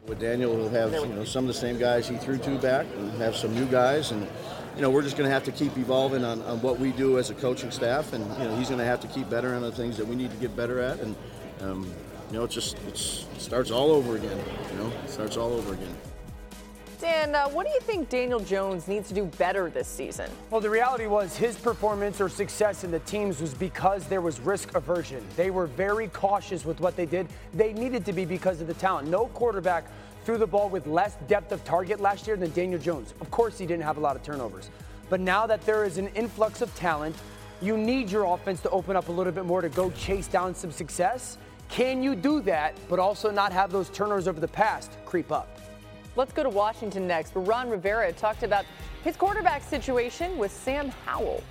With 0.05 0.19
Daniel, 0.19 0.53
he'll 0.57 0.69
have 0.69 0.91
you 0.91 1.05
know 1.07 1.23
some 1.23 1.45
of 1.45 1.47
the 1.47 1.53
same 1.53 1.77
guys 1.77 2.09
he 2.09 2.17
threw 2.17 2.37
to 2.39 2.57
back, 2.57 2.85
and 2.97 3.11
have 3.21 3.37
some 3.37 3.55
new 3.55 3.65
guys, 3.67 4.11
and 4.11 4.27
you 4.75 4.81
know 4.81 4.89
we're 4.89 5.03
just 5.03 5.15
going 5.15 5.29
to 5.29 5.33
have 5.33 5.45
to 5.45 5.51
keep 5.51 5.77
evolving 5.77 6.25
on, 6.25 6.41
on 6.41 6.61
what 6.61 6.77
we 6.77 6.91
do 6.91 7.19
as 7.19 7.29
a 7.29 7.35
coaching 7.35 7.71
staff, 7.71 8.11
and 8.11 8.25
you 8.37 8.49
know 8.49 8.55
he's 8.57 8.67
going 8.67 8.79
to 8.79 8.85
have 8.85 8.99
to 8.99 9.07
keep 9.07 9.29
better 9.29 9.53
on 9.53 9.61
the 9.61 9.71
things 9.71 9.95
that 9.95 10.05
we 10.05 10.15
need 10.15 10.31
to 10.31 10.37
get 10.37 10.53
better 10.57 10.79
at, 10.81 10.99
and 10.99 11.15
um, 11.61 11.93
you 12.31 12.37
know 12.37 12.43
it 12.43 12.51
just 12.51 12.77
it's, 12.87 13.27
it 13.33 13.41
starts 13.41 13.71
all 13.71 13.91
over 13.91 14.17
again. 14.17 14.43
You 14.71 14.77
know, 14.79 14.91
it 15.05 15.09
starts 15.09 15.37
all 15.37 15.53
over 15.53 15.73
again. 15.73 15.95
Dan, 16.99 17.33
uh, 17.33 17.47
what 17.47 17.65
do 17.65 17.71
you 17.71 17.79
think 17.79 18.09
Daniel 18.09 18.41
Jones 18.41 18.89
needs 18.89 19.07
to 19.07 19.13
do 19.13 19.23
better 19.23 19.69
this 19.69 19.87
season? 19.87 20.29
Well, 20.49 20.59
the 20.59 20.69
reality 20.69 21.07
was 21.07 21.37
his 21.37 21.57
performance 21.57 22.19
or 22.19 22.27
success 22.27 22.83
in 22.83 22.91
the 22.91 22.99
teams 22.99 23.39
was 23.39 23.53
because 23.53 24.05
there 24.07 24.19
was 24.19 24.41
risk 24.41 24.75
aversion. 24.75 25.25
They 25.37 25.49
were 25.49 25.65
very 25.65 26.09
cautious 26.09 26.65
with 26.65 26.81
what 26.81 26.97
they 26.97 27.05
did. 27.05 27.27
They 27.53 27.71
needed 27.71 28.05
to 28.05 28.11
be 28.11 28.25
because 28.25 28.59
of 28.59 28.67
the 28.67 28.73
talent. 28.73 29.07
No 29.07 29.27
quarterback 29.27 29.85
threw 30.25 30.37
the 30.37 30.45
ball 30.45 30.67
with 30.67 30.87
less 30.87 31.15
depth 31.29 31.53
of 31.53 31.63
target 31.63 32.01
last 32.01 32.27
year 32.27 32.35
than 32.35 32.51
Daniel 32.51 32.79
Jones. 32.79 33.13
Of 33.21 33.31
course, 33.31 33.57
he 33.57 33.65
didn't 33.65 33.83
have 33.83 33.95
a 33.95 34.01
lot 34.01 34.17
of 34.17 34.23
turnovers. 34.23 34.69
But 35.09 35.21
now 35.21 35.47
that 35.47 35.61
there 35.61 35.85
is 35.85 35.97
an 35.97 36.09
influx 36.15 36.61
of 36.61 36.75
talent, 36.75 37.15
you 37.61 37.77
need 37.77 38.11
your 38.11 38.25
offense 38.25 38.59
to 38.61 38.69
open 38.71 38.97
up 38.97 39.07
a 39.07 39.11
little 39.11 39.31
bit 39.31 39.45
more 39.45 39.61
to 39.61 39.69
go 39.69 39.89
chase 39.91 40.27
down 40.27 40.53
some 40.53 40.71
success. 40.71 41.37
Can 41.69 42.03
you 42.03 42.13
do 42.13 42.41
that, 42.41 42.75
but 42.89 42.99
also 42.99 43.31
not 43.31 43.53
have 43.53 43.71
those 43.71 43.89
turnovers 43.89 44.27
over 44.27 44.41
the 44.41 44.49
past 44.49 44.91
creep 45.05 45.31
up? 45.31 45.58
Let's 46.19 46.33
go 46.33 46.43
to 46.43 46.49
Washington 46.49 47.07
next, 47.07 47.33
where 47.33 47.45
Ron 47.45 47.69
Rivera 47.69 48.11
talked 48.11 48.43
about 48.43 48.65
his 49.05 49.15
quarterback 49.15 49.63
situation 49.63 50.37
with 50.37 50.51
Sam 50.51 50.89
Howell. 51.05 51.41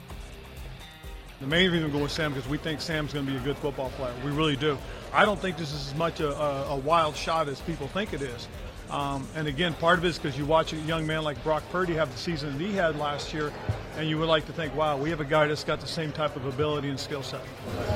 The 1.40 1.46
main 1.46 1.70
reason 1.70 1.86
we 1.86 1.92
go 1.96 2.02
with 2.02 2.12
Sam 2.12 2.34
because 2.34 2.46
we 2.50 2.58
think 2.58 2.82
Sam's 2.82 3.14
going 3.14 3.24
to 3.24 3.32
be 3.32 3.38
a 3.38 3.40
good 3.40 3.56
football 3.56 3.88
player. 3.96 4.12
We 4.22 4.30
really 4.30 4.56
do. 4.56 4.76
I 5.10 5.24
don't 5.24 5.40
think 5.40 5.56
this 5.56 5.72
is 5.72 5.88
as 5.88 5.94
much 5.94 6.20
a, 6.20 6.38
a, 6.38 6.64
a 6.72 6.76
wild 6.76 7.16
shot 7.16 7.48
as 7.48 7.62
people 7.62 7.88
think 7.88 8.12
it 8.12 8.20
is. 8.20 8.46
Um, 8.90 9.26
and 9.34 9.48
again, 9.48 9.72
part 9.72 9.98
of 9.98 10.04
it 10.04 10.08
is 10.08 10.18
because 10.18 10.36
you 10.36 10.44
watch 10.44 10.74
a 10.74 10.76
young 10.76 11.06
man 11.06 11.22
like 11.22 11.42
Brock 11.42 11.62
Purdy 11.72 11.94
have 11.94 12.12
the 12.12 12.18
season 12.18 12.52
that 12.52 12.62
he 12.62 12.72
had 12.74 12.98
last 12.98 13.32
year, 13.32 13.50
and 13.96 14.06
you 14.06 14.18
would 14.18 14.28
like 14.28 14.44
to 14.46 14.52
think, 14.52 14.74
wow, 14.74 14.98
we 14.98 15.08
have 15.08 15.20
a 15.20 15.24
guy 15.24 15.46
that's 15.46 15.64
got 15.64 15.80
the 15.80 15.86
same 15.86 16.12
type 16.12 16.36
of 16.36 16.44
ability 16.44 16.90
and 16.90 17.00
skill 17.00 17.22
set. 17.22 17.40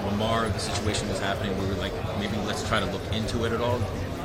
Lamar, 0.06 0.48
the 0.48 0.58
situation 0.58 1.06
was 1.10 1.18
happening, 1.18 1.58
we 1.58 1.66
were 1.66 1.74
like, 1.74 1.92
maybe 2.18 2.36
let's 2.46 2.66
try 2.66 2.80
to 2.80 2.86
look 2.86 3.02
into 3.12 3.44
it 3.44 3.52
at 3.52 3.60
all. 3.60 3.78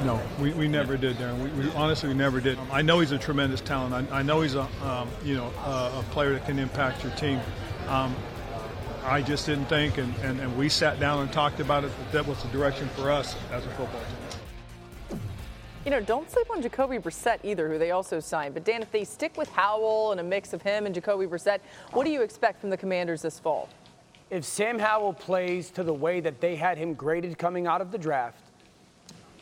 No, 0.03 0.21
we, 0.39 0.53
we 0.53 0.67
never 0.67 0.95
did, 0.95 1.17
Darren. 1.17 1.41
We, 1.41 1.49
we 1.65 1.71
honestly 1.73 2.09
we 2.09 2.15
never 2.15 2.39
did. 2.39 2.59
I 2.71 2.83
know 2.83 2.99
he's 2.99 3.11
a 3.11 3.17
tremendous 3.17 3.61
talent. 3.61 4.11
I, 4.11 4.19
I 4.19 4.21
know 4.21 4.41
he's 4.41 4.53
a 4.53 4.67
um, 4.83 5.09
you 5.23 5.35
know 5.35 5.51
a, 5.65 5.99
a, 5.99 6.05
player 6.11 6.33
that 6.33 6.45
can 6.45 6.59
impact 6.59 7.03
your 7.03 7.11
team. 7.13 7.39
Um, 7.87 8.15
I 9.03 9.21
just 9.21 9.45
didn't 9.45 9.65
think, 9.65 9.97
and, 9.97 10.13
and, 10.17 10.39
and 10.39 10.55
we 10.57 10.69
sat 10.69 10.99
down 10.99 11.21
and 11.21 11.31
talked 11.31 11.59
about 11.59 11.83
it. 11.83 11.91
That, 11.97 12.11
that 12.11 12.27
was 12.27 12.41
the 12.43 12.49
direction 12.49 12.87
for 12.89 13.09
us 13.09 13.35
as 13.51 13.65
a 13.65 13.69
football 13.69 14.01
team. 14.01 15.19
You 15.85 15.91
know, 15.91 16.01
don't 16.01 16.29
sleep 16.29 16.51
on 16.51 16.61
Jacoby 16.61 16.97
Brissett 16.97 17.39
either, 17.43 17.69
who 17.69 17.77
they 17.77 17.91
also 17.91 18.19
signed. 18.19 18.53
But 18.53 18.65
Dan, 18.65 18.81
if 18.81 18.91
they 18.91 19.05
stick 19.05 19.37
with 19.37 19.49
Howell 19.49 20.11
and 20.11 20.19
a 20.19 20.23
mix 20.23 20.51
of 20.51 20.61
him 20.61 20.85
and 20.85 20.93
Jacoby 20.93 21.25
Brissett, 21.25 21.59
what 21.93 22.03
do 22.03 22.11
you 22.11 22.21
expect 22.21 22.59
from 22.59 22.69
the 22.69 22.75
Commanders 22.75 23.21
this 23.21 23.39
fall? 23.39 23.69
If 24.29 24.43
Sam 24.43 24.77
Howell 24.77 25.13
plays 25.13 25.69
to 25.71 25.83
the 25.83 25.93
way 25.93 26.19
that 26.19 26.41
they 26.41 26.57
had 26.57 26.77
him 26.77 26.93
graded 26.93 27.37
coming 27.37 27.65
out 27.65 27.79
of 27.79 27.93
the 27.93 27.97
draft, 27.97 28.46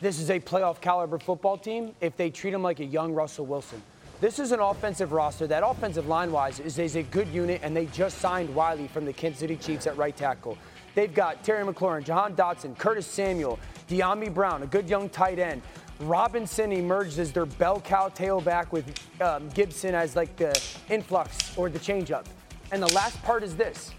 this 0.00 0.20
is 0.20 0.30
a 0.30 0.38
playoff 0.38 0.80
caliber 0.80 1.18
football 1.18 1.56
team 1.56 1.94
if 2.00 2.16
they 2.16 2.30
treat 2.30 2.52
him 2.52 2.62
like 2.62 2.80
a 2.80 2.84
young 2.84 3.12
Russell 3.12 3.46
Wilson. 3.46 3.82
This 4.20 4.38
is 4.38 4.52
an 4.52 4.60
offensive 4.60 5.12
roster 5.12 5.46
that, 5.46 5.62
offensive 5.66 6.06
line 6.06 6.32
wise, 6.32 6.58
is, 6.60 6.78
is 6.78 6.96
a 6.96 7.02
good 7.02 7.28
unit, 7.28 7.60
and 7.62 7.76
they 7.76 7.86
just 7.86 8.18
signed 8.18 8.54
Wylie 8.54 8.88
from 8.88 9.04
the 9.04 9.12
Kansas 9.12 9.40
City 9.40 9.56
Chiefs 9.56 9.86
at 9.86 9.96
right 9.96 10.16
tackle. 10.16 10.56
They've 10.94 11.12
got 11.12 11.44
Terry 11.44 11.64
McLaurin, 11.64 12.04
Jahan 12.04 12.34
Dotson, 12.34 12.76
Curtis 12.78 13.06
Samuel, 13.06 13.58
Dyami 13.88 14.32
Brown, 14.32 14.62
a 14.62 14.66
good 14.66 14.88
young 14.88 15.10
tight 15.10 15.38
end. 15.38 15.60
Robinson 16.00 16.72
emerged 16.72 17.18
as 17.18 17.32
their 17.32 17.46
bell 17.46 17.80
cow 17.80 18.08
tailback 18.08 18.72
with 18.72 18.90
um, 19.20 19.48
Gibson 19.50 19.94
as 19.94 20.16
like 20.16 20.34
the 20.36 20.58
influx 20.88 21.56
or 21.56 21.68
the 21.68 21.78
changeup. 21.78 22.24
And 22.72 22.82
the 22.82 22.92
last 22.94 23.22
part 23.22 23.42
is 23.42 23.54
this. 23.56 23.92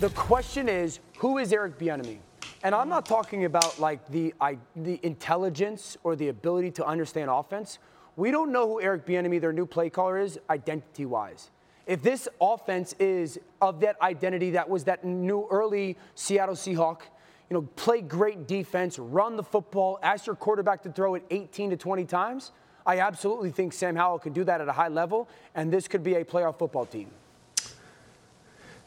The 0.00 0.10
question 0.10 0.68
is, 0.68 1.00
who 1.16 1.38
is 1.38 1.52
Eric 1.52 1.78
Bieniemy? 1.78 2.18
And 2.62 2.74
I'm 2.74 2.88
not 2.88 3.06
talking 3.06 3.44
about 3.44 3.78
like 3.78 4.08
the, 4.08 4.34
I, 4.40 4.58
the 4.74 4.98
intelligence 5.02 5.96
or 6.02 6.16
the 6.16 6.28
ability 6.28 6.70
to 6.72 6.86
understand 6.86 7.30
offense. 7.30 7.78
We 8.16 8.30
don't 8.30 8.50
know 8.50 8.66
who 8.66 8.80
Eric 8.80 9.06
Bieniemy, 9.06 9.40
their 9.40 9.52
new 9.52 9.66
play 9.66 9.90
caller, 9.90 10.18
is 10.18 10.38
identity-wise. 10.48 11.50
If 11.86 12.02
this 12.02 12.28
offense 12.40 12.94
is 12.98 13.38
of 13.60 13.80
that 13.80 14.00
identity 14.00 14.50
that 14.50 14.68
was 14.68 14.84
that 14.84 15.04
new 15.04 15.46
early 15.50 15.96
Seattle 16.14 16.54
Seahawk, 16.54 17.02
you 17.48 17.54
know, 17.54 17.62
play 17.76 18.00
great 18.00 18.48
defense, 18.48 18.98
run 18.98 19.36
the 19.36 19.42
football, 19.42 20.00
ask 20.02 20.26
your 20.26 20.34
quarterback 20.34 20.82
to 20.82 20.90
throw 20.90 21.14
it 21.14 21.24
18 21.30 21.70
to 21.70 21.76
20 21.76 22.04
times, 22.06 22.52
I 22.84 23.00
absolutely 23.00 23.50
think 23.50 23.72
Sam 23.72 23.94
Howell 23.94 24.20
can 24.20 24.32
do 24.32 24.44
that 24.44 24.60
at 24.60 24.68
a 24.68 24.72
high 24.72 24.88
level, 24.88 25.28
and 25.54 25.72
this 25.72 25.86
could 25.86 26.02
be 26.02 26.14
a 26.14 26.24
playoff 26.24 26.58
football 26.58 26.86
team. 26.86 27.10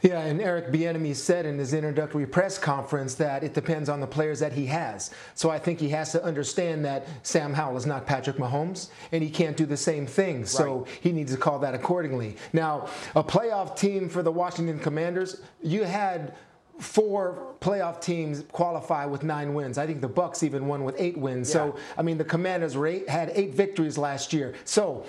Yeah, 0.02 0.20
and 0.20 0.40
Eric 0.40 0.68
Bieniemy 0.72 1.14
said 1.14 1.44
in 1.44 1.58
his 1.58 1.74
introductory 1.74 2.26
press 2.26 2.58
conference 2.58 3.14
that 3.16 3.44
it 3.44 3.52
depends 3.52 3.88
on 3.88 4.00
the 4.00 4.06
players 4.06 4.40
that 4.40 4.52
he 4.52 4.66
has. 4.66 5.10
So 5.34 5.50
I 5.50 5.58
think 5.58 5.78
he 5.78 5.90
has 5.90 6.12
to 6.12 6.24
understand 6.24 6.84
that 6.86 7.06
Sam 7.22 7.52
Howell 7.52 7.76
is 7.76 7.86
not 7.86 8.06
Patrick 8.06 8.36
Mahomes, 8.36 8.88
and 9.12 9.22
he 9.22 9.28
can't 9.28 9.56
do 9.56 9.66
the 9.66 9.76
same 9.76 10.06
thing. 10.06 10.46
So 10.46 10.78
right. 10.78 10.88
he 11.02 11.12
needs 11.12 11.32
to 11.32 11.38
call 11.38 11.58
that 11.60 11.74
accordingly. 11.74 12.36
Now, 12.52 12.88
a 13.14 13.22
playoff 13.22 13.76
team 13.76 14.08
for 14.08 14.22
the 14.22 14.32
Washington 14.32 14.78
Commanders, 14.78 15.42
you 15.62 15.84
had 15.84 16.34
four 16.78 17.54
playoff 17.60 18.00
teams 18.00 18.42
qualify 18.52 19.04
with 19.04 19.22
nine 19.22 19.52
wins. 19.52 19.76
I 19.76 19.86
think 19.86 20.00
the 20.00 20.08
Bucs 20.08 20.42
even 20.42 20.66
won 20.66 20.82
with 20.82 20.96
eight 20.98 21.16
wins. 21.16 21.48
Yeah. 21.50 21.52
So 21.52 21.76
I 21.98 22.02
mean, 22.02 22.16
the 22.16 22.24
Commanders 22.24 22.74
eight, 22.76 23.08
had 23.08 23.30
eight 23.34 23.54
victories 23.54 23.98
last 23.98 24.32
year. 24.32 24.54
So 24.64 25.04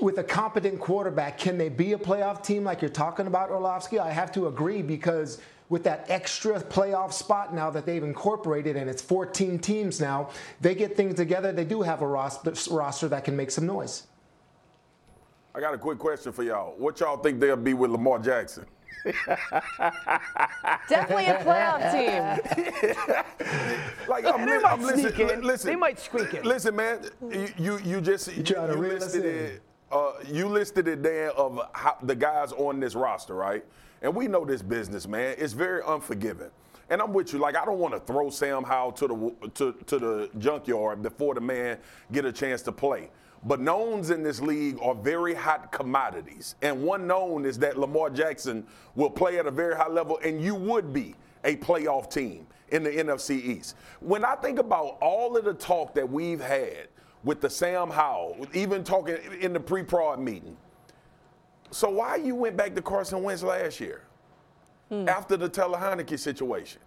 with 0.00 0.18
a 0.18 0.24
competent 0.24 0.80
quarterback, 0.80 1.38
can 1.38 1.56
they 1.58 1.68
be 1.68 1.92
a 1.92 1.98
playoff 1.98 2.42
team 2.42 2.64
like 2.64 2.82
you're 2.82 2.88
talking 2.90 3.26
about, 3.26 3.50
Orlovsky? 3.50 3.98
I 3.98 4.10
have 4.10 4.32
to 4.32 4.48
agree 4.48 4.82
because 4.82 5.40
with 5.68 5.84
that 5.84 6.04
extra 6.08 6.60
playoff 6.60 7.12
spot 7.12 7.54
now 7.54 7.70
that 7.70 7.86
they've 7.86 8.02
incorporated, 8.04 8.76
and 8.76 8.88
it's 8.90 9.00
14 9.02 9.58
teams 9.58 10.00
now, 10.00 10.30
they 10.60 10.74
get 10.74 10.96
things 10.96 11.14
together. 11.14 11.52
They 11.52 11.64
do 11.64 11.82
have 11.82 12.02
a 12.02 12.06
roster 12.06 13.08
that 13.08 13.24
can 13.24 13.36
make 13.36 13.50
some 13.50 13.66
noise. 13.66 14.06
I 15.54 15.60
got 15.60 15.72
a 15.72 15.78
quick 15.78 15.98
question 15.98 16.32
for 16.32 16.42
y'all. 16.42 16.74
What 16.76 16.98
y'all 17.00 17.16
think 17.16 17.38
they'll 17.40 17.56
be 17.56 17.74
with 17.74 17.90
Lamar 17.92 18.18
Jackson? 18.18 18.66
Definitely 20.88 21.26
a 21.26 21.38
playoff 21.44 21.92
team. 21.92 22.22
like 24.08 24.24
I'm, 24.26 24.44
They 24.46 24.56
li- 24.56 24.62
might 24.62 24.72
I'm 24.72 24.82
listening. 24.82 25.12
sneak 25.14 25.20
in. 25.20 25.40
li- 25.40 25.46
Listen, 25.46 25.70
They 25.70 25.76
might 25.76 26.00
squeak 26.00 26.34
it. 26.34 26.44
Listen, 26.44 26.74
man, 26.76 27.00
you 27.30 27.48
you, 27.58 27.78
you 27.84 28.00
just 28.00 28.34
you, 28.36 28.42
trying 28.42 28.68
to 28.68 28.74
you 28.74 28.80
reel 28.80 28.96
us 28.96 29.02
listed 29.14 29.24
in. 29.24 29.30
it. 29.56 29.62
Uh, 29.94 30.12
you 30.26 30.48
listed 30.48 30.88
it 30.88 31.04
there 31.04 31.30
of 31.30 31.60
how, 31.72 31.96
the 32.02 32.16
guys 32.16 32.50
on 32.50 32.80
this 32.80 32.96
roster, 32.96 33.32
right? 33.32 33.64
And 34.02 34.12
we 34.12 34.26
know 34.26 34.44
this 34.44 34.60
business, 34.60 35.06
man. 35.06 35.36
It's 35.38 35.52
very 35.52 35.82
unforgiving. 35.86 36.50
And 36.90 37.00
I'm 37.00 37.12
with 37.12 37.32
you. 37.32 37.38
Like 37.38 37.56
I 37.56 37.64
don't 37.64 37.78
want 37.78 37.94
to 37.94 38.00
throw 38.00 38.28
Sam 38.28 38.64
Howell 38.64 38.90
to 38.92 39.06
the 39.06 39.48
to, 39.50 39.72
to 39.86 39.98
the 40.00 40.30
junkyard 40.38 41.00
before 41.00 41.34
the 41.34 41.40
man 41.40 41.78
get 42.10 42.24
a 42.24 42.32
chance 42.32 42.60
to 42.62 42.72
play. 42.72 43.08
But 43.44 43.60
knowns 43.60 44.10
in 44.10 44.24
this 44.24 44.40
league 44.40 44.78
are 44.82 44.96
very 44.96 45.32
hot 45.32 45.70
commodities. 45.70 46.56
And 46.60 46.82
one 46.82 47.06
known 47.06 47.44
is 47.44 47.56
that 47.60 47.78
Lamar 47.78 48.10
Jackson 48.10 48.66
will 48.96 49.10
play 49.10 49.38
at 49.38 49.46
a 49.46 49.50
very 49.50 49.76
high 49.76 49.88
level, 49.88 50.18
and 50.24 50.42
you 50.42 50.56
would 50.56 50.92
be 50.92 51.14
a 51.44 51.54
playoff 51.56 52.10
team 52.10 52.48
in 52.70 52.82
the 52.82 52.90
NFC 52.90 53.40
East. 53.40 53.76
When 54.00 54.24
I 54.24 54.34
think 54.34 54.58
about 54.58 54.98
all 55.00 55.36
of 55.36 55.44
the 55.44 55.54
talk 55.54 55.94
that 55.94 56.10
we've 56.10 56.40
had 56.40 56.88
with 57.24 57.40
the 57.40 57.50
Sam 57.50 57.90
Howell, 57.90 58.46
even 58.52 58.84
talking 58.84 59.16
in 59.40 59.52
the 59.52 59.60
pre-prod 59.60 60.20
meeting, 60.20 60.56
so 61.70 61.90
why 61.90 62.16
you 62.16 62.36
went 62.36 62.56
back 62.56 62.74
to 62.76 62.82
Carson 62.82 63.22
Wentz 63.22 63.42
last 63.42 63.80
year 63.80 64.02
hmm. 64.90 65.08
after 65.08 65.36
the 65.36 65.48
Taylor 65.48 65.78
Heinicke 65.78 66.18
situation? 66.18 66.80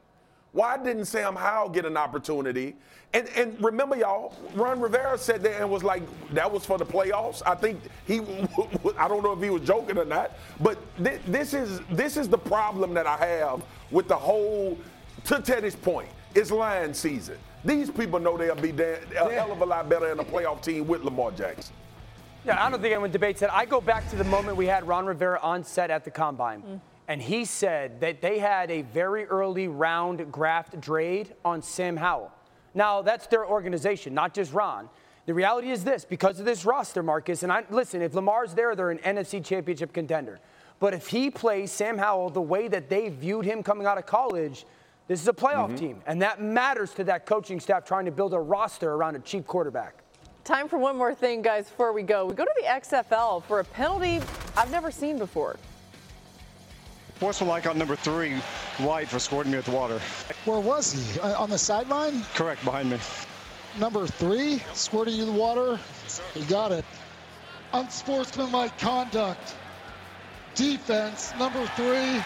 Why 0.54 0.78
didn't 0.78 1.06
Sam 1.06 1.36
Howell 1.36 1.70
get 1.70 1.86
an 1.86 1.98
opportunity? 1.98 2.76
And 3.14 3.28
and 3.36 3.62
remember, 3.62 3.98
y'all, 3.98 4.34
Ron 4.56 4.80
Rivera 4.80 5.18
said 5.18 5.44
that 5.44 5.60
and 5.60 5.70
was 5.70 5.84
like, 5.84 6.04
that 6.34 6.50
was 6.50 6.66
for 6.66 6.78
the 6.78 6.86
playoffs. 6.86 7.42
I 7.46 7.56
think 7.56 7.82
he, 8.06 8.20
I 8.98 9.08
don't 9.08 9.24
know 9.24 9.34
if 9.34 9.42
he 9.42 9.50
was 9.50 9.62
joking 9.64 9.98
or 9.98 10.06
not, 10.06 10.32
but 10.62 10.78
thi- 11.04 11.20
this 11.28 11.54
is 11.54 11.82
this 11.92 12.16
is 12.16 12.30
the 12.30 12.38
problem 12.38 12.94
that 12.94 13.06
I 13.06 13.18
have 13.18 13.64
with 13.92 14.08
the 14.08 14.16
whole. 14.16 14.78
To 15.26 15.42
Teddy's 15.42 15.76
point, 15.76 16.08
it's 16.34 16.52
lion 16.52 16.94
season. 16.94 17.38
These 17.68 17.92
people 17.92 18.18
know 18.18 18.38
they'll 18.38 18.56
be 18.56 18.72
da- 18.72 19.00
a 19.20 19.30
hell 19.30 19.52
of 19.52 19.60
a 19.60 19.66
lot 19.66 19.90
better 19.90 20.10
in 20.10 20.20
a 20.20 20.24
playoff 20.24 20.62
team 20.62 20.88
with 20.88 21.04
Lamar 21.04 21.32
Jackson. 21.32 21.76
Yeah, 22.46 22.64
I 22.64 22.70
don't 22.70 22.80
think 22.82 22.94
anyone 22.94 23.12
debates 23.12 23.42
that. 23.42 23.54
I 23.54 23.66
go 23.66 23.82
back 23.82 24.10
to 24.12 24.16
the 24.16 24.24
moment 24.24 24.56
we 24.56 24.68
had 24.68 24.88
Ron 24.88 25.06
Rivera 25.06 25.38
on 25.44 25.66
set 25.66 25.92
at 25.92 26.06
the 26.06 26.10
combine, 26.10 26.62
mm. 26.62 26.80
and 27.10 27.22
he 27.22 27.44
said 27.44 28.00
that 28.00 28.22
they 28.22 28.40
had 28.40 28.72
a 28.72 28.84
very 28.84 29.26
early 29.26 29.68
round 29.68 30.32
graft 30.32 30.82
trade 30.82 31.36
on 31.44 31.62
Sam 31.62 31.98
Howell. 31.98 32.32
Now, 32.74 33.02
that's 33.02 33.28
their 33.28 33.46
organization, 33.46 34.14
not 34.14 34.34
just 34.34 34.54
Ron. 34.54 34.88
The 35.26 35.34
reality 35.34 35.70
is 35.70 35.84
this 35.84 36.06
because 36.06 36.40
of 36.40 36.46
this 36.46 36.64
roster, 36.64 37.04
Marcus, 37.04 37.44
and 37.44 37.52
I 37.52 37.66
listen, 37.70 38.02
if 38.02 38.14
Lamar's 38.14 38.54
there, 38.54 38.76
they're 38.78 38.92
an 38.92 39.00
NFC 39.00 39.44
championship 39.44 39.92
contender. 39.92 40.40
But 40.80 40.94
if 40.94 41.08
he 41.08 41.30
plays 41.30 41.74
Sam 41.74 41.98
Howell 41.98 42.30
the 42.30 42.42
way 42.42 42.70
that 42.70 42.88
they 42.88 43.10
viewed 43.10 43.44
him 43.44 43.62
coming 43.62 43.86
out 43.86 43.98
of 43.98 44.06
college, 44.06 44.66
this 45.08 45.22
is 45.22 45.28
a 45.28 45.34
playoff 45.34 45.78
team. 45.78 46.02
And 46.06 46.22
that 46.22 46.42
matters 46.42 46.92
to 46.96 47.04
that 47.06 47.26
coaching 47.26 47.60
staff 47.60 47.86
trying 47.86 48.06
to 48.06 48.12
build 48.12 48.34
a 48.34 48.40
roster 48.40 48.94
around 48.94 49.16
a 49.16 49.20
cheap 49.20 49.48
quarterback. 49.48 50.04
Time 50.44 50.68
for 50.68 50.78
one 50.78 50.98
more 50.98 51.14
thing, 51.14 51.42
guys, 51.42 51.66
before 51.70 51.92
we 51.92 52.04
go. 52.04 52.26
We 52.26 52.34
go 52.34 52.46
to 52.46 52.54
the 52.56 52.68
XFL 52.68 53.44
for 53.44 53.60
a 53.60 53.64
penalty 53.64 54.22
I've 54.56 54.72
never 54.72 54.92
seen 54.92 55.18
before. 55.18 55.58
Sportsmanlike 57.18 57.66
on 57.68 57.78
number 57.78 57.96
three, 57.96 58.34
White 58.78 59.08
for 59.08 59.18
squirting 59.18 59.52
me 59.52 59.58
with 59.58 59.68
water. 59.70 60.00
Where 60.46 60.60
was 60.60 60.94
he? 60.94 61.20
Uh, 61.20 61.42
On 61.42 61.50
the 61.50 61.58
sideline? 61.58 62.24
Correct, 62.36 62.64
behind 62.64 62.92
me. 62.92 63.00
Number 63.80 64.06
three, 64.06 64.62
squirting 64.74 65.16
you 65.16 65.26
the 65.26 65.32
water. 65.32 65.80
You 66.36 66.46
got 66.46 66.72
it. 66.72 66.86
Unsportsmanlike 67.74 68.78
conduct. 68.80 69.56
Defense, 70.56 71.34
number 71.38 71.66
three. 71.76 72.22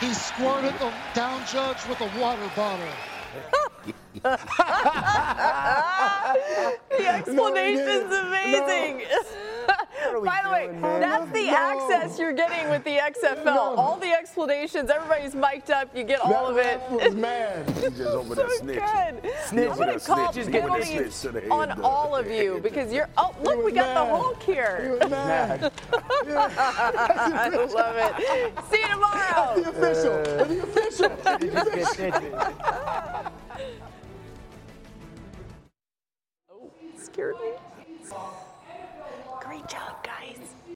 He 0.00 0.14
squirted 0.14 0.74
the 0.78 0.92
down 1.14 1.44
judge 1.46 1.86
with 1.88 2.00
a 2.00 2.10
water 2.18 2.50
bottle. 2.56 2.88
the 6.98 7.06
explanation's 7.06 8.12
amazing. 8.12 9.02
By 10.24 10.40
the 10.44 10.50
way, 10.50 10.68
that's 11.00 11.30
the 11.32 11.48
access 11.48 12.18
you're 12.18 12.32
getting 12.32 12.68
with 12.70 12.84
the 12.84 12.96
XFL. 12.98 13.46
All 13.78 13.96
the 13.98 14.10
explanations, 14.12 14.90
everybody's 14.90 15.34
mic'd 15.34 15.70
up, 15.70 15.94
you 15.96 16.04
get 16.04 16.20
all 16.20 16.46
of 16.46 16.56
it. 16.58 16.80
was 16.90 17.14
mad. 17.14 17.66
Just 17.80 18.00
over 18.00 18.34
there 18.34 18.48
so 18.58 18.64
snitching. 18.64 19.22
good. 19.22 19.32
Snitch. 19.46 19.70
I'm 19.70 19.76
going 19.76 19.98
to 19.98 20.04
call 20.04 20.32
Snitches 20.32 20.50
get 20.52 20.62
penalties 20.62 20.88
snitched 20.88 21.22
to 21.22 21.30
the 21.32 21.40
head, 21.40 21.50
on 21.50 21.68
though. 21.76 21.84
all 21.84 22.14
of 22.16 22.30
you 22.30 22.60
because 22.62 22.92
you're. 22.92 23.08
Oh, 23.16 23.34
look, 23.42 23.64
we 23.64 23.72
got 23.72 23.94
the 23.94 24.04
Hulk 24.14 24.42
here. 24.42 24.98
mad. 25.08 25.72
I 25.92 27.48
love 27.48 27.96
it. 27.96 28.14
See 28.70 28.80
you 28.80 28.88
tomorrow. 28.88 29.60
The 29.60 29.70
official. 29.70 30.22
The 30.46 30.62
official. 30.62 31.10
Oh, 36.50 36.70
scared 36.98 37.36
me. 37.36 37.50
Great 39.54 39.68
job, 39.68 40.02
guys. 40.02 40.53